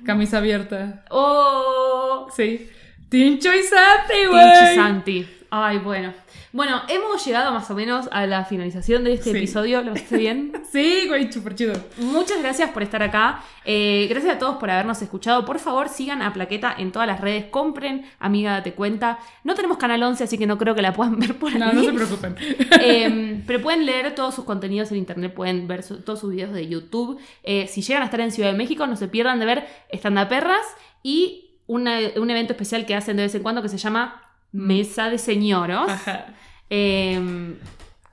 Camisa 0.06 0.38
abierta. 0.40 1.06
¡Oh! 1.10 2.28
Sí. 2.36 2.70
Tincho 3.18 3.54
y 3.54 3.62
Santi, 3.64 4.14
Tincho 4.14 4.24
y 4.24 4.28
güey. 4.32 4.76
Santi. 4.76 5.28
Ay, 5.52 5.78
bueno. 5.78 6.14
Bueno, 6.52 6.82
hemos 6.88 7.24
llegado 7.26 7.52
más 7.52 7.70
o 7.72 7.76
menos 7.76 8.08
a 8.12 8.26
la 8.28 8.46
finalización 8.46 9.04
de 9.04 9.14
este 9.14 9.32
Sí. 9.32 9.38
episodio. 9.38 9.82
¿Lo 9.84 9.94
viste 9.94 10.18
bien? 10.18 10.52
Sí, 10.72 11.06
güey, 11.08 11.32
súper 11.32 11.54
chido. 11.54 11.74
Muchas 11.98 12.40
gracias 12.42 12.72
por 12.72 12.82
estar 12.82 13.02
acá. 13.04 13.44
Eh, 13.66 14.08
gracias 14.10 14.36
a 14.36 14.40
todos 14.40 14.58
por 14.58 14.70
habernos 14.72 15.00
escuchado. 15.04 15.46
Por 15.46 15.60
favor, 15.60 15.90
sigan 15.90 16.24
a 16.24 16.34
Plaqueta 16.34 16.74
en 16.78 16.92
todas 16.92 17.08
las 17.08 17.22
redes. 17.22 17.46
Compren 17.52 18.06
Amiga 18.20 18.54
Date 18.54 18.74
Cuenta. 18.74 19.20
No 19.44 19.54
tenemos 19.54 19.78
Canal 19.78 20.02
11, 20.02 20.24
así 20.24 20.38
que 20.40 20.48
no 20.48 20.58
creo 20.58 20.74
que 20.74 20.82
la 20.82 20.94
puedan 20.94 21.20
ver 21.20 21.36
por 21.38 21.52
ahí. 21.54 21.60
No, 21.60 21.72
no 21.74 21.84
se 21.84 21.92
preocupen. 21.94 22.36
Eh, 22.82 23.44
pero 23.46 23.62
pueden 23.62 23.86
leer 23.86 24.14
todos 24.16 24.34
sus 24.34 24.46
contenidos 24.46 24.92
en 24.92 24.98
internet, 24.98 25.34
pueden 25.36 25.68
ver 25.68 25.84
su- 25.84 26.02
todos 26.02 26.20
sus 26.20 26.32
videos 26.32 26.54
de 26.54 26.68
YouTube. 26.68 27.20
Eh, 27.44 27.68
si 27.68 27.82
llegan 27.84 28.02
a 28.02 28.06
estar 28.06 28.20
en 28.22 28.32
Ciudad 28.32 28.52
de 28.52 28.58
México, 28.58 28.88
no 28.88 28.96
se 28.96 29.08
pierdan 29.08 29.40
de 29.40 29.46
ver 29.46 29.68
Stand 29.92 30.28
Perras 30.28 30.66
y 31.04 31.43
una- 31.74 32.00
un 32.18 32.30
evento 32.30 32.54
especial 32.54 32.86
que 32.86 32.96
hacen 32.96 33.18
de 33.18 33.24
vez 33.24 33.36
en 33.36 33.44
cuando 33.44 33.62
que 33.62 33.70
se 33.70 33.78
llama 33.78 34.22
Mesa 34.52 35.10
de 35.10 35.18
Señoros. 35.18 35.90
Ajá. 35.90 36.28
Eh, 36.70 37.56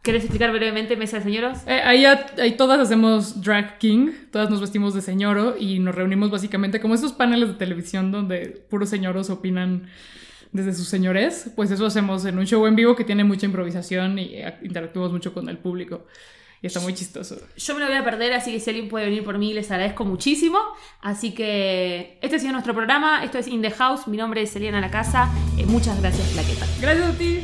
¿Querés 0.02 0.22
explicar 0.24 0.50
brevemente 0.50 0.96
Mesa 0.96 1.18
de 1.18 1.24
Señoros? 1.24 1.58
Eh, 1.66 1.80
ahí, 1.84 2.06
a- 2.06 2.26
ahí 2.38 2.52
todas 2.56 2.80
hacemos 2.80 3.42
drag 3.42 3.76
king, 3.78 4.10
todas 4.32 4.48
nos 4.48 4.60
vestimos 4.62 4.94
de 4.94 5.02
señoro 5.02 5.56
y 5.58 5.78
nos 5.78 5.94
reunimos 5.94 6.30
básicamente 6.30 6.80
como 6.80 6.94
esos 6.94 7.12
paneles 7.12 7.48
de 7.50 7.54
televisión 7.56 8.10
donde 8.10 8.64
puros 8.70 8.88
señoros 8.88 9.28
opinan 9.28 9.88
desde 10.52 10.72
sus 10.72 10.88
señores. 10.88 11.50
Pues 11.54 11.70
eso 11.70 11.84
hacemos 11.84 12.24
en 12.24 12.38
un 12.38 12.46
show 12.46 12.66
en 12.66 12.76
vivo 12.76 12.96
que 12.96 13.04
tiene 13.04 13.24
mucha 13.24 13.44
improvisación 13.44 14.18
y 14.18 14.36
eh, 14.36 14.54
interactuamos 14.62 15.12
mucho 15.12 15.34
con 15.34 15.50
el 15.50 15.58
público. 15.58 16.06
Y 16.62 16.66
está 16.66 16.80
muy 16.80 16.94
chistoso. 16.94 17.36
Yo 17.56 17.74
me 17.74 17.80
lo 17.80 17.86
voy 17.86 17.96
a 17.96 18.04
perder, 18.04 18.34
así 18.34 18.52
que 18.52 18.60
si 18.60 18.68
alguien 18.68 18.88
puede 18.88 19.06
venir 19.06 19.24
por 19.24 19.38
mí, 19.38 19.54
les 19.54 19.70
agradezco 19.70 20.04
muchísimo. 20.04 20.58
Así 21.00 21.32
que 21.32 22.18
este 22.20 22.36
ha 22.36 22.38
sido 22.38 22.52
nuestro 22.52 22.74
programa. 22.74 23.24
Esto 23.24 23.38
es 23.38 23.48
In 23.48 23.62
the 23.62 23.70
House. 23.70 24.06
Mi 24.06 24.18
nombre 24.18 24.42
es 24.42 24.54
Eliana 24.54 24.80
La 24.80 24.90
Casa. 24.90 25.30
Eh, 25.56 25.64
muchas 25.64 25.98
gracias, 26.00 26.28
Plaqueta. 26.28 26.66
Gracias 26.80 27.14
a 27.14 27.18
ti. 27.18 27.40